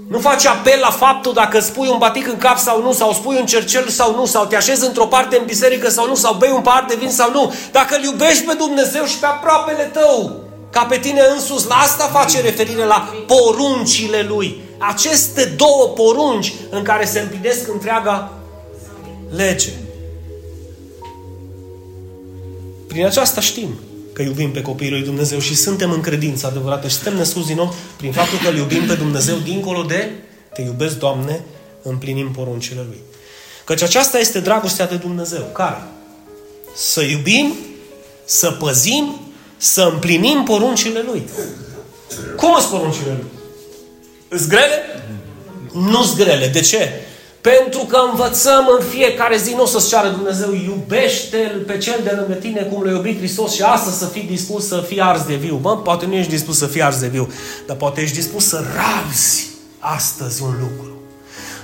Nu 0.09 0.19
face 0.19 0.49
apel 0.49 0.79
la 0.81 0.91
faptul 0.91 1.33
dacă 1.33 1.61
spui 1.61 1.89
un 1.89 1.99
batic 1.99 2.29
în 2.29 2.37
cap 2.37 2.59
sau 2.59 2.83
nu, 2.83 2.93
sau 2.93 3.13
spui 3.13 3.37
un 3.37 3.47
cercel 3.47 3.89
sau 3.89 4.15
nu, 4.15 4.25
sau 4.25 4.45
te 4.45 4.57
așezi 4.57 4.87
într-o 4.87 5.07
parte 5.07 5.39
în 5.39 5.45
biserică 5.45 5.89
sau 5.89 6.07
nu, 6.07 6.15
sau 6.15 6.35
bei 6.35 6.51
un 6.55 6.61
pahar 6.61 6.85
de 6.89 6.97
vin 6.99 7.11
sau 7.11 7.31
nu. 7.31 7.55
Dacă 7.73 7.97
îl 7.97 8.03
iubești 8.03 8.45
pe 8.45 8.55
Dumnezeu 8.59 9.05
și 9.05 9.19
pe 9.19 9.27
aproapele 9.27 9.83
tău, 9.83 10.41
ca 10.71 10.85
pe 10.85 10.99
tine 10.99 11.21
însus. 11.35 11.67
La 11.67 11.75
asta 11.75 12.05
face 12.05 12.41
referire 12.41 12.85
la 12.85 13.13
poruncile 13.27 14.27
lui. 14.29 14.61
Aceste 14.79 15.45
două 15.45 15.89
porunci 15.95 16.53
în 16.71 16.83
care 16.83 17.05
se 17.05 17.21
împlinesc 17.21 17.69
întreaga 17.73 18.33
lege. 19.37 19.71
Prin 22.99 23.11
aceasta 23.11 23.41
știm 23.41 23.81
că 24.13 24.23
iubim 24.23 24.53
pe 24.53 24.63
copiii 24.63 24.91
lui 24.91 25.03
Dumnezeu 25.03 25.39
și 25.39 25.55
suntem 25.55 25.91
în 25.91 26.01
credință 26.01 26.47
adevărată 26.47 26.89
și 26.89 26.95
suntem 26.95 27.17
născuți 27.17 27.47
din 27.47 27.57
nou 27.57 27.75
prin 27.97 28.13
faptul 28.13 28.39
că 28.39 28.49
îl 28.49 28.57
iubim 28.57 28.87
pe 28.87 28.95
Dumnezeu 28.95 29.37
dincolo 29.37 29.83
de 29.83 30.11
te 30.55 30.63
iubesc, 30.63 30.99
Doamne, 30.99 31.41
împlinim 31.83 32.31
poruncile 32.31 32.85
Lui. 32.89 32.99
Căci 33.65 33.83
aceasta 33.83 34.19
este 34.19 34.41
dragostea 34.41 34.87
de 34.87 34.95
Dumnezeu. 34.95 35.51
Care? 35.53 35.83
Să 36.75 37.03
iubim, 37.03 37.55
să 38.25 38.51
păzim, 38.51 39.21
să 39.57 39.89
împlinim 39.93 40.43
poruncile 40.43 41.03
Lui. 41.07 41.29
Cum 42.37 42.57
sunt 42.59 42.71
poruncile 42.71 43.11
Lui? 43.11 43.31
Îs 44.29 44.47
grele? 44.47 44.83
Nu-s 45.73 46.17
grele. 46.17 46.47
De 46.47 46.61
ce? 46.61 46.91
Pentru 47.41 47.79
că 47.79 47.99
învățăm 48.11 48.69
în 48.79 48.87
fiecare 48.87 49.37
zi, 49.37 49.55
nu 49.55 49.63
o 49.63 49.67
să-ți 49.67 49.89
ceară 49.89 50.09
Dumnezeu, 50.09 50.53
iubește-L 50.53 51.61
pe 51.67 51.79
cel 51.79 52.01
de 52.05 52.13
lângă 52.17 52.33
tine 52.33 52.63
cum 52.63 52.83
l-a 52.83 52.91
iubit 52.91 53.19
Hristos 53.19 53.53
și 53.55 53.63
astăzi 53.63 53.99
să 53.99 54.07
fii 54.07 54.23
dispus 54.23 54.67
să 54.67 54.85
fii 54.89 55.01
ars 55.01 55.23
de 55.23 55.35
viu. 55.35 55.55
Bă, 55.55 55.77
poate 55.77 56.07
nu 56.07 56.15
ești 56.15 56.31
dispus 56.31 56.59
să 56.59 56.67
fii 56.67 56.83
ars 56.83 57.01
de 57.01 57.07
viu, 57.07 57.33
dar 57.67 57.77
poate 57.77 58.01
ești 58.01 58.17
dispus 58.17 58.45
să 58.45 58.65
rabzi 58.77 59.47
astăzi 59.79 60.43
un 60.43 60.55
lucru. 60.61 60.99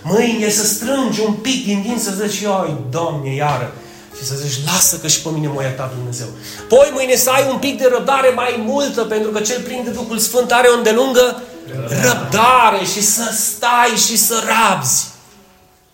Mâine 0.03 0.49
să 0.49 0.65
strângi 0.65 1.21
un 1.21 1.33
pic 1.33 1.65
din 1.65 1.83
din 1.83 1.99
să 1.99 2.27
zici, 2.27 2.43
oi, 2.43 2.77
Doamne, 2.91 3.35
iară. 3.35 3.73
Și 4.17 4.25
să 4.25 4.35
zici, 4.35 4.65
lasă 4.67 4.97
că 4.97 5.07
și 5.07 5.23
pe 5.23 5.29
mine 5.33 5.49
m-a 5.49 5.63
iertat 5.63 5.95
Dumnezeu. 5.95 6.27
Poi 6.69 6.91
mâine 6.93 7.17
să 7.17 7.31
ai 7.31 7.47
un 7.51 7.59
pic 7.59 7.79
de 7.79 7.89
răbdare 7.93 8.29
mai 8.29 8.63
multă, 8.67 9.03
pentru 9.03 9.31
că 9.31 9.41
cel 9.41 9.61
plin 9.61 9.83
de 9.85 9.91
Duhul 9.91 10.19
Sfânt 10.19 10.53
are 10.53 10.69
o 10.69 10.77
îndelungă 10.77 11.43
răbdare 11.89 12.85
și 12.93 13.03
să 13.03 13.31
stai 13.33 13.97
și 14.07 14.17
să 14.17 14.43
rabzi. 14.47 15.14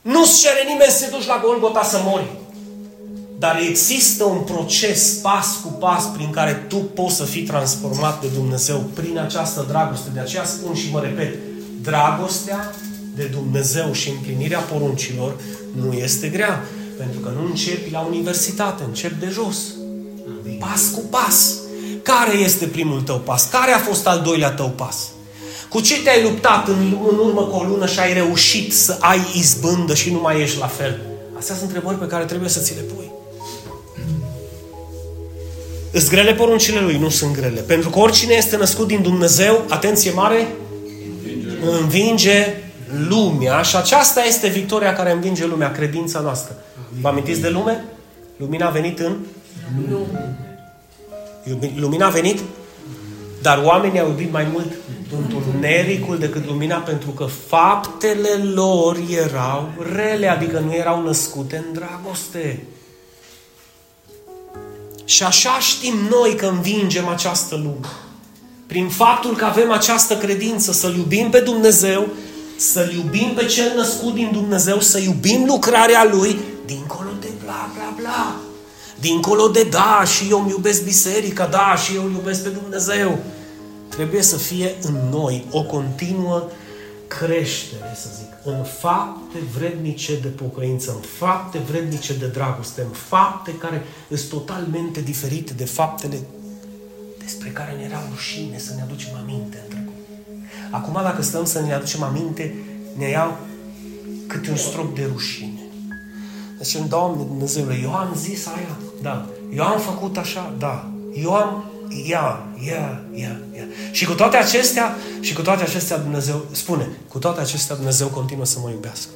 Nu-ți 0.02 0.40
cere 0.40 0.62
nimeni 0.68 0.90
să 0.90 1.04
te 1.04 1.10
duci 1.10 1.26
la 1.26 1.40
Golgota 1.44 1.82
să 1.82 2.00
mori. 2.04 2.30
Dar 3.38 3.58
există 3.68 4.24
un 4.24 4.38
proces 4.38 5.12
pas 5.22 5.46
cu 5.62 5.68
pas 5.68 6.04
prin 6.04 6.30
care 6.30 6.64
tu 6.68 6.76
poți 6.76 7.16
să 7.16 7.24
fii 7.24 7.42
transformat 7.42 8.20
de 8.20 8.26
Dumnezeu 8.34 8.78
prin 8.94 9.18
această 9.18 9.64
dragoste. 9.68 10.10
De 10.14 10.20
aceea 10.20 10.44
spun 10.44 10.74
și 10.74 10.90
mă 10.92 11.00
repet, 11.00 11.34
dragostea 11.82 12.74
de 13.16 13.24
Dumnezeu 13.24 13.92
și 13.92 14.10
împlinirea 14.10 14.58
poruncilor 14.58 15.36
nu 15.72 15.92
este 15.92 16.28
grea. 16.28 16.64
Pentru 16.96 17.20
că 17.20 17.28
nu 17.28 17.44
începi 17.46 17.90
la 17.90 18.00
universitate, 18.00 18.82
începi 18.86 19.20
de 19.20 19.28
jos. 19.28 19.56
Pas 20.58 20.90
cu 20.94 21.00
pas. 21.00 21.54
Care 22.02 22.36
este 22.36 22.66
primul 22.66 23.00
tău 23.00 23.18
pas? 23.18 23.48
Care 23.48 23.72
a 23.72 23.78
fost 23.78 24.06
al 24.06 24.20
doilea 24.20 24.50
tău 24.50 24.68
pas? 24.68 25.08
Cu 25.70 25.80
ce 25.80 26.02
te-ai 26.02 26.22
luptat 26.22 26.68
în, 26.68 26.96
în 27.10 27.18
urmă 27.18 27.42
cu 27.42 27.56
o 27.56 27.62
lună 27.62 27.86
și 27.86 27.98
ai 27.98 28.12
reușit 28.12 28.74
să 28.74 28.96
ai 29.00 29.20
izbândă 29.34 29.94
și 29.94 30.12
nu 30.12 30.20
mai 30.20 30.40
ești 30.40 30.58
la 30.58 30.66
fel? 30.66 31.00
Astea 31.38 31.54
sunt 31.54 31.66
întrebări 31.66 31.98
pe 31.98 32.06
care 32.06 32.24
trebuie 32.24 32.48
să 32.48 32.60
ți 32.60 32.74
le 32.74 32.80
pui. 32.80 33.10
Îs 35.92 36.08
grele 36.08 36.34
poruncile 36.34 36.80
lui? 36.80 36.98
Nu 36.98 37.08
sunt 37.08 37.34
grele. 37.34 37.60
Pentru 37.60 37.90
că 37.90 37.98
oricine 37.98 38.34
este 38.34 38.56
născut 38.56 38.86
din 38.86 39.02
Dumnezeu, 39.02 39.64
atenție 39.68 40.10
mare, 40.10 40.48
învinge, 41.24 41.78
învinge 41.80 42.54
lumea 43.08 43.62
și 43.62 43.76
aceasta 43.76 44.24
este 44.24 44.48
victoria 44.48 44.92
care 44.92 45.12
învinge 45.12 45.46
lumea, 45.46 45.72
credința 45.72 46.20
noastră. 46.20 46.56
Vă 47.00 47.08
amintiți 47.08 47.40
de 47.40 47.48
lume? 47.48 47.84
Lumina 48.36 48.66
a 48.66 48.70
venit 48.70 48.98
în? 48.98 49.16
Lume. 49.90 50.36
Lumina 51.76 52.06
a 52.06 52.10
venit? 52.10 52.40
Dar 53.42 53.62
oamenii 53.64 54.00
au 54.00 54.08
iubit 54.08 54.32
mai 54.32 54.48
mult 54.52 54.72
întunericul 55.34 56.18
decât 56.18 56.46
lumina 56.46 56.76
pentru 56.76 57.10
că 57.10 57.24
faptele 57.46 58.28
lor 58.54 58.98
erau 59.10 59.72
rele, 59.94 60.28
adică 60.28 60.58
nu 60.58 60.72
erau 60.72 61.02
născute 61.02 61.56
în 61.56 61.72
dragoste. 61.72 62.62
Și 65.04 65.22
așa 65.22 65.58
știm 65.58 65.94
noi 66.10 66.34
că 66.34 66.46
învingem 66.46 67.08
această 67.08 67.54
lume. 67.54 67.88
Prin 68.66 68.88
faptul 68.88 69.36
că 69.36 69.44
avem 69.44 69.70
această 69.70 70.16
credință 70.16 70.72
să-L 70.72 70.96
iubim 70.96 71.30
pe 71.30 71.40
Dumnezeu, 71.40 72.08
să-L 72.56 72.92
iubim 72.92 73.32
pe 73.34 73.44
Cel 73.44 73.72
născut 73.76 74.14
din 74.14 74.30
Dumnezeu, 74.32 74.80
să 74.80 74.98
iubim 74.98 75.44
lucrarea 75.46 76.08
Lui, 76.12 76.38
dincolo 76.66 77.10
de 77.20 77.28
bla, 77.44 77.70
bla, 77.74 77.94
bla. 77.96 78.39
Dincolo 79.00 79.48
de 79.48 79.62
da, 79.62 80.04
și 80.04 80.30
eu 80.30 80.40
îmi 80.40 80.50
iubesc 80.50 80.84
biserica, 80.84 81.46
da, 81.46 81.74
și 81.76 81.94
eu 81.94 82.04
îl 82.04 82.10
iubesc 82.10 82.42
pe 82.42 82.48
Dumnezeu. 82.48 83.18
Trebuie 83.88 84.22
să 84.22 84.36
fie 84.36 84.74
în 84.82 85.08
noi 85.10 85.46
o 85.50 85.62
continuă 85.62 86.48
creștere, 87.06 87.92
să 87.94 88.08
zic, 88.18 88.28
în 88.44 88.64
fapte 88.64 89.38
vrednice 89.58 90.18
de 90.20 90.28
pocăință, 90.28 90.90
în 90.90 91.00
fapte 91.00 91.58
vrednice 91.58 92.14
de 92.14 92.26
dragoste, 92.26 92.80
în 92.80 92.90
fapte 92.90 93.54
care 93.54 93.82
sunt 94.08 94.28
totalmente 94.28 95.00
diferite 95.00 95.52
de 95.52 95.64
faptele 95.64 96.18
despre 97.18 97.48
care 97.48 97.72
ne 97.72 97.82
era 97.82 98.02
rușine 98.10 98.58
să 98.58 98.72
ne 98.74 98.82
aducem 98.82 99.10
aminte 99.22 99.62
în 99.62 99.68
trecut. 99.68 99.94
Acum, 100.70 100.92
dacă 100.92 101.22
stăm 101.22 101.44
să 101.44 101.60
ne 101.60 101.74
aducem 101.74 102.02
aminte, 102.02 102.54
ne 102.96 103.08
iau 103.08 103.36
câte 104.26 104.50
un 104.50 104.56
strop 104.56 104.94
de 104.94 105.08
rușine. 105.12 105.60
Deci, 106.58 106.76
Doamne 106.88 107.22
Dumnezeule, 107.22 107.78
eu 107.82 107.94
am 107.94 108.14
zis 108.16 108.46
aia, 108.46 108.78
da. 109.02 109.26
Eu 109.54 109.64
am 109.64 109.78
făcut 109.78 110.16
așa, 110.16 110.54
da. 110.58 110.90
Eu 111.14 111.34
am, 111.34 111.64
ia, 112.06 112.40
ia, 112.66 113.02
ia, 113.14 113.40
ia. 113.56 113.66
Și 113.90 114.04
cu 114.04 114.12
toate 114.12 114.36
acestea, 114.36 114.96
și 115.20 115.32
cu 115.34 115.42
toate 115.42 115.62
acestea 115.62 115.98
Dumnezeu, 115.98 116.44
spune, 116.50 116.88
cu 117.08 117.18
toate 117.18 117.40
acestea 117.40 117.76
Dumnezeu 117.76 118.06
continuă 118.06 118.44
să 118.44 118.58
mă 118.62 118.70
iubească. 118.70 119.10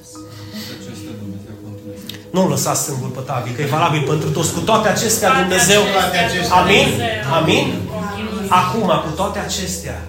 Nu 2.30 2.48
lăsați 2.48 2.82
singur 2.84 3.10
pe 3.10 3.20
Tavi, 3.20 3.52
că 3.52 3.62
e 3.62 3.66
valabil 3.66 4.02
pentru 4.06 4.30
toți. 4.30 4.52
Cu 4.52 4.60
toate 4.60 4.88
acestea 4.88 5.40
Dumnezeu... 5.40 5.80
Amin? 6.50 6.88
Amin? 7.38 7.66
Acum, 8.48 8.90
cu 9.06 9.10
toate 9.16 9.38
acestea 9.38 10.08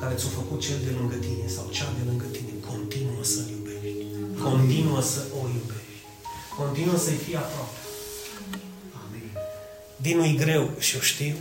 care 0.00 0.14
ți-au 0.14 0.32
făcut 0.40 0.60
cel 0.60 0.78
de 0.86 0.92
lângă 0.98 1.16
tine 1.26 1.46
sau 1.56 1.64
cea 1.76 1.88
de 1.98 2.02
lângă 2.08 2.26
tine, 2.36 2.52
continuă 2.70 3.22
să 3.34 3.40
iubești. 3.54 4.04
Continuă 4.42 5.00
să 5.12 5.20
o 5.38 5.42
iubești. 5.56 5.96
Continuă 6.58 6.96
să-i 7.04 7.20
fii 7.24 7.36
aproape. 7.44 7.79
Amin. 10.02 10.18
Din 10.18 10.34
nu 10.36 10.44
greu 10.44 10.70
și 10.78 10.94
eu 10.94 11.00
știu. 11.00 11.34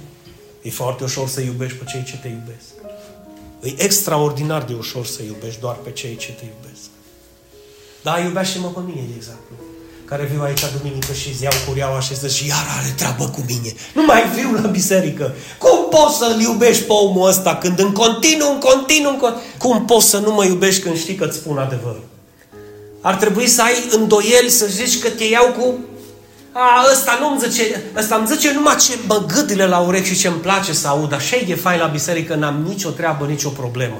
E 0.61 0.69
foarte 0.69 1.03
ușor 1.03 1.27
să 1.27 1.41
iubești 1.41 1.77
pe 1.77 1.83
cei 1.91 2.03
ce 2.03 2.17
te 2.17 2.27
iubesc. 2.27 2.69
E 3.63 3.83
extraordinar 3.83 4.63
de 4.63 4.73
ușor 4.73 5.05
să 5.05 5.21
iubești 5.23 5.59
doar 5.59 5.75
pe 5.75 5.91
cei 5.91 6.15
ce 6.15 6.31
te 6.31 6.43
iubesc. 6.45 6.89
Da, 8.03 8.19
iubește-mă 8.19 8.67
pe 8.67 8.79
mine, 8.85 9.01
de 9.07 9.13
exemplu. 9.15 9.55
Care 10.05 10.25
viu 10.31 10.41
aici 10.41 10.61
duminică 10.77 11.13
și 11.13 11.29
îți 11.29 11.43
iau 11.43 11.51
cureaua 11.67 11.99
și 11.99 12.15
zic 12.15 12.29
și 12.29 12.47
iar 12.47 12.65
are 12.77 12.93
treabă 12.95 13.25
cu 13.25 13.43
mine. 13.47 13.73
Nu 13.93 14.05
mai 14.05 14.23
viu 14.35 14.51
la 14.61 14.67
biserică. 14.67 15.35
Cum 15.57 15.87
poți 15.89 16.17
să-l 16.17 16.39
iubești 16.39 16.83
pe 16.83 16.91
omul 16.91 17.27
ăsta 17.27 17.55
când 17.55 17.79
în 17.79 17.91
continuu, 17.91 18.51
în 18.51 18.59
continuu, 18.59 19.11
în 19.11 19.17
continuu... 19.17 19.43
Cum 19.57 19.85
poți 19.85 20.09
să 20.09 20.17
nu 20.17 20.33
mă 20.33 20.45
iubești 20.45 20.81
când 20.81 20.97
știi 20.97 21.15
că 21.15 21.25
îți 21.25 21.37
spun 21.37 21.57
adevărul? 21.57 22.03
Ar 23.01 23.15
trebui 23.15 23.47
să 23.47 23.61
ai 23.61 23.73
îndoieli, 23.91 24.49
să 24.49 24.65
zici 24.65 24.99
că 24.99 25.09
te 25.09 25.23
iau 25.23 25.51
cu 25.51 25.79
a, 26.51 26.85
ăsta 26.91 27.17
nu 27.21 27.29
îmi 27.29 27.39
zice, 27.39 27.83
ăsta 27.97 28.15
îmi 28.15 28.27
zice 28.27 28.53
numai 28.53 28.75
ce 28.75 28.97
mă 29.07 29.25
gâdile 29.27 29.67
la 29.67 29.79
urechi 29.79 30.07
și 30.07 30.19
ce 30.19 30.27
îmi 30.27 30.37
place 30.37 30.73
să 30.73 30.87
aud. 30.87 31.13
Așa 31.13 31.35
e 31.35 31.55
fain 31.55 31.79
la 31.79 31.85
biserică, 31.85 32.35
n-am 32.35 32.65
nicio 32.67 32.89
treabă, 32.89 33.25
nicio 33.25 33.49
problemă. 33.49 33.97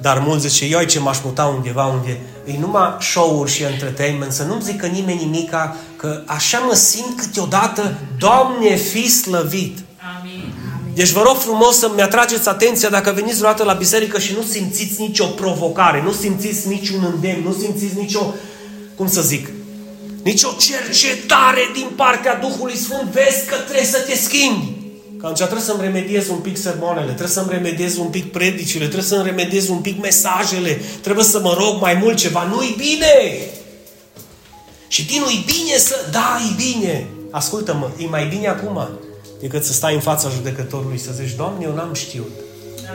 Dar 0.00 0.18
mulți 0.18 0.48
zice, 0.48 0.64
eu 0.64 0.82
ce 0.82 0.98
m-aș 0.98 1.18
muta 1.24 1.44
undeva 1.44 1.86
unde 1.86 2.20
e 2.44 2.58
numai 2.58 2.96
show-uri 3.00 3.50
și 3.50 3.62
entertainment, 3.62 4.32
să 4.32 4.42
nu-mi 4.42 4.62
zică 4.62 4.86
nimeni 4.86 5.24
nimica, 5.24 5.76
că 5.96 6.22
așa 6.26 6.58
mă 6.58 6.74
simt 6.74 7.20
câteodată, 7.20 7.94
Doamne, 8.18 8.74
fi 8.74 9.10
slăvit. 9.10 9.78
Amin. 10.18 10.52
Deci 10.94 11.10
vă 11.10 11.22
rog 11.24 11.36
frumos 11.36 11.78
să-mi 11.78 12.02
atrageți 12.02 12.48
atenția 12.48 12.88
dacă 12.88 13.12
veniți 13.14 13.38
vreodată 13.38 13.64
la 13.64 13.72
biserică 13.72 14.18
și 14.18 14.34
nu 14.36 14.42
simțiți 14.42 15.00
nicio 15.00 15.24
provocare, 15.24 16.02
nu 16.02 16.12
simțiți 16.12 16.68
niciun 16.68 17.10
îndemn, 17.14 17.42
nu 17.42 17.52
simțiți 17.52 17.96
nicio, 17.98 18.34
cum 18.96 19.08
să 19.08 19.22
zic, 19.22 19.48
nici 20.22 20.42
o 20.42 20.52
cercetare 20.58 21.60
din 21.74 21.88
partea 21.96 22.34
Duhului 22.36 22.76
Sfânt, 22.76 23.02
vezi 23.02 23.46
că 23.46 23.54
trebuie 23.54 23.86
să 23.86 23.98
te 23.98 24.16
schimbi. 24.16 24.78
Că 25.18 25.26
atunci 25.26 25.38
trebuie 25.38 25.66
să-mi 25.66 25.80
remediez 25.80 26.28
un 26.28 26.38
pic 26.38 26.56
sermoanele, 26.56 27.06
trebuie 27.06 27.28
să-mi 27.28 27.50
remediez 27.50 27.96
un 27.96 28.06
pic 28.06 28.32
predicile, 28.32 28.84
trebuie 28.84 29.04
să-mi 29.04 29.24
remediez 29.24 29.68
un 29.68 29.78
pic 29.78 30.00
mesajele, 30.00 30.80
trebuie 31.00 31.24
să 31.24 31.40
mă 31.40 31.54
rog 31.58 31.80
mai 31.80 31.94
mult 31.94 32.16
ceva. 32.16 32.44
Nu-i 32.44 32.74
bine! 32.76 33.36
Și 34.88 35.06
din 35.06 35.20
nu-i 35.20 35.44
bine 35.46 35.76
să... 35.78 35.94
Da, 36.10 36.40
e 36.50 36.54
bine! 36.56 37.06
Ascultă-mă, 37.30 37.90
e 37.98 38.06
mai 38.06 38.26
bine 38.26 38.48
acum 38.48 38.88
decât 39.40 39.64
să 39.64 39.72
stai 39.72 39.94
în 39.94 40.00
fața 40.00 40.28
judecătorului 40.28 40.96
și 40.96 41.04
să 41.04 41.10
zici, 41.14 41.36
Doamne, 41.36 41.64
eu 41.64 41.74
n-am 41.74 41.94
știut. 41.94 42.30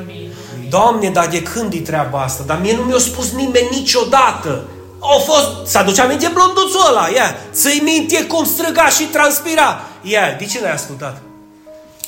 Amin. 0.01 0.32
Doamne, 0.69 1.09
dar 1.09 1.28
de 1.28 1.41
când 1.41 1.73
e 1.73 1.80
treaba 1.80 2.21
asta? 2.21 2.43
Dar 2.43 2.59
mie 2.61 2.76
nu 2.76 2.82
mi-a 2.82 2.97
spus 2.97 3.32
nimeni 3.32 3.67
niciodată. 3.71 4.63
Au 5.12 5.20
fost, 5.20 5.72
să 5.72 5.78
aduce 5.78 6.01
aminte 6.01 6.32
blonduțul 6.34 6.86
ăla, 6.89 7.08
ia, 7.16 7.36
ți-i 7.51 7.82
minte 7.84 8.26
cum 8.26 8.45
străga 8.45 8.89
și 8.89 9.03
transpira. 9.03 9.82
Ia, 10.01 10.36
de 10.39 10.45
ce 10.45 10.62
l-ai 10.62 10.72
ascultat? 10.72 11.22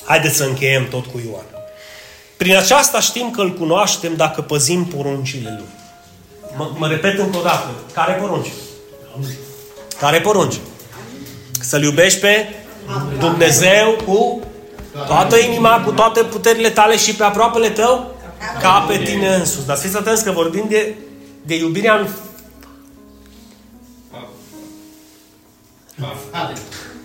Haideți 0.04 0.36
să 0.36 0.44
încheiem 0.44 0.88
tot 0.88 1.06
cu 1.06 1.22
Ioan. 1.26 1.44
Prin 2.36 2.56
aceasta 2.56 3.00
știm 3.00 3.30
că 3.30 3.40
îl 3.40 3.54
cunoaștem 3.54 4.16
dacă 4.16 4.40
păzim 4.40 4.84
poruncile 4.84 5.54
lui. 5.56 5.68
Mă, 6.56 6.70
mă 6.76 6.86
repet 6.86 7.18
încă 7.18 7.36
o 7.38 7.42
dată. 7.42 7.68
Care 7.92 8.12
porunci? 8.12 8.48
Care 9.98 10.20
porunci? 10.20 10.54
Să-L 11.60 11.82
iubești 11.82 12.20
pe 12.20 12.54
Dumnezeu 13.18 13.96
cu 14.06 14.40
toată 15.06 15.36
inima, 15.36 15.82
cu 15.84 15.90
toate 15.90 16.22
puterile 16.22 16.70
tale 16.70 16.96
și 16.96 17.14
pe 17.14 17.24
aproapele 17.24 17.68
tău 17.68 18.14
ca 18.60 18.84
pe 18.88 18.98
tine 18.98 19.34
însuți. 19.34 19.66
Dar 19.66 19.76
fiți 19.76 19.96
atenți 19.96 20.24
că 20.24 20.30
vorbim 20.30 20.64
de, 20.68 20.94
de 21.42 21.56
iubirea 21.56 21.94
în... 21.94 22.08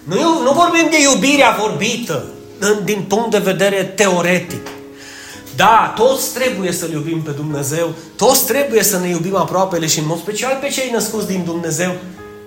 Nu, 0.04 0.42
nu 0.42 0.52
vorbim 0.52 0.88
de 0.90 1.02
iubirea 1.02 1.58
vorbită 1.60 2.26
din 2.84 3.02
punct 3.02 3.32
de 3.32 3.38
vedere 3.38 3.84
teoretic. 3.84 4.68
Da, 5.56 5.94
toți 5.96 6.34
trebuie 6.34 6.72
să-L 6.72 6.92
iubim 6.92 7.22
pe 7.22 7.32
Dumnezeu, 7.32 7.94
toți 8.16 8.46
trebuie 8.46 8.84
să 8.84 9.00
ne 9.00 9.08
iubim 9.08 9.36
aproapele 9.36 9.88
și 9.88 10.00
în 10.00 10.06
mod 10.06 10.20
special 10.20 10.58
pe 10.62 10.68
cei 10.68 10.90
născuți 10.92 11.28
din 11.28 11.44
Dumnezeu. 11.44 11.96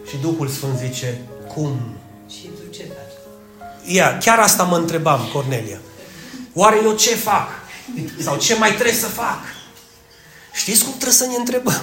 Și 0.09 0.16
Duhul 0.22 0.49
Sfânt 0.49 0.78
zice, 0.78 1.20
cum? 1.55 1.78
Și 2.30 2.42
tu 2.42 2.74
ce 2.76 2.82
faci? 2.82 3.94
Ia, 3.94 4.18
chiar 4.18 4.38
asta 4.38 4.62
mă 4.62 4.76
întrebam, 4.76 5.20
Cornelia. 5.32 5.78
Oare 6.55 6.76
eu 6.84 6.92
ce 6.92 7.14
fac? 7.14 7.49
Sau 8.22 8.36
ce 8.36 8.55
mai 8.55 8.72
trebuie 8.72 8.94
să 8.94 9.07
fac? 9.07 9.40
Știți 10.53 10.82
cum 10.82 10.92
trebuie 10.92 11.12
să 11.12 11.26
ne 11.26 11.36
întrebăm? 11.36 11.82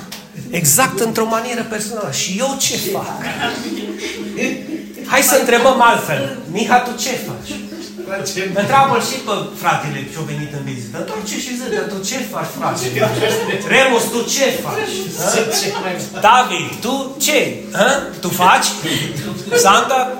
Exact 0.49 0.99
într-o 0.99 1.25
manieră 1.25 1.63
personală. 1.63 2.11
Și 2.11 2.35
eu 2.37 2.55
ce 2.59 2.77
fac? 2.77 3.21
Hai 5.05 5.21
să 5.21 5.35
întrebăm 5.39 5.81
altfel. 5.81 6.37
Miha, 6.51 6.79
tu 6.79 6.91
ce 6.97 7.09
faci? 7.09 7.51
Întreabă 8.61 8.95
și 9.09 9.15
pe 9.25 9.31
fratele 9.61 10.07
ce-a 10.11 10.21
venit 10.31 10.53
în 10.53 10.63
vizită. 10.63 10.97
ce 11.29 11.35
și 11.39 11.51
zi, 11.57 11.65
dar 11.75 11.85
tu 11.91 11.97
ce 12.07 12.17
faci, 12.33 12.45
frate? 12.57 12.85
Remus, 13.67 14.03
tu 14.13 14.21
ce 14.29 14.45
faci? 14.65 14.95
David, 16.21 16.67
tu 16.81 17.15
ce? 17.19 17.63
Ha? 17.71 18.07
Tu 18.21 18.29
faci? 18.29 18.65
Santa? 19.65 20.11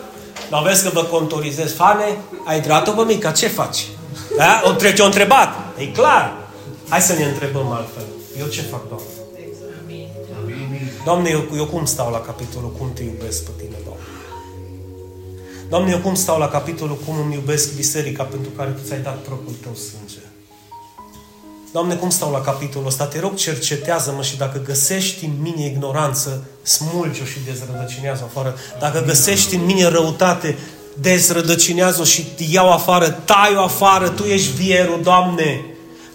Nu 0.50 0.62
vezi 0.62 0.84
că 0.84 0.90
vă 0.94 1.04
contorizez 1.04 1.74
fane? 1.74 2.18
Ai 2.46 2.56
intrat-o 2.56 2.92
pe 2.92 3.04
mica, 3.04 3.32
ce 3.32 3.48
faci? 3.48 3.88
Da? 4.38 4.62
O, 4.66 4.72
trece 4.72 5.02
o 5.02 5.06
întrebat. 5.06 5.50
E 5.78 5.86
clar. 5.86 6.34
Hai 6.90 7.02
să 7.02 7.14
ne 7.14 7.24
întrebăm 7.24 7.72
altfel. 7.72 8.04
Eu 8.40 8.48
ce 8.48 8.62
fac, 8.62 8.88
Doamne? 8.88 9.06
Doamne, 11.06 11.30
eu, 11.30 11.44
eu 11.56 11.66
cum 11.66 11.86
stau 11.86 12.12
la 12.12 12.20
capitolul 12.20 12.72
cum 12.78 12.92
te 12.94 13.04
iubesc 13.04 13.44
pe 13.44 13.52
tine, 13.58 13.78
Doamne? 13.84 13.93
Doamne, 15.74 15.92
eu 15.92 15.98
cum 15.98 16.16
stau 16.16 16.40
la 16.40 16.48
capitolul 16.48 16.98
cum 17.06 17.16
îmi 17.24 17.34
iubesc 17.34 17.76
biserica 17.76 18.24
pentru 18.24 18.50
care 18.50 18.70
Tu 18.70 18.88
ți-ai 18.88 19.00
dat 19.00 19.18
propriul 19.18 19.56
Tău 19.62 19.76
sânge? 19.76 20.26
Doamne, 21.72 21.96
cum 21.96 22.10
stau 22.10 22.32
la 22.32 22.42
capitolul 22.42 22.88
ăsta? 22.88 23.06
Te 23.06 23.20
rog, 23.20 23.36
cercetează-mă 23.36 24.22
și 24.22 24.38
dacă 24.38 24.62
găsești 24.66 25.26
în 25.26 25.32
mine 25.42 25.66
ignoranță, 25.66 26.44
smulge-o 26.62 27.26
și 27.26 27.38
dezrădăcinează 27.46 28.24
afară. 28.24 28.56
Dacă 28.80 29.04
găsești 29.06 29.56
în 29.56 29.66
mine 29.66 29.88
răutate, 29.88 30.58
dezrădăcinează-o 31.00 32.04
și 32.04 32.26
iau 32.52 32.72
afară, 32.72 33.10
tai-o 33.10 33.62
afară, 33.62 34.10
Tu 34.10 34.24
ești 34.24 34.56
vierul, 34.56 35.02
Doamne. 35.04 35.66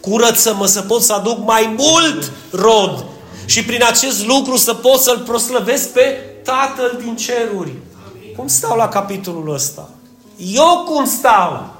Curăță-mă 0.00 0.66
să 0.66 0.80
pot 0.80 1.02
să 1.02 1.12
aduc 1.12 1.38
mai 1.46 1.74
mult 1.76 2.32
rod 2.50 3.04
și 3.44 3.64
prin 3.64 3.84
acest 3.84 4.26
lucru 4.26 4.56
să 4.56 4.74
pot 4.74 5.00
să-L 5.00 5.18
proslăvesc 5.18 5.88
pe 5.88 6.00
Tatăl 6.44 7.00
din 7.04 7.16
ceruri. 7.16 7.72
Cum 8.38 8.46
stau 8.46 8.76
la 8.76 8.88
capitolul 8.88 9.54
ăsta? 9.54 9.88
Eu 10.36 10.84
cum 10.86 11.06
stau? 11.06 11.74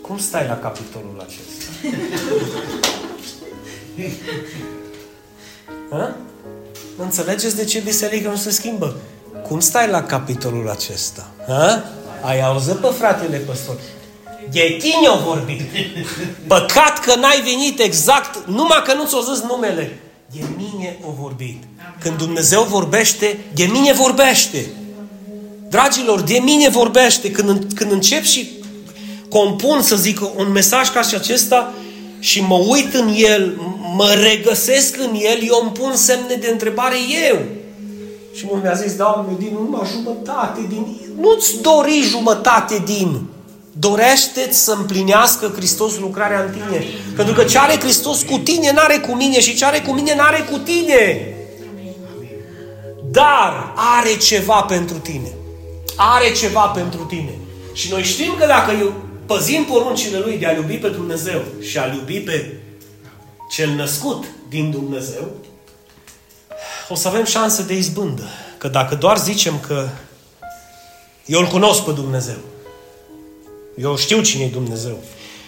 Cum 0.00 0.18
stai 0.18 0.46
la 0.46 0.56
capitolul 0.56 1.26
acesta? 1.26 1.64
Ha? 5.90 6.16
Înțelegeți 6.96 7.56
de 7.56 7.64
ce 7.64 7.80
biserica 7.80 8.30
nu 8.30 8.36
se 8.36 8.50
schimbă? 8.50 8.96
Cum 9.48 9.60
stai 9.60 9.88
la 9.88 10.02
capitolul 10.02 10.70
acesta? 10.70 11.26
Ha? 11.46 11.84
Ai 12.22 12.40
auzit 12.40 12.74
pe 12.76 12.86
fratele 12.86 13.36
păstor? 13.36 13.76
De 14.50 14.76
tine 14.80 15.06
au 15.06 15.18
vorbit. 15.18 15.60
Păcat 16.46 16.98
că 17.04 17.14
n-ai 17.14 17.40
venit 17.40 17.80
exact, 17.80 18.46
numai 18.46 18.82
că 18.84 18.94
nu 18.94 19.06
ți-o 19.06 19.20
zis 19.20 19.42
numele. 19.42 19.98
De 20.32 20.44
mine 20.56 20.98
o 21.06 21.10
vorbit. 21.20 21.62
Când 22.00 22.16
Dumnezeu 22.16 22.62
vorbește, 22.62 23.38
de 23.54 23.64
mine 23.64 23.92
vorbește. 23.92 24.66
Dragilor, 25.68 26.20
de 26.20 26.38
mine 26.42 26.68
vorbește. 26.68 27.30
Când, 27.30 27.72
când 27.74 27.92
încep 27.92 28.22
și 28.22 28.48
compun, 29.28 29.82
să 29.82 29.96
zic, 29.96 30.20
un 30.36 30.52
mesaj 30.52 30.90
ca 30.90 31.02
și 31.02 31.14
acesta 31.14 31.72
și 32.18 32.42
mă 32.42 32.54
uit 32.68 32.94
în 32.94 33.14
el, 33.16 33.60
mă 33.96 34.14
regăsesc 34.22 34.96
în 34.98 35.14
el, 35.14 35.38
eu 35.42 35.60
îmi 35.62 35.72
pun 35.72 35.92
semne 35.94 36.34
de 36.34 36.48
întrebare 36.50 36.96
eu. 37.30 37.38
Și 38.34 38.44
mă 38.44 38.58
mi-a 38.62 38.74
zis, 38.74 38.96
Doamne, 38.96 39.32
din 39.38 39.52
numai 39.52 39.88
jumătate 39.92 40.60
din... 40.68 40.96
Nu-ți 41.20 41.60
dori 41.60 42.00
jumătate 42.00 42.82
din 42.84 43.26
dorește 43.78 44.52
să 44.52 44.72
împlinească 44.72 45.52
Hristos 45.56 45.98
lucrarea 45.98 46.42
în 46.42 46.50
tine. 46.50 46.64
Amin. 46.64 46.88
Pentru 47.16 47.34
că 47.34 47.44
ce 47.44 47.58
are 47.58 47.78
Hristos 47.78 48.22
cu 48.22 48.38
tine, 48.38 48.72
n-are 48.72 48.98
cu 48.98 49.14
mine 49.14 49.40
și 49.40 49.56
ce 49.56 49.64
are 49.64 49.80
cu 49.80 49.92
mine, 49.92 50.14
n-are 50.14 50.46
cu 50.50 50.58
tine. 50.58 51.34
Amin. 51.70 51.92
Dar 53.10 53.72
are 53.74 54.16
ceva 54.16 54.60
pentru 54.60 54.96
tine. 54.96 55.32
Are 55.96 56.32
ceva 56.32 56.60
pentru 56.60 57.04
tine. 57.04 57.38
Și 57.72 57.90
noi 57.90 58.02
știm 58.02 58.34
că 58.38 58.46
dacă 58.46 58.92
păzim 59.26 59.64
poruncile 59.64 60.18
Lui 60.18 60.38
de 60.38 60.46
a 60.46 60.52
iubi 60.52 60.74
pe 60.74 60.88
Dumnezeu 60.88 61.40
și 61.60 61.78
a 61.78 61.86
iubi 61.94 62.20
pe 62.20 62.56
cel 63.50 63.70
născut 63.70 64.24
din 64.48 64.70
Dumnezeu, 64.70 65.28
o 66.88 66.94
să 66.94 67.08
avem 67.08 67.24
șansă 67.24 67.62
de 67.62 67.74
izbândă. 67.74 68.22
Că 68.58 68.68
dacă 68.68 68.94
doar 68.94 69.18
zicem 69.18 69.60
că 69.66 69.88
eu 71.26 71.40
îl 71.40 71.46
cunosc 71.46 71.82
pe 71.82 71.90
Dumnezeu, 71.90 72.36
eu 73.80 73.96
știu 73.96 74.20
cine 74.20 74.44
e 74.44 74.48
Dumnezeu. 74.48 74.98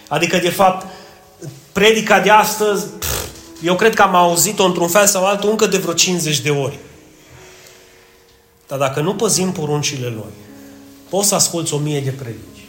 Adică, 0.07 0.37
de 0.37 0.49
fapt, 0.49 0.87
predica 1.71 2.19
de 2.19 2.29
astăzi, 2.29 2.85
eu 3.63 3.75
cred 3.75 3.93
că 3.93 4.01
am 4.01 4.15
auzit-o 4.15 4.63
într-un 4.63 4.87
fel 4.87 5.05
sau 5.05 5.25
altul 5.25 5.49
încă 5.49 5.65
de 5.65 5.77
vreo 5.77 5.93
50 5.93 6.39
de 6.39 6.49
ori. 6.49 6.79
Dar 8.67 8.79
dacă 8.79 9.01
nu 9.01 9.15
păzim 9.15 9.51
poruncile 9.51 10.07
Lui, 10.07 10.33
poți 11.09 11.27
să 11.27 11.35
asculți 11.35 11.73
o 11.73 11.77
mie 11.77 11.99
de 11.99 12.09
predici. 12.09 12.67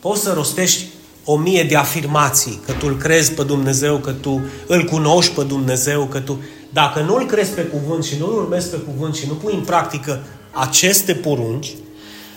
Poți 0.00 0.22
să 0.22 0.32
rostești 0.32 0.84
o 1.24 1.36
mie 1.36 1.62
de 1.62 1.76
afirmații 1.76 2.60
că 2.66 2.72
tu 2.72 2.86
îl 2.86 2.96
crezi 2.96 3.32
pe 3.32 3.42
Dumnezeu, 3.42 3.96
că 3.96 4.10
tu 4.10 4.40
îl 4.66 4.84
cunoști 4.84 5.34
pe 5.34 5.42
Dumnezeu, 5.42 6.04
că 6.04 6.20
tu... 6.20 6.42
Dacă 6.72 7.00
nu 7.00 7.14
îl 7.14 7.26
crezi 7.26 7.50
pe 7.50 7.62
cuvânt 7.62 8.04
și 8.04 8.16
nu 8.18 8.26
îl 8.26 8.32
urmezi 8.32 8.68
pe 8.68 8.76
cuvânt 8.76 9.14
și 9.14 9.26
nu 9.26 9.34
pui 9.34 9.54
în 9.54 9.64
practică 9.64 10.22
aceste 10.50 11.14
porunci, 11.14 11.74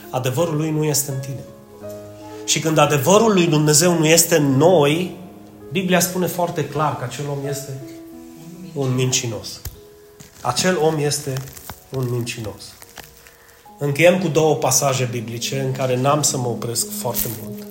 adevărul 0.09 0.55
lui 0.55 0.71
nu 0.71 0.83
este 0.83 1.11
în 1.11 1.17
tine. 1.19 1.43
Și 2.45 2.59
când 2.59 2.77
adevărul 2.77 3.33
lui 3.33 3.47
Dumnezeu 3.47 3.97
nu 3.97 4.05
este 4.05 4.35
în 4.35 4.57
noi, 4.57 5.17
Biblia 5.71 5.99
spune 5.99 6.27
foarte 6.27 6.65
clar 6.65 6.97
că 6.97 7.03
acel 7.03 7.25
om 7.29 7.47
este 7.47 7.79
un 8.73 8.93
mincinos. 8.95 9.61
Acel 10.41 10.77
om 10.81 10.97
este 10.97 11.33
un 11.89 12.07
mincinos. 12.11 12.63
Încheiem 13.79 14.19
cu 14.19 14.27
două 14.27 14.55
pasaje 14.55 15.09
biblice 15.11 15.59
în 15.59 15.71
care 15.71 16.01
n-am 16.01 16.21
să 16.21 16.37
mă 16.37 16.47
opresc 16.47 16.87
foarte 16.99 17.27
mult. 17.41 17.63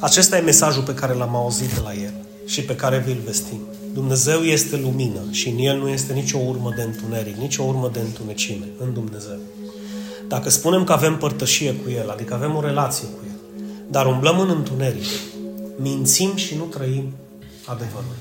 Acesta 0.00 0.36
e 0.36 0.40
mesajul 0.40 0.82
pe 0.82 0.94
care 0.94 1.14
l-am 1.14 1.36
auzit 1.36 1.72
de 1.74 1.80
la 1.84 1.94
el 1.94 2.14
și 2.46 2.62
pe 2.62 2.76
care 2.76 3.02
vi-l 3.06 3.20
vestim. 3.24 3.60
Dumnezeu 3.92 4.40
este 4.40 4.76
lumină 4.76 5.20
și 5.30 5.48
în 5.48 5.58
El 5.58 5.78
nu 5.78 5.88
este 5.88 6.12
nicio 6.12 6.38
urmă 6.38 6.72
de 6.76 6.82
întuneric, 6.82 7.36
nicio 7.36 7.62
urmă 7.62 7.90
de 7.92 8.00
întunecime 8.00 8.68
în 8.78 8.92
Dumnezeu. 8.92 9.38
Dacă 10.28 10.50
spunem 10.50 10.84
că 10.84 10.92
avem 10.92 11.16
părtășie 11.16 11.74
cu 11.74 11.90
El, 11.90 12.10
adică 12.10 12.34
avem 12.34 12.56
o 12.56 12.60
relație 12.60 13.06
cu 13.06 13.24
El, 13.26 13.33
dar 13.94 14.06
umblăm 14.06 14.40
în 14.40 14.48
întuneric, 14.48 15.04
mințim 15.76 16.36
și 16.36 16.56
nu 16.56 16.64
trăim 16.64 17.12
adevărul. 17.64 18.16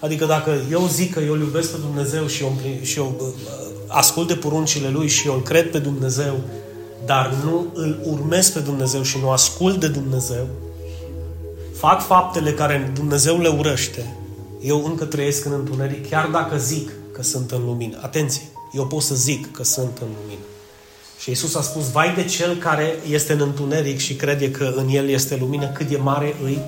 Adică 0.00 0.24
dacă 0.24 0.50
eu 0.70 0.86
zic 0.86 1.12
că 1.12 1.20
eu 1.20 1.32
îl 1.32 1.40
iubesc 1.40 1.70
pe 1.70 1.78
Dumnezeu 1.80 2.26
și 2.26 2.42
eu, 2.42 2.52
și 2.82 2.98
eu 2.98 3.16
uh, 3.20 3.26
ascult 3.88 4.28
de 4.28 4.34
poruncile 4.34 4.88
Lui 4.88 5.08
și 5.08 5.26
eu 5.26 5.34
îl 5.34 5.42
cred 5.42 5.70
pe 5.70 5.78
Dumnezeu, 5.78 6.40
dar 7.06 7.34
nu 7.44 7.66
îl 7.74 8.00
urmez 8.04 8.50
pe 8.50 8.58
Dumnezeu 8.58 9.02
și 9.02 9.18
nu 9.18 9.30
ascult 9.30 9.80
de 9.80 9.88
Dumnezeu, 9.88 10.46
fac 11.76 12.02
faptele 12.06 12.52
care 12.52 12.90
Dumnezeu 12.94 13.40
le 13.40 13.48
urăște, 13.48 14.16
eu 14.62 14.84
încă 14.84 15.04
trăiesc 15.04 15.44
în 15.44 15.52
întuneric, 15.52 16.08
chiar 16.08 16.28
dacă 16.28 16.56
zic 16.56 16.90
că 17.12 17.22
sunt 17.22 17.50
în 17.50 17.64
lumină. 17.64 17.98
Atenție! 18.02 18.42
Eu 18.72 18.86
pot 18.86 19.02
să 19.02 19.14
zic 19.14 19.50
că 19.50 19.62
sunt 19.62 19.98
în 20.00 20.08
lumină. 20.20 20.44
Și 21.24 21.30
Isus 21.30 21.54
a 21.54 21.62
spus, 21.62 21.90
vai 21.90 22.14
de 22.14 22.24
cel 22.24 22.56
care 22.56 22.98
este 23.10 23.32
în 23.32 23.40
întuneric 23.40 23.98
și 23.98 24.14
crede 24.14 24.50
că 24.50 24.72
în 24.76 24.88
el 24.88 25.08
este 25.08 25.36
lumină, 25.40 25.66
cât 25.66 25.88
de 25.88 25.96
mare 25.96 26.36
îi 26.42 26.58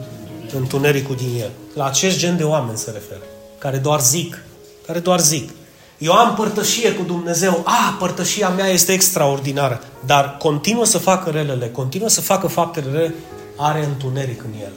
întunericul 0.54 1.16
din 1.16 1.40
el. 1.40 1.50
La 1.74 1.86
acest 1.86 2.18
gen 2.18 2.36
de 2.36 2.42
oameni 2.42 2.78
se 2.78 2.90
referă, 2.90 3.20
care 3.58 3.76
doar 3.76 4.00
zic, 4.00 4.44
care 4.86 4.98
doar 4.98 5.20
zic. 5.20 5.50
Eu 5.98 6.12
am 6.12 6.34
părtășie 6.34 6.92
cu 6.92 7.02
Dumnezeu. 7.02 7.62
Ah, 7.64 7.96
părtășia 7.98 8.48
mea 8.48 8.66
este 8.66 8.92
extraordinară. 8.92 9.80
Dar 10.06 10.36
continuă 10.38 10.84
să 10.84 10.98
facă 10.98 11.30
relele, 11.30 11.68
continuă 11.68 12.08
să 12.08 12.20
facă 12.20 12.46
faptele 12.46 12.90
rele, 12.90 13.14
are 13.56 13.84
întuneric 13.84 14.42
în 14.42 14.60
el. 14.60 14.72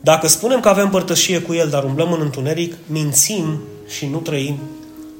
Dacă 0.00 0.28
spunem 0.28 0.60
că 0.60 0.68
avem 0.68 0.88
părtășie 0.88 1.40
cu 1.40 1.54
El, 1.54 1.68
dar 1.68 1.84
umblăm 1.84 2.12
în 2.12 2.20
întuneric, 2.20 2.74
mințim 2.86 3.60
și 3.88 4.06
nu 4.06 4.18
trăim 4.18 4.58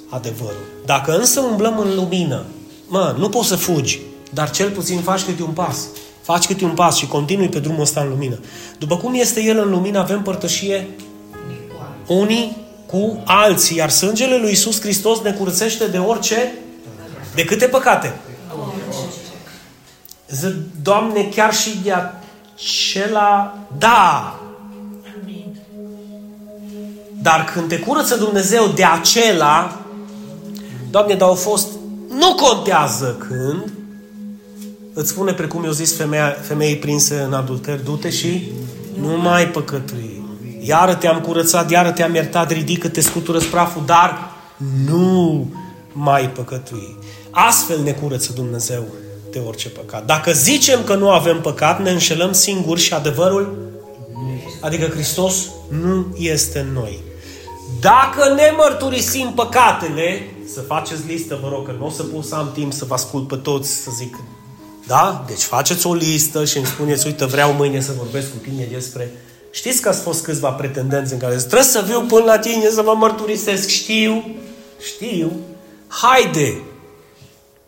adevărul. 0.09 0.65
Dacă 0.85 1.17
însă 1.17 1.41
umblăm 1.41 1.79
în 1.79 1.95
lumină, 1.95 2.45
mă, 2.93 3.15
nu 3.19 3.29
poți 3.29 3.49
să 3.49 3.57
fugi, 3.57 4.01
dar 4.31 4.51
cel 4.51 4.71
puțin 4.71 5.01
faci 5.01 5.23
câte 5.23 5.43
un 5.43 5.51
pas. 5.51 5.87
Faci 6.23 6.47
câte 6.47 6.65
un 6.65 6.75
pas 6.75 6.97
și 6.97 7.07
continui 7.07 7.49
pe 7.49 7.59
drumul 7.59 7.81
ăsta 7.81 8.01
în 8.01 8.09
lumină. 8.09 8.39
După 8.79 8.97
cum 8.97 9.15
este 9.15 9.43
El 9.43 9.59
în 9.59 9.71
lumină, 9.71 9.99
avem 9.99 10.23
părtășie 10.23 10.89
unii 12.07 12.57
cu 12.87 13.23
alții, 13.25 13.77
iar 13.77 13.91
sângele 13.91 14.37
lui 14.37 14.51
Isus 14.51 14.81
Hristos 14.81 15.21
ne 15.21 15.33
curățește 15.33 15.87
de 15.87 15.99
orice, 15.99 16.53
de 17.35 17.45
câte 17.45 17.67
păcate? 17.67 18.15
Zic, 20.29 20.55
Doamne, 20.83 21.29
chiar 21.35 21.55
și 21.55 21.81
de 21.83 21.93
acela, 22.55 23.59
da, 23.79 24.41
dar 27.23 27.45
când 27.45 27.69
te 27.69 27.79
curăță 27.79 28.17
Dumnezeu 28.17 28.67
de 28.67 28.85
acela, 28.85 29.81
Doamne, 30.91 31.15
dar 31.15 31.29
au 31.29 31.35
fost, 31.35 31.69
nu 32.19 32.35
contează 32.35 33.17
când, 33.29 33.73
îți 34.93 35.09
spune 35.09 35.33
precum 35.33 35.65
eu 35.65 35.71
zis 35.71 35.97
femeia, 35.97 36.37
femeii 36.41 36.77
prinse 36.77 37.21
în 37.21 37.33
adulter, 37.33 37.81
du-te 37.81 38.11
și 38.11 38.51
nu 39.01 39.17
mai 39.17 39.49
păcătui. 39.49 40.23
Iară 40.61 40.95
te-am 40.95 41.21
curățat, 41.21 41.71
iară 41.71 41.91
te-am 41.91 42.15
iertat, 42.15 42.51
ridică-te, 42.51 43.01
scutură 43.01 43.39
praful, 43.39 43.83
dar 43.87 44.31
nu 44.87 45.47
mai 45.93 46.31
păcătui. 46.31 46.99
Astfel 47.31 47.83
ne 47.83 47.91
curăță 47.91 48.33
Dumnezeu 48.35 48.85
de 49.31 49.43
orice 49.47 49.69
păcat. 49.69 50.07
Dacă 50.07 50.33
zicem 50.33 50.85
că 50.85 50.95
nu 50.95 51.11
avem 51.11 51.41
păcat, 51.41 51.83
ne 51.83 51.91
înșelăm 51.91 52.33
singuri 52.33 52.81
și 52.81 52.95
adevărul, 52.95 53.71
adică 54.61 54.87
Hristos, 54.87 55.35
nu 55.69 56.07
este 56.19 56.59
în 56.59 56.73
noi. 56.73 56.99
Dacă 57.83 58.35
ne 58.35 58.53
mărturisim 58.57 59.33
păcatele, 59.35 60.35
să 60.53 60.61
faceți 60.61 61.07
listă, 61.07 61.39
vă 61.43 61.49
rog, 61.49 61.67
că 61.67 61.75
nu 61.79 61.87
o 61.87 61.91
să 61.91 62.03
pot 62.03 62.25
să 62.25 62.35
am 62.35 62.51
timp 62.53 62.73
să 62.73 62.85
vă 62.85 62.95
ascult 62.95 63.29
pe 63.29 63.37
toți, 63.37 63.71
să 63.83 63.91
zic, 63.97 64.17
da? 64.87 65.25
Deci 65.27 65.43
faceți 65.43 65.87
o 65.87 65.95
listă 65.95 66.45
și 66.45 66.57
îmi 66.57 66.67
spuneți, 66.67 67.07
uite, 67.07 67.25
vreau 67.25 67.53
mâine 67.53 67.81
să 67.81 67.93
vorbesc 67.99 68.31
cu 68.31 68.37
tine 68.37 68.69
despre... 68.73 69.13
Știți 69.51 69.81
că 69.81 69.89
ați 69.89 70.01
fost 70.01 70.25
câțiva 70.25 70.51
pretendenți 70.51 71.13
în 71.13 71.19
care 71.19 71.37
zic, 71.37 71.49
trebuie 71.49 71.69
să 71.69 71.85
viu 71.87 72.01
până 72.01 72.25
la 72.25 72.39
tine 72.39 72.69
să 72.69 72.83
mă 72.83 72.95
mărturisesc. 72.95 73.69
Știu, 73.69 74.25
știu, 74.95 75.33
haide! 75.89 76.61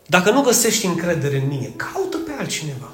Dacă 0.05 0.31
nu 0.31 0.41
găsești 0.41 0.85
încredere 0.85 1.41
în 1.41 1.47
mine, 1.47 1.73
caută 1.75 2.17
pe 2.17 2.31
altcineva. 2.39 2.91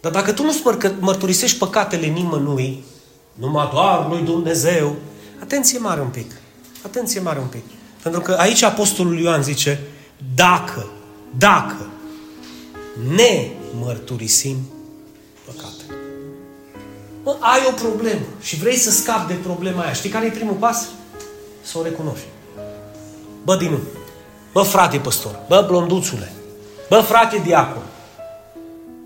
Dar 0.00 0.12
dacă 0.12 0.32
tu 0.32 0.42
nu-ți 0.42 0.62
mărturisești 0.98 1.58
păcatele 1.58 2.06
nimănui, 2.06 2.84
numai 3.34 3.68
doar 3.72 4.06
lui 4.08 4.22
Dumnezeu, 4.22 4.96
atenție 5.40 5.78
mare 5.78 6.00
un 6.00 6.08
pic. 6.08 6.30
Atenție 6.86 7.20
mare 7.20 7.38
un 7.38 7.46
pic. 7.46 7.64
Pentru 8.02 8.20
că 8.20 8.32
aici 8.32 8.62
Apostolul 8.62 9.18
Ioan 9.18 9.42
zice, 9.42 9.80
dacă, 10.34 10.86
dacă 11.38 11.86
ne 13.14 13.50
mărturisim 13.78 14.56
păcatele. 15.44 15.98
Mă, 17.24 17.36
ai 17.40 17.60
o 17.68 17.72
problemă 17.72 18.24
și 18.40 18.56
vrei 18.56 18.76
să 18.76 18.90
scapi 18.90 19.32
de 19.32 19.38
problema 19.42 19.82
aia. 19.82 19.92
Știi 19.92 20.10
care 20.10 20.26
e 20.26 20.30
primul 20.30 20.54
pas? 20.54 20.88
Să 21.62 21.78
o 21.78 21.82
recunoști. 21.82 22.24
Bă, 23.44 23.56
Dinu, 23.56 23.78
bă, 24.52 24.62
frate 24.62 24.98
păstor, 24.98 25.38
bă, 25.48 25.64
blonduțule, 25.66 26.32
bă, 26.88 27.00
frate 27.00 27.40
diacon, 27.44 27.82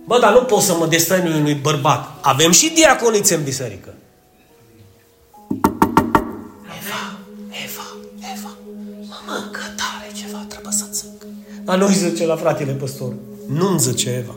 bă, 0.04 0.18
dar 0.20 0.32
nu 0.32 0.42
pot 0.42 0.62
să 0.62 0.74
mă 0.74 0.86
destăinui 0.86 1.38
unui 1.38 1.54
bărbat. 1.54 2.08
Avem 2.20 2.50
și 2.50 2.70
diaconițe 2.70 3.34
în 3.34 3.42
biserică. 3.42 3.94
Dar 11.68 11.78
nu-i 11.78 11.94
zice 11.94 12.26
la 12.26 12.36
fratele 12.36 12.72
păstor. 12.72 13.12
Nu-mi 13.46 13.78
zice 13.78 14.10
Eva. 14.10 14.34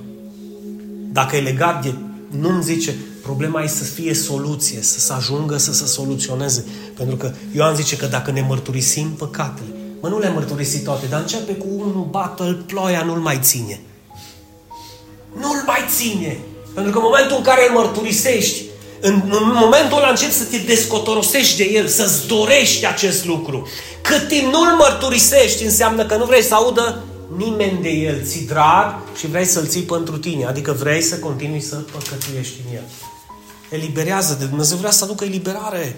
Dacă 1.11 1.35
e 1.35 1.41
legat 1.41 1.83
de... 1.83 1.93
Nu-mi 2.39 2.63
zice, 2.63 2.95
problema 3.21 3.61
e 3.61 3.67
să 3.67 3.83
fie 3.83 4.13
soluție, 4.13 4.81
să 4.81 4.99
se 4.99 5.13
ajungă 5.13 5.57
să 5.57 5.73
se 5.73 5.85
soluționeze. 5.85 6.65
Pentru 6.95 7.15
că 7.15 7.31
Ioan 7.55 7.75
zice 7.75 7.95
că 7.95 8.05
dacă 8.05 8.31
ne 8.31 8.45
mărturisim 8.47 9.09
păcatele, 9.09 9.67
mă, 10.01 10.07
nu 10.07 10.19
le 10.19 10.29
mărturisi 10.29 10.79
toate, 10.79 11.05
dar 11.09 11.19
începe 11.19 11.51
cu 11.51 11.65
unul, 11.75 12.07
bată 12.09 12.63
ploaia, 12.65 13.03
nu-l 13.03 13.19
mai 13.19 13.39
ține. 13.41 13.79
Nu-l 15.33 15.63
mai 15.65 15.85
ține. 15.95 16.39
Pentru 16.73 16.91
că 16.91 16.97
în 16.97 17.05
momentul 17.05 17.35
în 17.37 17.43
care 17.43 17.67
îl 17.69 17.75
mărturisești, 17.75 18.61
în, 19.01 19.13
în 19.13 19.51
momentul 19.53 19.97
ăla 19.97 20.09
începi 20.09 20.33
să 20.33 20.43
te 20.43 20.57
descotorosești 20.57 21.57
de 21.57 21.63
el, 21.63 21.87
să-ți 21.87 22.27
dorești 22.27 22.85
acest 22.85 23.25
lucru. 23.25 23.67
Cât 24.01 24.27
timp 24.27 24.53
nu-l 24.53 24.75
mărturisești, 24.77 25.63
înseamnă 25.63 26.05
că 26.05 26.15
nu 26.15 26.25
vrei 26.25 26.43
să 26.43 26.53
audă 26.53 27.03
nimeni 27.37 27.81
de 27.81 27.89
el, 27.89 28.23
ți 28.23 28.45
drag 28.45 28.95
și 29.17 29.27
vrei 29.27 29.45
să-l 29.45 29.67
ții 29.67 29.81
pentru 29.81 30.17
tine. 30.17 30.45
Adică 30.45 30.71
vrei 30.71 31.01
să 31.01 31.19
continui 31.19 31.61
să 31.61 31.75
păcătuiești 31.75 32.59
în 32.67 32.75
el. 32.75 32.83
Eliberează 33.69 34.35
de 34.39 34.45
Dumnezeu 34.45 34.77
vrea 34.77 34.91
să 34.91 35.03
aducă 35.03 35.23
eliberare. 35.23 35.95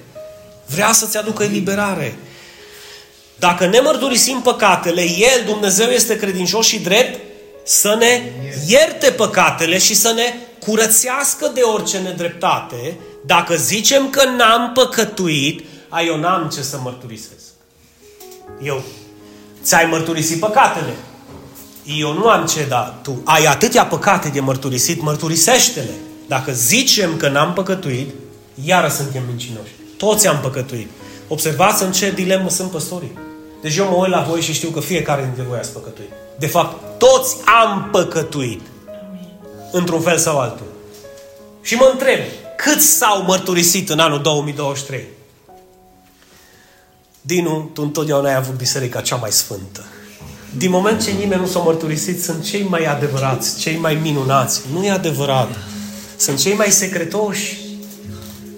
Vrea 0.66 0.92
să-ți 0.92 1.18
aducă 1.18 1.44
eliberare. 1.44 2.16
Dacă 3.40 3.66
ne 3.66 3.80
mărturisim 3.80 4.42
păcatele, 4.42 5.02
El, 5.02 5.44
Dumnezeu, 5.46 5.90
este 5.90 6.18
credincios 6.18 6.66
și 6.66 6.80
drept 6.80 7.20
să 7.66 7.96
ne 8.00 8.22
ierte 8.68 9.12
păcatele 9.12 9.78
și 9.78 9.96
să 9.96 10.12
ne 10.12 10.34
curățească 10.60 11.52
de 11.54 11.62
orice 11.62 11.98
nedreptate. 11.98 12.98
Dacă 13.26 13.56
zicem 13.56 14.10
că 14.10 14.24
n-am 14.24 14.72
păcătuit, 14.74 15.66
ai 15.90 16.08
eu 16.08 16.18
n-am 16.18 16.50
ce 16.56 16.62
să 16.62 16.80
mărturisesc. 16.84 17.44
Eu 18.62 18.84
ți-ai 19.64 19.86
mărturisit 19.86 20.40
păcatele. 20.40 20.94
Eu 21.86 22.14
nu 22.14 22.28
am 22.28 22.46
ce, 22.46 22.66
dar 22.66 23.00
tu 23.02 23.22
ai 23.24 23.46
atâtea 23.46 23.86
păcate 23.86 24.30
de 24.30 24.40
mărturisit, 24.40 25.02
mărturisește-le. 25.02 25.94
Dacă 26.28 26.52
zicem 26.52 27.18
că 27.18 27.30
n-am 27.30 27.54
păcătuit, 27.54 28.10
iară 28.64 28.88
suntem 28.88 29.24
mincinoși. 29.28 29.72
Toți 29.98 30.28
am 30.28 30.40
păcătuit. 30.42 30.90
Observați 31.28 31.84
în 31.84 31.92
ce 31.92 32.12
dilemă 32.12 32.50
sunt 32.50 32.72
păstorii. 32.72 33.18
Deci 33.62 33.76
eu 33.76 33.90
mă 33.90 33.96
uit 33.96 34.12
la 34.12 34.26
voi 34.30 34.42
și 34.42 34.54
știu 34.54 34.70
că 34.70 34.80
fiecare 34.80 35.24
dintre 35.24 35.44
voi 35.44 35.58
ați 35.58 35.72
păcătuit. 35.72 36.10
De 36.40 36.48
fapt, 36.48 37.00
toți 37.00 37.36
am 37.64 37.90
păcătuit. 37.92 38.62
Într-un 39.72 40.02
fel 40.02 40.18
sau 40.18 40.40
altul. 40.40 40.66
Și 41.62 41.76
mă 41.76 41.90
întreb, 41.92 42.20
cât 42.58 42.82
s-au 42.82 43.24
mărturisit 43.24 43.90
în 43.90 44.00
anul 44.00 44.22
2023? 44.22 45.08
Dinu, 47.22 47.70
tu 47.74 47.82
întotdeauna 47.82 48.30
ai 48.30 48.36
avut 48.36 48.56
biserica 48.56 49.02
cea 49.02 49.16
mai 49.16 49.32
sfântă. 49.32 49.86
Din 50.58 50.70
moment 50.70 51.04
ce 51.04 51.12
nimeni 51.12 51.42
nu 51.42 51.48
s-a 51.48 51.60
mărturisit, 51.60 52.24
sunt 52.24 52.44
cei 52.44 52.68
mai 52.70 52.86
adevărați, 52.86 53.60
cei 53.60 53.78
mai 53.78 54.00
minunați. 54.02 54.62
Nu 54.74 54.84
e 54.84 54.92
adevărat. 54.92 55.50
Sunt 56.18 56.38
cei 56.38 56.54
mai 56.54 56.72
secretoși. 56.72 57.58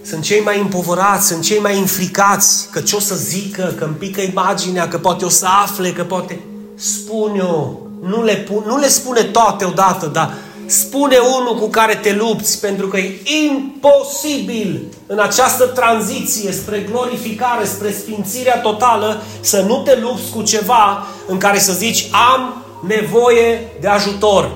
Sunt 0.05 0.23
cei 0.23 0.41
mai 0.41 0.59
împovărați, 0.59 1.27
sunt 1.27 1.43
cei 1.43 1.59
mai 1.59 1.77
infricați, 1.77 2.67
că 2.71 2.79
ce 2.79 2.95
o 2.95 2.99
să 2.99 3.15
zică, 3.15 3.73
că 3.77 3.83
îmi 3.83 3.95
pică 3.95 4.21
imaginea, 4.21 4.87
că 4.87 4.97
poate 4.97 5.25
o 5.25 5.29
să 5.29 5.45
afle, 5.63 5.91
că 5.91 6.03
poate... 6.03 6.39
Spune 6.75 7.37
eu, 7.37 7.89
nu 8.01 8.23
le, 8.23 8.35
pun, 8.35 8.63
nu 8.65 8.77
le 8.77 8.87
spune 8.87 9.21
toate 9.21 9.65
odată, 9.65 10.07
dar 10.13 10.33
spune 10.65 11.17
unul 11.17 11.55
cu 11.59 11.69
care 11.69 11.95
te 11.95 12.13
lupți, 12.13 12.59
pentru 12.59 12.87
că 12.87 12.97
e 12.97 13.21
imposibil 13.47 14.81
în 15.07 15.19
această 15.19 15.65
tranziție 15.65 16.51
spre 16.51 16.87
glorificare, 16.91 17.65
spre 17.65 17.91
sfințirea 17.91 18.59
totală, 18.61 19.21
să 19.39 19.61
nu 19.61 19.81
te 19.85 19.97
lupți 20.01 20.31
cu 20.31 20.41
ceva 20.41 21.07
în 21.27 21.37
care 21.37 21.59
să 21.59 21.73
zici 21.73 22.05
am 22.31 22.63
nevoie 22.87 23.67
de 23.79 23.87
ajutor. 23.87 24.51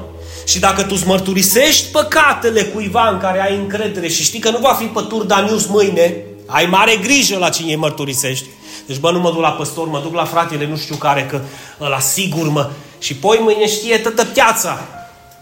Și 0.45 0.59
dacă 0.59 0.81
tu 0.81 0.93
îți 0.95 1.07
mărturisești 1.07 1.91
păcatele 1.91 2.63
cuiva 2.63 3.09
în 3.09 3.17
care 3.19 3.41
ai 3.41 3.55
încredere 3.55 4.07
și 4.07 4.23
știi 4.23 4.39
că 4.39 4.49
nu 4.49 4.57
va 4.57 4.73
fi 4.73 4.85
pătur 4.85 5.23
Danius 5.23 5.65
mâine, 5.65 6.15
ai 6.45 6.65
mare 6.65 6.95
grijă 6.95 7.37
la 7.37 7.49
cine 7.49 7.71
îi 7.71 7.77
mărturisești. 7.77 8.45
Deci, 8.85 8.97
bă, 8.97 9.11
nu 9.11 9.19
mă 9.19 9.31
duc 9.31 9.41
la 9.41 9.51
păstor, 9.51 9.87
mă 9.87 9.99
duc 10.03 10.13
la 10.13 10.25
fratele 10.25 10.67
nu 10.67 10.77
știu 10.77 10.95
care, 10.95 11.25
că 11.29 11.41
ăla 11.81 11.99
sigur 11.99 12.49
mă... 12.49 12.69
Și 12.99 13.15
poi 13.15 13.39
mâine 13.41 13.67
știe 13.67 13.97
toată 13.97 14.25
piața. 14.25 14.98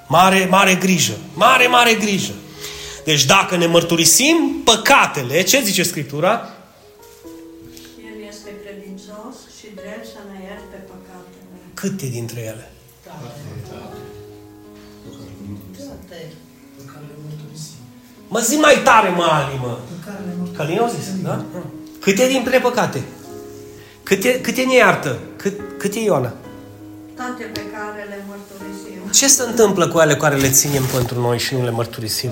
Mare, 0.08 0.48
mare 0.50 0.76
grijă. 0.76 1.14
Mare, 1.34 1.68
mare 1.68 1.94
grijă. 1.94 2.34
Deci 3.06 3.26
dacă 3.26 3.56
ne 3.58 3.66
mărturisim 3.66 4.62
păcatele, 4.64 5.44
ce 5.44 5.62
zice 5.64 5.84
Scriptura? 5.84 6.50
El 8.00 8.28
este 8.30 8.50
credincios 8.64 9.36
și 9.60 9.68
drept 9.76 10.06
să 10.06 10.20
ne 10.32 10.44
ierte 10.44 10.86
păcatele. 10.88 11.60
Câte 11.74 12.06
dintre 12.06 12.40
ele? 12.42 12.72
Mă 18.28 18.40
zi 18.40 18.56
mai 18.56 18.82
tare, 18.84 19.10
mă, 19.10 19.24
Ali, 19.24 19.60
mă. 19.62 19.78
Călin 20.56 20.80
au 20.80 20.94
zis, 21.00 21.22
da? 21.22 21.46
Câte 22.00 22.28
dintre 22.28 22.60
păcate? 22.60 23.04
Cât 24.04 24.24
e, 24.24 24.32
cât 24.32 24.58
e 24.58 24.64
ne 24.64 24.76
iartă? 24.76 25.20
Cât, 25.36 25.60
cât 25.78 25.96
e 25.96 26.00
Ioana? 26.00 26.34
Toate 27.18 27.44
pe 27.44 27.62
care 27.74 28.06
le 28.10 28.26
mărturisim. 28.28 29.12
Ce 29.14 29.28
se 29.28 29.44
întâmplă 29.44 29.88
cu 29.88 30.00
ele 30.00 30.16
care 30.16 30.36
le 30.36 30.50
ținem 30.50 30.84
pentru 30.84 31.22
noi 31.22 31.40
și 31.40 31.56
nu 31.56 31.64
le 31.64 31.72
mărturisim? 31.72 32.32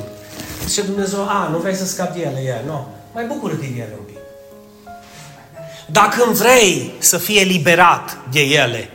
Zice 0.67 0.81
Dumnezeu, 0.81 1.19
a, 1.19 1.47
nu 1.51 1.57
vrei 1.57 1.75
să 1.75 1.85
scapi 1.85 2.17
de 2.17 2.25
ele, 2.25 2.41
ea, 2.45 2.61
nu. 2.65 2.87
Mai 3.13 3.25
bucură-te 3.25 3.59
de 3.59 3.65
ele 3.65 3.95
un 3.97 4.05
pic. 4.05 4.17
Dacă 5.91 6.23
îmi 6.25 6.35
vrei 6.35 6.93
să 6.99 7.17
fie 7.17 7.39
eliberat 7.39 8.17
de 8.31 8.39
ele, 8.39 8.89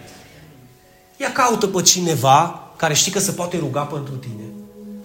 ia 1.17 1.33
caută 1.33 1.67
pe 1.67 1.83
cineva 1.83 2.69
care 2.77 2.95
știi 2.95 3.13
că 3.13 3.19
se 3.19 3.33
poate 3.33 3.57
ruga 3.59 3.81
pentru 3.81 4.15
tine. 4.15 4.45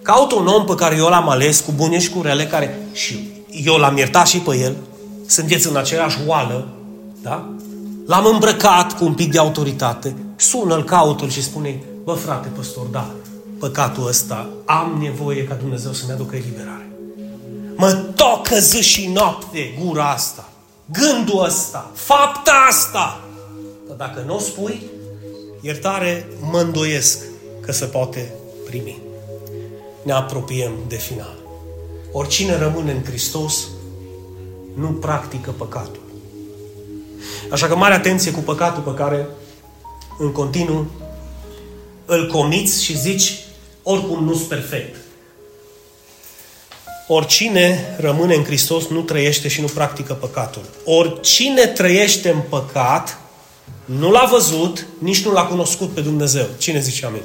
Caută 0.02 0.34
un 0.34 0.46
om 0.46 0.64
pe 0.64 0.74
care 0.74 0.96
eu 0.96 1.08
l-am 1.08 1.28
ales, 1.28 1.60
cu 1.60 1.72
bune 1.72 1.98
și 1.98 2.10
cu 2.10 2.22
rele, 2.22 2.46
care 2.46 2.78
și 2.92 3.28
eu 3.64 3.76
l-am 3.76 3.96
iertat 3.96 4.26
și 4.26 4.38
pe 4.38 4.56
el, 4.56 4.76
sunteți 5.26 5.68
în 5.68 5.76
aceeași 5.76 6.18
oală, 6.26 6.68
da? 7.22 7.54
L-am 8.06 8.26
îmbrăcat 8.26 8.96
cu 8.96 9.04
un 9.04 9.14
pic 9.14 9.32
de 9.32 9.38
autoritate, 9.38 10.16
sună-l, 10.36 10.84
caută-l 10.84 11.28
și 11.28 11.42
spune, 11.42 11.82
bă 12.04 12.12
frate 12.12 12.48
păstor, 12.48 12.86
da, 12.86 13.10
păcatul 13.58 14.06
ăsta, 14.06 14.48
am 14.64 14.98
nevoie 15.00 15.44
ca 15.44 15.54
Dumnezeu 15.54 15.92
să-mi 15.92 16.12
aducă 16.12 16.36
eliberare. 16.36 16.90
Mă 17.76 17.92
tocă 18.14 18.58
zi 18.58 18.80
și 18.80 19.06
noapte 19.06 19.78
gura 19.84 20.10
asta, 20.10 20.48
gândul 20.92 21.44
ăsta, 21.44 21.90
fapta 21.94 22.66
asta. 22.68 23.20
Dar 23.88 23.96
dacă 23.96 24.22
nu 24.26 24.34
o 24.34 24.38
spui, 24.38 24.82
iertare 25.60 26.28
mă 26.50 26.60
îndoiesc 26.60 27.18
că 27.60 27.72
se 27.72 27.84
poate 27.84 28.32
primi. 28.66 29.00
Ne 30.02 30.12
apropiem 30.12 30.72
de 30.88 30.96
final. 30.96 31.36
Oricine 32.12 32.58
rămâne 32.58 32.92
în 32.92 33.04
Hristos 33.04 33.66
nu 34.74 34.88
practică 34.88 35.50
păcatul. 35.50 36.02
Așa 37.50 37.66
că 37.66 37.76
mare 37.76 37.94
atenție 37.94 38.32
cu 38.32 38.40
păcatul 38.40 38.82
pe 38.82 38.94
care 38.94 39.28
în 40.18 40.32
continuu 40.32 40.86
îl 42.04 42.26
comiți 42.26 42.84
și 42.84 42.98
zici 42.98 43.34
oricum 43.82 44.24
nu 44.24 44.34
sunt 44.34 44.48
perfect. 44.48 44.96
Oricine 47.08 47.96
rămâne 47.98 48.34
în 48.34 48.44
Hristos 48.44 48.86
nu 48.86 49.00
trăiește 49.00 49.48
și 49.48 49.60
nu 49.60 49.66
practică 49.66 50.12
păcatul. 50.12 50.62
Oricine 50.84 51.66
trăiește 51.66 52.30
în 52.30 52.40
păcat 52.48 53.18
nu 53.84 54.10
l-a 54.10 54.28
văzut, 54.30 54.86
nici 54.98 55.24
nu 55.24 55.32
l-a 55.32 55.44
cunoscut 55.44 55.88
pe 55.88 56.00
Dumnezeu. 56.00 56.46
Cine 56.58 56.80
zice 56.80 57.06
amin? 57.06 57.22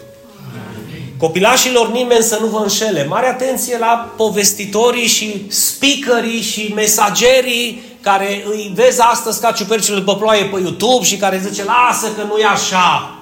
Copilașilor 1.17 1.91
nimeni 1.91 2.23
să 2.23 2.37
nu 2.41 2.47
vă 2.47 2.57
înșele. 2.57 3.05
Mare 3.05 3.27
atenție 3.27 3.77
la 3.77 4.13
povestitorii 4.17 5.07
și 5.07 5.45
speakerii 5.47 6.41
și 6.41 6.71
mesagerii 6.75 7.90
care 8.01 8.43
îi 8.45 8.71
vezi 8.75 9.01
astăzi 9.01 9.41
ca 9.41 9.51
ciupercile 9.51 9.97
după 9.97 10.15
ploaie 10.15 10.45
pe 10.45 10.59
YouTube 10.59 11.05
și 11.05 11.17
care 11.17 11.43
zice, 11.47 11.63
lasă 11.63 12.11
că 12.11 12.23
nu 12.23 12.37
e 12.37 12.45
așa. 12.45 13.15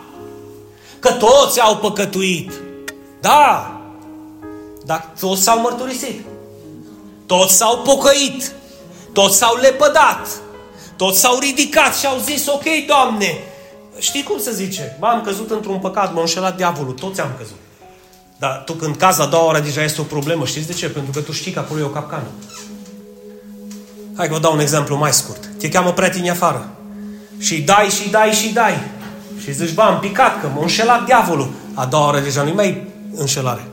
Că 1.00 1.12
toți 1.12 1.62
au 1.62 1.78
păcătuit. 1.78 2.52
Da, 3.22 3.74
dar 4.86 5.14
toți 5.20 5.44
s-au 5.44 5.60
mărturisit. 5.60 6.26
Toți 7.26 7.56
s-au 7.56 7.78
pocăit. 7.78 8.52
Toți 9.14 9.38
s-au 9.38 9.56
lepădat. 9.56 10.28
Toți 10.96 11.20
s-au 11.20 11.40
ridicat 11.40 11.96
și 11.96 12.06
au 12.06 12.18
zis, 12.18 12.48
ok, 12.48 12.64
Doamne, 12.88 13.38
știi 14.00 14.24
cum 14.24 14.40
se 14.40 14.52
zice? 14.52 14.98
M-am 15.00 15.22
căzut 15.22 15.52
într-un 15.52 15.80
păcat, 15.80 16.14
m-a 16.14 16.22
înșelat 16.22 16.56
diavolul, 16.56 16.94
toți 16.94 17.22
am 17.22 17.32
căzut. 17.38 17.58
Dar 18.40 18.62
tu 18.66 18.74
când 18.74 18.96
cazi 18.96 19.20
la 19.20 19.26
doua 19.26 19.46
oră 19.46 19.60
deja 19.60 19.84
este 19.84 20.02
o 20.02 20.04
problemă, 20.04 20.46
știți 20.46 20.68
de 20.68 20.74
ce? 20.74 20.90
Pentru 20.90 21.12
că 21.12 21.20
tu 21.20 21.32
știi 21.32 21.52
că 21.52 21.60
acolo 21.60 21.80
e 21.80 21.84
o 21.84 21.88
capcană. 21.88 22.28
Hai 24.20 24.28
că 24.28 24.34
vă 24.34 24.40
dau 24.40 24.54
un 24.54 24.60
exemplu 24.60 24.96
mai 24.96 25.14
scurt. 25.14 25.50
Te 25.60 25.70
cheamă 25.70 25.94
prieteni 25.94 26.30
afară. 26.30 26.70
Și 27.38 27.62
dai, 27.62 27.86
și 27.86 28.10
dai, 28.10 28.32
și 28.32 28.54
dai. 28.54 28.84
Și 29.42 29.54
zici, 29.54 29.74
bă, 29.74 29.82
am 29.82 30.00
picat, 30.00 30.42
că 30.42 30.50
m-a 30.56 30.62
înșelat 30.62 31.06
diavolul. 31.06 31.50
A 31.74 31.86
doua 31.86 32.08
oră 32.08 32.20
deja 32.20 32.44
nu 32.44 32.54
mai 32.54 32.88
înșelare. 33.16 33.68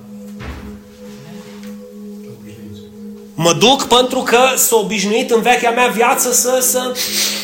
Mă 3.34 3.52
duc 3.52 3.84
pentru 3.84 4.18
că 4.18 4.38
s-a 4.56 4.76
obișnuit 4.76 5.30
în 5.30 5.42
vechea 5.42 5.70
mea 5.70 5.86
viață 5.86 6.32
să, 6.32 6.58
să, 6.60 6.96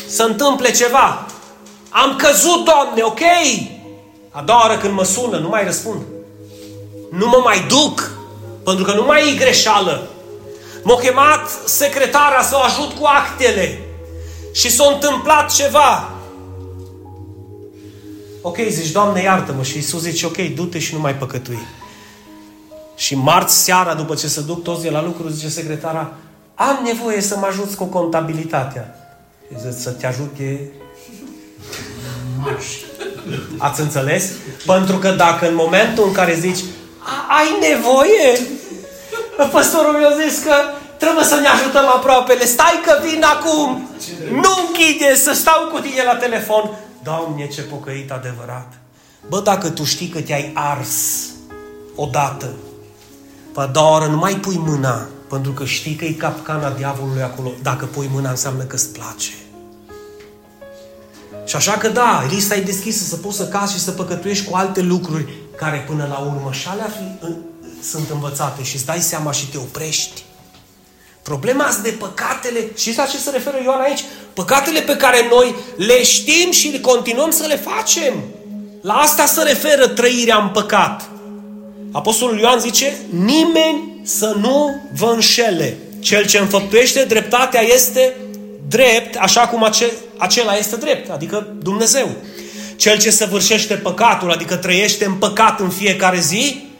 să 0.09 0.23
întâmple 0.23 0.71
ceva. 0.71 1.25
Am 1.89 2.15
căzut, 2.15 2.65
Doamne, 2.65 3.01
ok? 3.01 3.21
A 4.29 4.41
doua 4.41 4.65
oră 4.65 4.77
când 4.77 4.93
mă 4.93 5.03
sună, 5.03 5.37
nu 5.37 5.47
mai 5.47 5.63
răspund. 5.65 6.01
Nu 7.11 7.27
mă 7.27 7.41
mai 7.43 7.65
duc, 7.67 8.11
pentru 8.63 8.83
că 8.83 8.93
nu 8.93 9.03
mai 9.03 9.29
e 9.29 9.35
greșeală. 9.35 10.07
M-a 10.83 10.95
chemat 10.95 11.49
secretara 11.65 12.41
să 12.41 12.55
o 12.55 12.63
ajut 12.63 12.93
cu 12.99 13.05
actele 13.05 13.79
și 14.53 14.71
s-a 14.71 14.83
întâmplat 14.93 15.53
ceva. 15.53 16.09
Ok, 18.41 18.57
zici, 18.69 18.91
Doamne, 18.91 19.21
iartă-mă. 19.21 19.63
Și 19.63 19.75
Iisus 19.75 20.01
zice, 20.01 20.25
ok, 20.25 20.37
du-te 20.37 20.79
și 20.79 20.93
nu 20.93 20.99
mai 20.99 21.15
păcătui. 21.15 21.59
Și 22.95 23.15
marți 23.15 23.63
seara, 23.63 23.93
după 23.93 24.15
ce 24.15 24.27
se 24.27 24.41
duc 24.41 24.63
toți 24.63 24.81
de 24.81 24.89
la 24.89 25.03
lucru, 25.03 25.27
zice 25.27 25.49
secretara, 25.49 26.13
am 26.55 26.79
nevoie 26.83 27.21
să 27.21 27.37
mă 27.37 27.45
ajuți 27.45 27.75
cu 27.75 27.85
contabilitatea. 27.85 28.95
Și 29.51 29.59
zice, 29.59 29.71
să 29.71 29.89
te 29.89 30.07
ajute 30.07 30.71
Ați 33.57 33.81
înțeles? 33.81 34.31
Pentru 34.65 34.97
că 34.97 35.09
dacă 35.09 35.47
în 35.47 35.55
momentul 35.55 36.07
în 36.07 36.11
care 36.11 36.37
zici, 36.39 36.59
ai 37.39 37.69
nevoie, 37.69 38.39
păstorul 39.51 39.93
mi-a 39.97 40.27
zis 40.27 40.43
că 40.43 40.53
trebuie 40.97 41.25
să 41.25 41.35
ne 41.35 41.47
ajutăm 41.47 41.85
aproapele, 41.95 42.45
stai 42.45 42.79
că 42.85 42.99
vin 43.07 43.23
acum, 43.23 43.89
nu 44.31 44.49
închide, 44.67 45.15
să 45.15 45.33
stau 45.33 45.69
cu 45.71 45.79
tine 45.79 46.03
la 46.03 46.15
telefon. 46.15 46.77
Doamne, 47.03 47.47
ce 47.47 47.61
pocăit 47.61 48.11
adevărat! 48.11 48.73
Bă, 49.27 49.39
dacă 49.39 49.69
tu 49.69 49.83
știi 49.83 50.07
că 50.07 50.21
te-ai 50.21 50.51
ars 50.53 51.25
odată, 51.95 52.53
pe 53.53 53.61
a 53.61 53.65
doua 53.65 53.95
oră 53.95 54.05
nu 54.05 54.17
mai 54.17 54.33
pui 54.33 54.57
mâna, 54.57 55.07
pentru 55.29 55.51
că 55.51 55.65
știi 55.65 55.95
că 55.95 56.05
e 56.05 56.11
capcana 56.11 56.69
diavolului 56.69 57.21
acolo. 57.21 57.51
Dacă 57.61 57.85
pui 57.85 58.09
mâna, 58.13 58.29
înseamnă 58.29 58.63
că 58.63 58.75
îți 58.75 58.89
place. 58.89 59.31
Și 61.45 61.55
așa 61.55 61.71
că 61.71 61.87
da, 61.87 62.23
lista 62.29 62.55
e 62.55 62.61
deschisă 62.61 63.03
să 63.03 63.15
poți 63.15 63.37
să 63.37 63.47
cazi 63.47 63.73
și 63.73 63.79
să 63.79 63.91
păcătuiești 63.91 64.49
cu 64.49 64.55
alte 64.55 64.81
lucruri 64.81 65.33
care 65.55 65.85
până 65.87 66.07
la 66.09 66.17
urmă 66.17 66.49
și 66.51 66.67
alea 66.67 66.89
fi, 66.97 67.25
în, 67.25 67.35
sunt 67.89 68.09
învățate 68.09 68.63
și 68.63 68.75
îți 68.75 68.85
dai 68.85 69.01
seama 69.01 69.31
și 69.31 69.45
te 69.47 69.57
oprești. 69.57 70.23
Problema 71.21 71.63
asta 71.63 71.81
de 71.81 71.89
păcatele, 71.89 72.59
și 72.77 72.97
la 72.97 73.05
ce 73.05 73.17
se 73.17 73.29
referă 73.29 73.57
Ioan 73.63 73.81
aici? 73.81 74.03
Păcatele 74.33 74.79
pe 74.79 74.95
care 74.95 75.27
noi 75.29 75.55
le 75.75 76.03
știm 76.03 76.51
și 76.51 76.79
continuăm 76.81 77.31
să 77.31 77.45
le 77.47 77.55
facem. 77.55 78.13
La 78.81 78.93
asta 78.93 79.25
se 79.25 79.43
referă 79.43 79.87
trăirea 79.87 80.37
în 80.37 80.49
păcat. 80.49 81.09
Apostolul 81.91 82.39
Ioan 82.39 82.59
zice, 82.59 82.97
nimeni 83.09 84.01
să 84.03 84.35
nu 84.39 84.81
vă 84.95 85.11
înșele. 85.13 85.77
Cel 85.99 86.25
ce 86.25 86.37
înfăptuiește 86.37 87.03
dreptatea 87.03 87.61
este 87.61 88.15
drept, 88.67 89.15
așa 89.15 89.47
cum 89.47 89.63
ace- 89.63 89.93
acela 90.17 90.55
este 90.55 90.75
drept, 90.75 91.09
adică 91.09 91.55
Dumnezeu. 91.61 92.09
Cel 92.75 92.97
ce 92.99 93.11
săvârșește 93.11 93.73
păcatul, 93.73 94.31
adică 94.31 94.55
trăiește 94.55 95.05
în 95.05 95.13
păcat 95.13 95.59
în 95.59 95.69
fiecare 95.69 96.19
zi, 96.19 96.72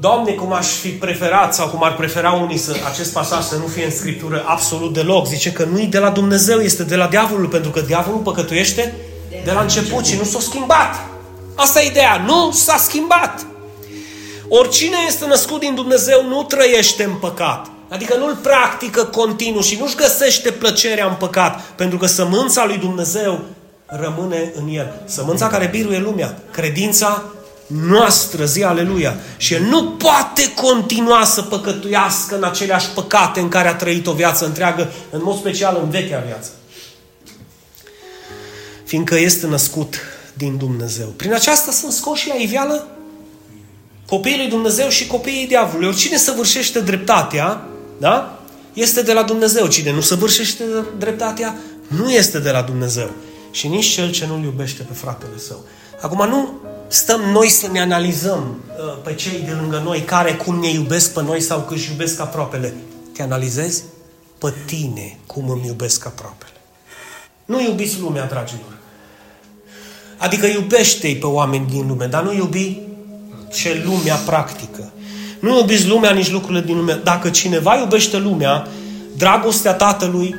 Doamne, 0.00 0.32
cum 0.32 0.52
aș 0.52 0.66
fi 0.66 0.88
preferat 0.88 1.54
sau 1.54 1.68
cum 1.68 1.84
ar 1.84 1.94
prefera 1.94 2.32
unii 2.32 2.56
să 2.56 2.76
acest 2.90 3.12
pasaj 3.12 3.44
să 3.44 3.56
nu 3.56 3.66
fie 3.66 3.84
în 3.84 3.90
Scriptură 3.90 4.44
absolut 4.46 4.92
deloc. 4.92 5.26
Zice 5.26 5.52
că 5.52 5.64
nu 5.64 5.80
e 5.80 5.86
de 5.86 5.98
la 5.98 6.10
Dumnezeu, 6.10 6.58
este 6.58 6.82
de 6.82 6.96
la 6.96 7.06
diavolul, 7.06 7.46
pentru 7.46 7.70
că 7.70 7.80
diavolul 7.80 8.20
păcătuiește 8.20 8.94
de 9.44 9.52
la 9.52 9.60
început 9.60 10.06
și 10.06 10.16
nu 10.16 10.24
s-a 10.24 10.38
schimbat. 10.40 10.94
Asta 11.54 11.82
e 11.82 11.88
ideea, 11.88 12.22
nu 12.26 12.50
s-a 12.52 12.76
schimbat. 12.76 13.46
Oricine 14.48 14.96
este 15.06 15.26
născut 15.26 15.60
din 15.60 15.74
Dumnezeu 15.74 16.24
nu 16.28 16.42
trăiește 16.42 17.04
în 17.04 17.14
păcat. 17.14 17.66
Adică 17.88 18.16
nu-l 18.16 18.38
practică 18.42 19.04
continuu 19.04 19.60
și 19.60 19.78
nu-și 19.80 19.96
găsește 19.96 20.50
plăcerea 20.50 21.06
în 21.06 21.14
păcat, 21.14 21.60
pentru 21.60 21.98
că 21.98 22.06
sămânța 22.06 22.66
lui 22.66 22.76
Dumnezeu 22.76 23.40
rămâne 23.86 24.52
în 24.54 24.68
el. 24.68 25.02
Sămânța 25.04 25.46
care 25.46 25.66
biruie 25.66 25.98
lumea, 25.98 26.38
credința 26.50 27.22
noastră, 27.68 28.44
zi 28.44 28.62
aleluia. 28.62 29.16
Și 29.36 29.54
el 29.54 29.62
nu 29.62 29.84
poate 29.84 30.52
continua 30.54 31.24
să 31.24 31.42
păcătuiască 31.42 32.36
în 32.36 32.44
aceleași 32.44 32.88
păcate 32.88 33.40
în 33.40 33.48
care 33.48 33.68
a 33.68 33.74
trăit 33.74 34.06
o 34.06 34.12
viață 34.12 34.46
întreagă, 34.46 34.92
în 35.10 35.20
mod 35.22 35.38
special 35.38 35.78
în 35.82 35.90
vechea 35.90 36.22
viață. 36.26 36.50
Fiindcă 38.84 39.18
este 39.18 39.46
născut 39.46 39.94
din 40.34 40.56
Dumnezeu. 40.56 41.06
Prin 41.06 41.34
aceasta 41.34 41.72
sunt 41.72 41.92
scoși 41.92 42.28
la 42.28 42.34
iveală 42.34 42.88
copiii 44.06 44.36
lui 44.36 44.48
Dumnezeu 44.48 44.88
și 44.88 45.06
copiii 45.06 45.46
diavolului. 45.46 45.88
Oricine 45.88 46.16
săvârșește 46.16 46.80
dreptatea, 46.80 47.68
da? 47.98 48.38
Este 48.72 49.02
de 49.02 49.12
la 49.12 49.22
Dumnezeu. 49.22 49.66
Cine 49.66 49.92
nu 49.92 50.00
săvârșește 50.00 50.64
dreptatea, 50.98 51.56
nu 51.86 52.10
este 52.10 52.38
de 52.38 52.50
la 52.50 52.62
Dumnezeu. 52.62 53.10
Și 53.50 53.68
nici 53.68 53.86
cel 53.86 54.10
ce 54.10 54.26
nu-l 54.26 54.42
iubește 54.42 54.82
pe 54.82 54.92
fratele 54.92 55.38
său. 55.46 55.64
Acum 56.00 56.28
nu 56.28 56.60
stăm 56.88 57.20
noi 57.20 57.48
să 57.48 57.68
ne 57.72 57.80
analizăm 57.80 58.56
uh, 58.68 58.98
pe 59.04 59.14
cei 59.14 59.42
de 59.44 59.52
lângă 59.60 59.80
noi 59.84 60.00
care 60.00 60.34
cum 60.34 60.58
ne 60.58 60.68
iubesc 60.70 61.12
pe 61.12 61.22
noi 61.22 61.40
sau 61.40 61.60
că 61.60 61.74
își 61.74 61.90
iubesc 61.90 62.20
aproapele. 62.20 62.74
Te 63.12 63.22
analizezi? 63.22 63.82
Pe 64.38 64.52
tine 64.66 65.18
cum 65.26 65.50
îmi 65.50 65.66
iubesc 65.66 66.06
aproapele. 66.06 66.50
Nu 67.44 67.60
iubiți 67.60 68.00
lumea, 68.00 68.26
dragilor. 68.26 68.76
Adică 70.16 70.46
iubește-i 70.46 71.16
pe 71.16 71.26
oameni 71.26 71.66
din 71.70 71.86
lume, 71.86 72.06
dar 72.06 72.22
nu 72.22 72.32
iubi 72.32 72.80
ce 73.52 73.82
lumea 73.84 74.14
practică. 74.14 74.92
Nu 75.40 75.56
iubiți 75.58 75.86
lumea, 75.86 76.10
nici 76.10 76.30
lucrurile 76.30 76.64
din 76.64 76.76
lume. 76.76 77.00
Dacă 77.04 77.30
cineva 77.30 77.76
iubește 77.76 78.18
lumea, 78.18 78.66
dragostea 79.16 79.74
Tatălui 79.74 80.34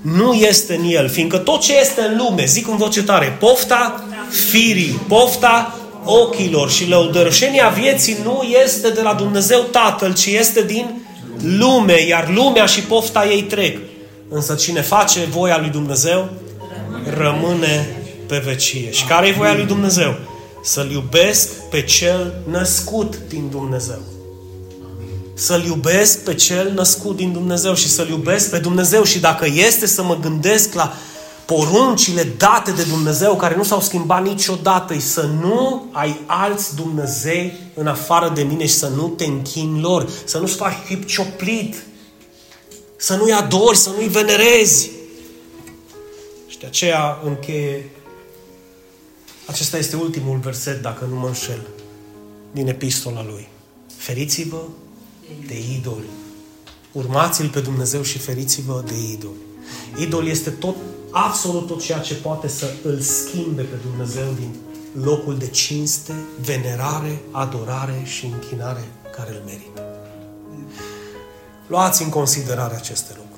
nu 0.00 0.32
este 0.32 0.74
în 0.74 0.84
el, 0.84 1.08
fiindcă 1.08 1.38
tot 1.38 1.60
ce 1.60 1.78
este 1.78 2.00
în 2.00 2.16
lume, 2.16 2.44
zic 2.44 2.68
în 2.68 2.76
voce 2.76 3.02
tare, 3.02 3.36
pofta 3.40 4.04
firii, 4.50 5.00
pofta 5.08 5.79
ochilor 6.04 6.70
și 6.70 6.88
lăudărășenia 6.88 7.68
vieții 7.68 8.16
nu 8.22 8.42
este 8.64 8.90
de 8.90 9.00
la 9.02 9.14
Dumnezeu 9.14 9.60
Tatăl, 9.60 10.14
ci 10.14 10.26
este 10.26 10.62
din 10.62 11.02
lume, 11.42 12.06
iar 12.06 12.30
lumea 12.34 12.66
și 12.66 12.80
pofta 12.80 13.26
ei 13.26 13.42
trec. 13.42 13.78
Însă 14.28 14.54
cine 14.54 14.80
face 14.80 15.20
voia 15.20 15.58
lui 15.58 15.68
Dumnezeu, 15.68 16.28
rămâne 17.16 17.96
pe 18.26 18.42
vecie. 18.44 18.90
Și 18.90 19.04
care 19.04 19.28
e 19.28 19.32
voia 19.32 19.54
lui 19.54 19.64
Dumnezeu? 19.64 20.14
Să-L 20.62 20.90
iubesc 20.90 21.48
pe 21.70 21.82
cel 21.82 22.34
născut 22.50 23.18
din 23.28 23.48
Dumnezeu. 23.50 24.00
Să-L 25.34 25.64
iubesc 25.64 26.24
pe 26.24 26.34
cel 26.34 26.72
născut 26.74 27.16
din 27.16 27.32
Dumnezeu 27.32 27.74
și 27.74 27.88
să-L 27.88 28.08
iubesc 28.08 28.50
pe 28.50 28.58
Dumnezeu. 28.58 29.04
Și 29.04 29.18
dacă 29.18 29.46
este 29.54 29.86
să 29.86 30.02
mă 30.02 30.16
gândesc 30.20 30.74
la 30.74 30.94
poruncile 31.50 32.22
date 32.22 32.70
de 32.70 32.82
Dumnezeu, 32.82 33.36
care 33.36 33.56
nu 33.56 33.62
s-au 33.62 33.80
schimbat 33.80 34.22
niciodată, 34.22 34.94
e 34.94 34.98
să 34.98 35.22
nu 35.22 35.88
ai 35.92 36.20
alți 36.26 36.74
Dumnezei 36.74 37.52
în 37.74 37.86
afară 37.86 38.28
de 38.34 38.42
mine 38.42 38.66
și 38.66 38.74
să 38.74 38.88
nu 38.88 39.08
te 39.08 39.24
închini 39.24 39.80
lor, 39.80 40.10
să 40.24 40.38
nu-ți 40.38 40.54
faci 40.54 40.86
chip 40.86 41.06
cioplit, 41.06 41.82
să 42.96 43.16
nu-i 43.16 43.32
adori, 43.32 43.76
să 43.76 43.90
nu-i 43.96 44.08
venerezi. 44.08 44.90
Și 46.46 46.58
de 46.58 46.66
aceea 46.66 47.20
încheie, 47.24 47.90
acesta 49.46 49.76
este 49.78 49.96
ultimul 49.96 50.38
verset, 50.38 50.82
dacă 50.82 51.06
nu 51.10 51.18
mă 51.18 51.26
înșel, 51.26 51.66
din 52.52 52.68
epistola 52.68 53.24
lui. 53.24 53.48
Feriți-vă 53.96 54.62
de 55.46 55.58
idoli. 55.78 56.08
Urmați-L 56.92 57.48
pe 57.48 57.60
Dumnezeu 57.60 58.02
și 58.02 58.18
feriți-vă 58.18 58.82
de 58.86 58.94
idoli. 59.12 59.36
Idol 59.98 60.26
este 60.26 60.50
tot, 60.50 60.76
absolut 61.10 61.66
tot 61.66 61.80
ceea 61.80 61.98
ce 61.98 62.14
poate 62.14 62.48
să 62.48 62.66
îl 62.84 63.00
schimbe 63.00 63.62
pe 63.62 63.76
Dumnezeu 63.88 64.32
din 64.36 64.54
locul 65.04 65.38
de 65.38 65.46
cinste, 65.46 66.12
venerare, 66.44 67.22
adorare 67.30 68.02
și 68.04 68.26
închinare 68.26 68.88
care 69.16 69.30
îl 69.30 69.42
merită. 69.44 69.82
Luați 71.66 72.02
în 72.02 72.08
considerare 72.08 72.74
aceste 72.74 73.12
lucruri. 73.16 73.28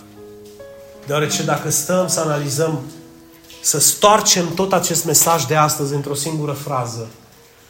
Deoarece 1.07 1.43
dacă 1.43 1.71
stăm 1.71 2.09
să 2.09 2.21
analizăm, 2.21 2.81
să 3.63 3.81
stoarcem 3.81 4.55
tot 4.55 4.73
acest 4.73 5.05
mesaj 5.05 5.45
de 5.45 5.57
astăzi 5.57 5.95
într-o 5.95 6.15
singură 6.15 6.53
frază, 6.53 7.09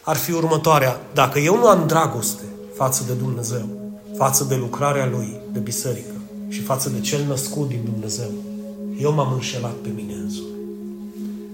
ar 0.03 0.17
fi 0.17 0.33
următoarea. 0.33 1.01
Dacă 1.15 1.39
eu 1.39 1.57
nu 1.57 1.67
am 1.67 1.87
dragoste 1.87 2.43
față 2.77 3.03
de 3.07 3.13
Dumnezeu, 3.13 3.69
față 4.17 4.45
de 4.45 4.55
lucrarea 4.55 5.07
Lui, 5.07 5.41
de 5.53 5.59
biserică 5.59 6.15
și 6.49 6.61
față 6.61 6.89
de 6.89 7.01
cel 7.01 7.25
născut 7.25 7.69
din 7.69 7.81
Dumnezeu, 7.85 8.31
eu 9.03 9.13
m-am 9.13 9.33
înșelat 9.33 9.75
pe 9.75 9.89
mine 9.95 10.13
însumi. 10.13 10.47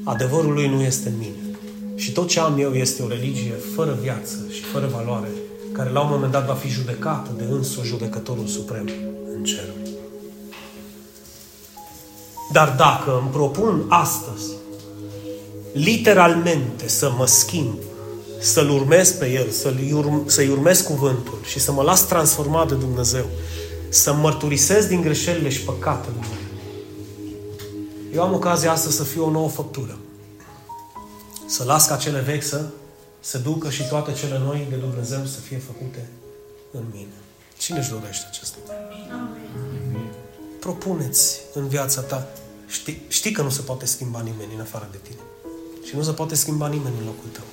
Adevărul 0.05 0.53
Lui 0.53 0.69
nu 0.69 0.83
este 0.83 1.09
în 1.09 1.15
mine. 1.19 1.59
Și 1.95 2.13
tot 2.13 2.29
ce 2.29 2.41
am 2.41 2.59
eu 2.59 2.73
este 2.73 3.03
o 3.03 3.09
religie 3.09 3.55
fără 3.75 3.99
viață 4.03 4.37
și 4.51 4.63
fără 4.63 4.87
valoare, 4.87 5.29
care 5.73 5.91
la 5.91 6.01
un 6.01 6.09
moment 6.11 6.33
dat 6.33 6.47
va 6.47 6.55
fi 6.55 6.69
judecată 6.69 7.31
de 7.37 7.45
însuși 7.51 7.89
judecătorul 7.89 8.47
suprem 8.47 8.89
în 9.37 9.45
cer. 9.45 9.65
Dar 12.53 12.75
dacă 12.77 13.19
îmi 13.21 13.31
propun 13.31 13.85
astăzi, 13.89 14.53
literalmente, 15.73 16.89
să 16.89 17.13
mă 17.17 17.27
schimb, 17.27 17.79
să-L 18.41 18.71
urmez 18.71 19.11
pe 19.11 19.31
El, 19.31 19.49
să-i 19.51 19.93
urm, 19.93 20.23
să 20.27 20.47
urmez 20.51 20.81
cuvântul 20.81 21.39
și 21.45 21.59
să 21.59 21.73
mă 21.73 21.83
las 21.83 22.07
transformat 22.07 22.69
de 22.69 22.75
Dumnezeu, 22.75 23.25
să 23.89 24.13
mărturisesc 24.13 24.89
din 24.89 25.01
greșelile 25.01 25.49
și 25.49 25.61
păcatele 25.61 26.15
mele, 26.21 26.48
eu 28.15 28.23
am 28.23 28.35
ocazia 28.35 28.73
astăzi 28.73 28.97
să 28.97 29.03
fiu 29.03 29.25
o 29.25 29.31
nouă 29.31 29.49
făptură. 29.49 29.99
Să 31.47 31.65
las 31.65 31.87
ca 31.87 31.97
cele 31.97 32.21
vechi 32.21 32.43
să 32.43 32.65
se 33.21 33.39
ducă 33.39 33.71
și 33.71 33.89
toate 33.89 34.13
cele 34.13 34.39
noi 34.39 34.67
de 34.71 34.77
Dumnezeu 34.77 35.25
să 35.25 35.41
fie 35.41 35.59
făcute 35.59 36.09
în 36.71 36.83
mine. 36.93 37.19
Cine 37.59 37.79
își 37.79 37.91
dorește 37.91 38.27
acest 38.29 38.55
lucru? 38.57 38.73
Propuneți 40.61 41.41
în 41.55 41.69
viața 41.69 42.01
ta. 42.01 42.27
Știi, 42.67 43.03
știi 43.09 43.33
că 43.33 43.43
nu 43.43 43.51
se 43.51 43.61
poate 43.61 43.87
schimba 43.87 44.21
nimeni 44.21 44.55
în 44.55 44.61
afară 44.61 44.89
de 44.91 44.99
tine. 45.03 45.21
Și 45.85 45.97
nu 45.97 46.03
se 46.03 46.11
poate 46.11 46.35
schimba 46.35 46.69
nimeni 46.69 46.95
în 46.99 47.05
locul 47.05 47.29
tău. 47.33 47.45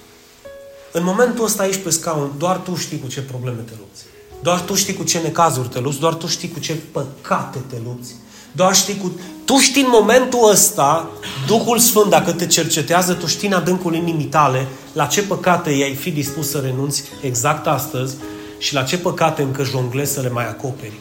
În 0.92 1.04
momentul 1.04 1.46
ăsta 1.46 1.64
aici 1.64 1.84
pe 1.84 1.90
scaun, 1.90 2.32
doar 2.38 2.58
tu 2.58 2.76
știi 2.76 3.00
cu 3.00 3.08
ce 3.08 3.22
probleme 3.22 3.62
te 3.62 3.74
lupți. 3.80 4.04
Doar 4.42 4.62
tu 4.62 4.74
știi 4.74 4.94
cu 4.94 5.04
ce 5.04 5.20
necazuri 5.20 5.68
te 5.68 5.80
lupți, 5.80 6.00
doar 6.00 6.14
tu 6.14 6.28
știi 6.28 6.52
cu 6.52 6.60
ce 6.60 6.76
păcate 6.76 7.60
te 7.68 7.76
lupți. 7.84 8.16
Doar 8.52 8.76
știi 8.76 8.98
cu... 8.98 9.12
Tu 9.46 9.58
știi 9.58 9.82
în 9.82 9.90
momentul 9.92 10.50
ăsta, 10.50 11.10
Duhul 11.48 11.80
Sfânt, 11.80 12.10
dacă 12.10 12.32
te 12.32 12.48
cercetează, 12.48 13.14
tu 13.14 13.28
știi 13.28 13.48
în 13.48 13.54
adâncul 13.54 13.96
inimii 13.96 14.26
tale 14.26 14.68
la 14.94 15.06
ce 15.06 15.24
păcate 15.24 15.72
i-ai 15.72 15.94
fi 15.94 16.12
dispus 16.12 16.50
să 16.50 16.60
renunți 16.60 17.04
exact 17.22 17.68
astăzi 17.68 18.16
și 18.58 18.74
la 18.74 18.84
ce 18.84 18.98
păcate 18.98 19.42
încă 19.42 19.64
jonglezi 19.64 20.14
să 20.14 20.22
le 20.22 20.30
mai 20.30 20.48
acoperi 20.48 21.00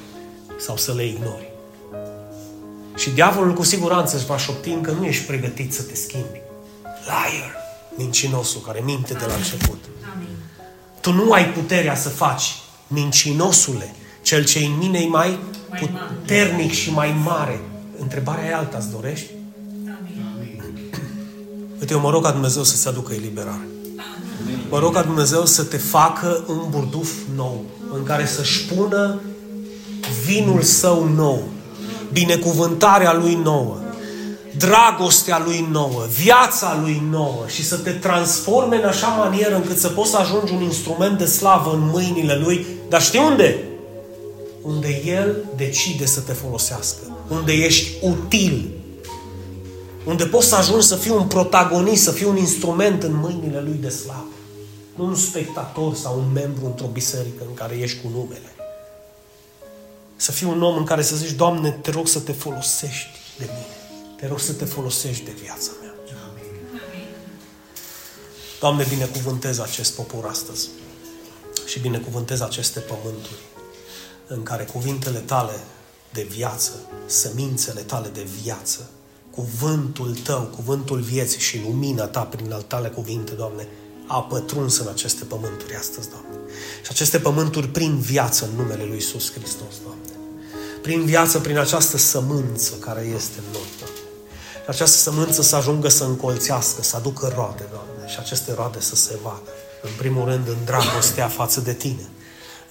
sau 0.58 0.76
să 0.76 0.92
le 0.92 1.06
ignori. 1.06 1.52
Și 2.96 3.10
diavolul 3.10 3.52
cu 3.52 3.62
siguranță 3.62 4.16
își 4.16 4.26
va 4.26 4.36
șopti 4.36 4.68
încă 4.68 4.96
nu 4.98 5.04
ești 5.04 5.24
pregătit 5.24 5.72
să 5.72 5.82
te 5.82 5.94
schimbi. 5.94 6.40
Liar! 7.04 7.54
Mincinosul 7.96 8.60
care 8.66 8.82
minte 8.84 9.12
de 9.12 9.24
la 9.26 9.34
început. 9.34 9.84
Amin. 10.14 10.28
Tu 11.00 11.12
nu 11.12 11.32
ai 11.32 11.46
puterea 11.46 11.94
să 11.94 12.08
faci 12.08 12.54
mincinosule. 12.86 13.94
Cel 14.22 14.44
ce 14.44 14.58
în 14.58 14.76
mine 14.78 14.98
e 14.98 15.08
mai 15.08 15.38
puternic 15.78 16.72
și 16.72 16.90
mai 16.90 17.14
mare. 17.24 17.60
Întrebarea 17.98 18.44
e 18.44 18.54
alta, 18.54 18.76
îți 18.78 18.90
dorești? 18.90 19.30
Uite, 21.80 21.92
eu 21.92 22.00
mă 22.00 22.10
rog 22.10 22.22
ca 22.22 22.30
Dumnezeu 22.30 22.62
să 22.62 22.76
se 22.76 22.88
aducă 22.88 23.12
eliberare. 23.12 23.68
Mă 24.70 24.78
rog 24.78 24.94
ca 24.94 25.02
Dumnezeu 25.02 25.44
să 25.44 25.64
te 25.64 25.76
facă 25.76 26.44
un 26.48 26.66
burduf 26.70 27.10
nou, 27.36 27.64
în 27.96 28.02
care 28.02 28.26
să-și 28.26 28.64
pună 28.64 29.20
vinul 30.26 30.62
său 30.62 31.08
nou, 31.16 31.42
binecuvântarea 32.12 33.14
lui 33.14 33.34
nouă, 33.34 33.78
dragostea 34.56 35.42
lui 35.44 35.68
nouă, 35.70 36.06
viața 36.22 36.78
lui 36.82 37.02
nouă 37.10 37.44
și 37.46 37.64
să 37.64 37.76
te 37.76 37.90
transforme 37.90 38.76
în 38.76 38.88
așa 38.88 39.06
manieră 39.06 39.54
încât 39.54 39.78
să 39.78 39.88
poți 39.88 40.10
să 40.10 40.16
ajungi 40.16 40.52
un 40.52 40.62
instrument 40.62 41.18
de 41.18 41.24
slavă 41.24 41.70
în 41.72 41.90
mâinile 41.92 42.40
lui. 42.44 42.66
Dar 42.88 43.02
știi 43.02 43.20
unde? 43.30 43.64
Unde 44.64 45.02
El 45.04 45.44
decide 45.56 46.06
să 46.06 46.20
te 46.20 46.32
folosească, 46.32 47.16
unde 47.28 47.52
ești 47.52 47.90
util, 48.02 48.70
unde 50.04 50.26
poți 50.26 50.48
să 50.48 50.54
ajungi 50.54 50.86
să 50.86 50.96
fii 50.96 51.10
un 51.10 51.26
protagonist, 51.26 52.02
să 52.02 52.10
fii 52.10 52.26
un 52.26 52.36
instrument 52.36 53.02
în 53.02 53.14
mâinile 53.14 53.60
Lui 53.60 53.78
de 53.80 53.88
slavă. 53.88 54.28
Nu 54.94 55.04
un 55.04 55.14
spectator 55.14 55.94
sau 55.94 56.18
un 56.18 56.32
membru 56.32 56.66
într-o 56.66 56.86
biserică 56.86 57.44
în 57.48 57.54
care 57.54 57.74
ești 57.74 58.00
cu 58.02 58.08
numele. 58.08 58.54
Să 60.16 60.32
fii 60.32 60.46
un 60.46 60.62
om 60.62 60.76
în 60.76 60.84
care 60.84 61.02
să 61.02 61.16
zici, 61.16 61.32
Doamne, 61.32 61.70
te 61.70 61.90
rog 61.90 62.08
să 62.08 62.18
te 62.18 62.32
folosești 62.32 63.08
de 63.38 63.44
mine. 63.44 63.66
Te 64.20 64.26
rog 64.26 64.40
să 64.40 64.52
te 64.52 64.64
folosești 64.64 65.24
de 65.24 65.32
viața 65.42 65.70
mea. 65.80 65.94
Doamne, 68.60 68.86
binecuvântez 68.88 69.58
acest 69.58 69.92
popor 69.94 70.26
astăzi 70.26 70.68
și 71.66 71.80
binecuvântez 71.80 72.40
aceste 72.40 72.80
pământuri 72.80 73.38
în 74.26 74.42
care 74.42 74.64
cuvintele 74.64 75.18
tale 75.18 75.52
de 76.12 76.26
viață, 76.30 76.72
semințele 77.06 77.80
tale 77.80 78.08
de 78.12 78.26
viață, 78.42 78.90
cuvântul 79.30 80.16
tău, 80.22 80.40
cuvântul 80.40 81.00
vieții 81.00 81.40
și 81.40 81.60
lumina 81.66 82.04
ta 82.04 82.20
prin 82.20 82.52
al 82.52 82.62
tale 82.62 82.88
cuvinte, 82.88 83.32
Doamne, 83.32 83.68
a 84.06 84.22
pătruns 84.22 84.78
în 84.78 84.88
aceste 84.88 85.24
pământuri 85.24 85.76
astăzi, 85.76 86.08
Doamne. 86.08 86.38
Și 86.82 86.88
aceste 86.90 87.18
pământuri 87.18 87.68
prin 87.68 87.98
viață 87.98 88.44
în 88.44 88.56
numele 88.56 88.84
Lui 88.84 88.94
Iisus 88.94 89.32
Hristos, 89.32 89.74
Doamne. 89.82 90.02
Prin 90.82 91.04
viață, 91.04 91.38
prin 91.38 91.58
această 91.58 91.96
sămânță 91.96 92.72
care 92.80 93.00
este 93.00 93.38
în 93.38 93.52
noi, 93.52 93.68
Doamne. 93.78 93.98
Și 94.62 94.70
această 94.70 94.96
sămânță 94.96 95.42
să 95.42 95.56
ajungă 95.56 95.88
să 95.88 96.04
încolțească, 96.04 96.82
să 96.82 96.96
aducă 96.96 97.32
roade, 97.34 97.68
Doamne, 97.70 98.08
și 98.08 98.18
aceste 98.18 98.52
roade 98.54 98.80
să 98.80 98.96
se 98.96 99.18
vadă. 99.22 99.50
În 99.82 99.90
primul 99.98 100.24
rând, 100.24 100.48
în 100.48 100.64
dragostea 100.64 101.28
față 101.28 101.60
de 101.60 101.72
Tine 101.72 102.08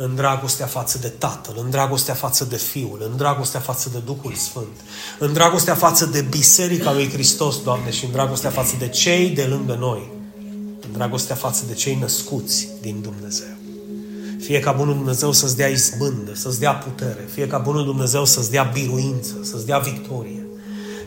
în 0.04 0.16
dragostea 0.16 0.66
față 0.66 0.98
de 0.98 1.08
Tatăl, 1.08 1.54
în 1.64 1.70
dragostea 1.70 2.14
față 2.14 2.46
de 2.46 2.56
Fiul, 2.56 3.08
în 3.12 3.18
dragostea 3.18 3.60
față 3.60 3.90
de 3.94 4.00
Duhul 4.06 4.34
Sfânt, 4.34 4.82
în 5.20 5.34
dragostea 5.34 5.76
față 5.76 6.06
de 6.06 6.22
Biserica 6.22 6.94
lui 6.94 7.10
Hristos, 7.10 7.64
Doamne, 7.64 7.92
și 7.92 8.06
în 8.06 8.12
dragostea 8.12 8.50
față 8.50 8.76
de 8.80 8.88
cei 8.88 9.30
de 9.30 9.44
lângă 9.44 9.76
noi, 9.80 10.12
în 10.88 10.92
dragostea 10.92 11.36
față 11.36 11.64
de 11.68 11.74
cei 11.74 11.98
născuți 12.02 12.68
din 12.82 13.02
Dumnezeu. 13.02 13.56
Fie 14.40 14.60
ca 14.60 14.72
Bunul 14.72 14.94
Dumnezeu 14.94 15.32
să-ți 15.32 15.56
dea 15.56 15.68
izbândă, 15.68 16.32
să-ți 16.34 16.60
dea 16.60 16.74
putere, 16.74 17.28
fie 17.34 17.48
ca 17.48 17.58
Bunul 17.58 17.84
Dumnezeu 17.86 18.26
să-ți 18.26 18.52
dea 18.52 18.64
biruință, 18.64 19.34
să-ți 19.44 19.66
dea 19.66 19.78
victorie, 19.78 20.46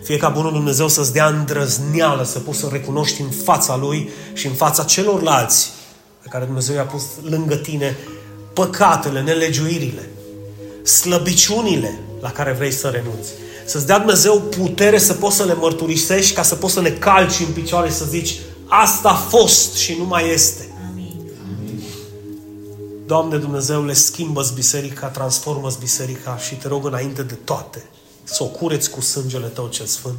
Fie 0.02 0.16
ca 0.16 0.28
Bunul 0.28 0.52
Dumnezeu 0.52 0.88
să-ți 0.88 1.12
dea 1.12 1.26
îndrăzneală, 1.26 2.24
să 2.24 2.38
poți 2.38 2.58
să 2.58 2.68
recunoști 2.70 3.20
în 3.20 3.30
fața 3.30 3.76
Lui 3.76 4.08
și 4.32 4.46
în 4.46 4.52
fața 4.52 4.84
celorlalți 4.84 5.70
pe 6.22 6.28
care 6.28 6.44
Dumnezeu 6.44 6.74
i-a 6.74 6.84
pus 6.84 7.02
lângă 7.22 7.54
tine 7.56 7.96
păcatele, 8.56 9.20
nelegiuirile, 9.20 10.08
slăbiciunile 10.82 11.98
la 12.20 12.32
care 12.32 12.52
vrei 12.52 12.72
să 12.72 12.88
renunți. 12.88 13.30
Să-ți 13.66 13.86
dea 13.86 13.98
Dumnezeu 13.98 14.40
putere 14.40 14.98
să 14.98 15.14
poți 15.14 15.36
să 15.36 15.44
le 15.44 15.54
mărturisești 15.54 16.34
ca 16.34 16.42
să 16.42 16.54
poți 16.54 16.72
să 16.72 16.80
le 16.80 16.92
calci 16.92 17.38
în 17.38 17.52
picioare 17.52 17.88
și 17.88 17.94
să 17.94 18.04
zici 18.04 18.38
asta 18.66 19.08
a 19.08 19.14
fost 19.14 19.74
și 19.74 19.96
nu 19.98 20.04
mai 20.04 20.30
este. 20.30 20.70
Doamne 23.06 23.36
Dumnezeule, 23.36 23.92
schimbă-ți 23.92 24.54
biserica, 24.54 25.06
transformă-ți 25.06 25.78
biserica 25.78 26.38
și 26.38 26.54
te 26.54 26.68
rog 26.68 26.86
înainte 26.86 27.22
de 27.22 27.34
toate 27.34 27.84
să 28.24 28.42
o 28.42 28.46
cureți 28.46 28.90
cu 28.90 29.00
sângele 29.00 29.46
Tău 29.46 29.66
cel 29.66 29.86
Sfânt, 29.86 30.18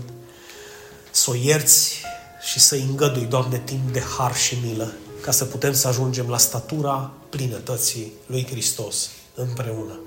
să 1.12 1.30
o 1.32 1.36
ierți 1.44 2.02
și 2.50 2.60
să-i 2.60 2.86
îngădui, 2.90 3.26
Doamne, 3.26 3.62
timp 3.66 3.94
de 3.94 4.04
har 4.18 4.36
și 4.36 4.58
milă, 4.66 4.94
ca 5.22 5.32
să 5.32 5.46
putem 5.46 5.74
să 5.74 5.88
ajungem 5.88 6.28
la 6.30 6.38
statura 6.38 7.12
plinătății 7.30 8.12
lui 8.26 8.46
Hristos 8.46 9.10
împreună. 9.36 10.00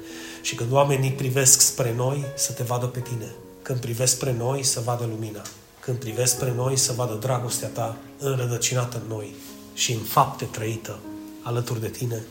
Și 0.42 0.54
când 0.54 0.72
oamenii 0.72 1.12
privesc 1.12 1.60
spre 1.60 1.94
noi, 1.96 2.24
să 2.36 2.52
te 2.52 2.62
vadă 2.62 2.86
pe 2.86 3.00
tine. 3.00 3.34
Când 3.62 3.80
privesc 3.80 4.14
spre 4.14 4.32
noi, 4.38 4.62
să 4.62 4.80
vadă 4.84 5.08
lumina. 5.10 5.42
Când 5.80 5.96
privesc 5.96 6.34
spre 6.34 6.52
noi, 6.56 6.76
să 6.76 6.92
vadă 6.92 7.14
dragostea 7.20 7.68
ta 7.68 7.96
înrădăcinată 8.18 9.00
în 9.02 9.14
noi 9.14 9.34
și 9.74 9.92
în 9.92 10.00
fapte 10.00 10.44
trăită 10.44 10.98
alături 11.42 11.80
de 11.80 11.88
tine, 11.88 12.22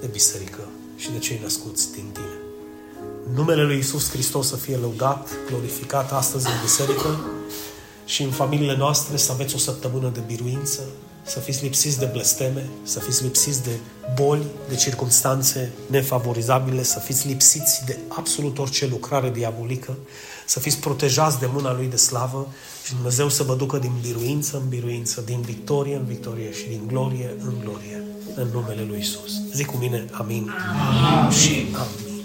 de 0.00 0.06
biserică 0.06 0.60
și 0.96 1.10
de 1.10 1.18
cei 1.18 1.38
născuți 1.42 1.92
din 1.92 2.04
tine. 2.12 2.36
Numele 3.34 3.64
lui 3.64 3.78
Isus 3.78 4.10
Hristos 4.10 4.48
să 4.48 4.56
fie 4.56 4.76
lăudat, 4.76 5.28
glorificat 5.46 6.12
astăzi 6.12 6.46
în 6.46 6.52
biserică 6.62 7.20
și 8.04 8.22
în 8.22 8.30
familiile 8.30 8.76
noastre 8.76 9.16
să 9.16 9.32
aveți 9.32 9.54
o 9.54 9.58
săptămână 9.58 10.08
de 10.08 10.20
biruință, 10.26 10.80
să 11.26 11.38
fiți 11.38 11.62
lipsiți 11.62 11.98
de 11.98 12.08
blesteme, 12.12 12.68
să 12.82 13.00
fiți 13.00 13.22
lipsiți 13.22 13.62
de 13.62 13.78
boli, 14.14 14.42
de 14.68 14.74
circunstanțe 14.74 15.72
nefavorizabile, 15.86 16.82
să 16.82 16.98
fiți 16.98 17.26
lipsiți 17.26 17.84
de 17.86 17.98
absolut 18.08 18.58
orice 18.58 18.86
lucrare 18.86 19.30
diabolică, 19.30 19.96
să 20.46 20.60
fiți 20.60 20.78
protejați 20.78 21.38
de 21.38 21.48
mâna 21.52 21.74
Lui 21.74 21.86
de 21.86 21.96
slavă 21.96 22.48
și 22.84 22.94
Dumnezeu 22.94 23.28
să 23.28 23.42
vă 23.42 23.54
ducă 23.54 23.78
din 23.78 23.92
biruință 24.02 24.56
în 24.56 24.68
biruință, 24.68 25.20
din 25.20 25.40
victorie 25.40 25.96
în 25.96 26.04
victorie 26.04 26.52
și 26.52 26.68
din 26.68 26.82
glorie 26.86 27.34
în 27.38 27.54
glorie, 27.62 28.02
în 28.34 28.48
numele 28.52 28.84
Lui 28.88 28.98
Isus. 28.98 29.32
Zic 29.54 29.66
cu 29.66 29.76
mine, 29.76 30.04
amin, 30.12 30.50
amin. 30.88 31.30
și 31.30 31.66
amin. 31.74 32.15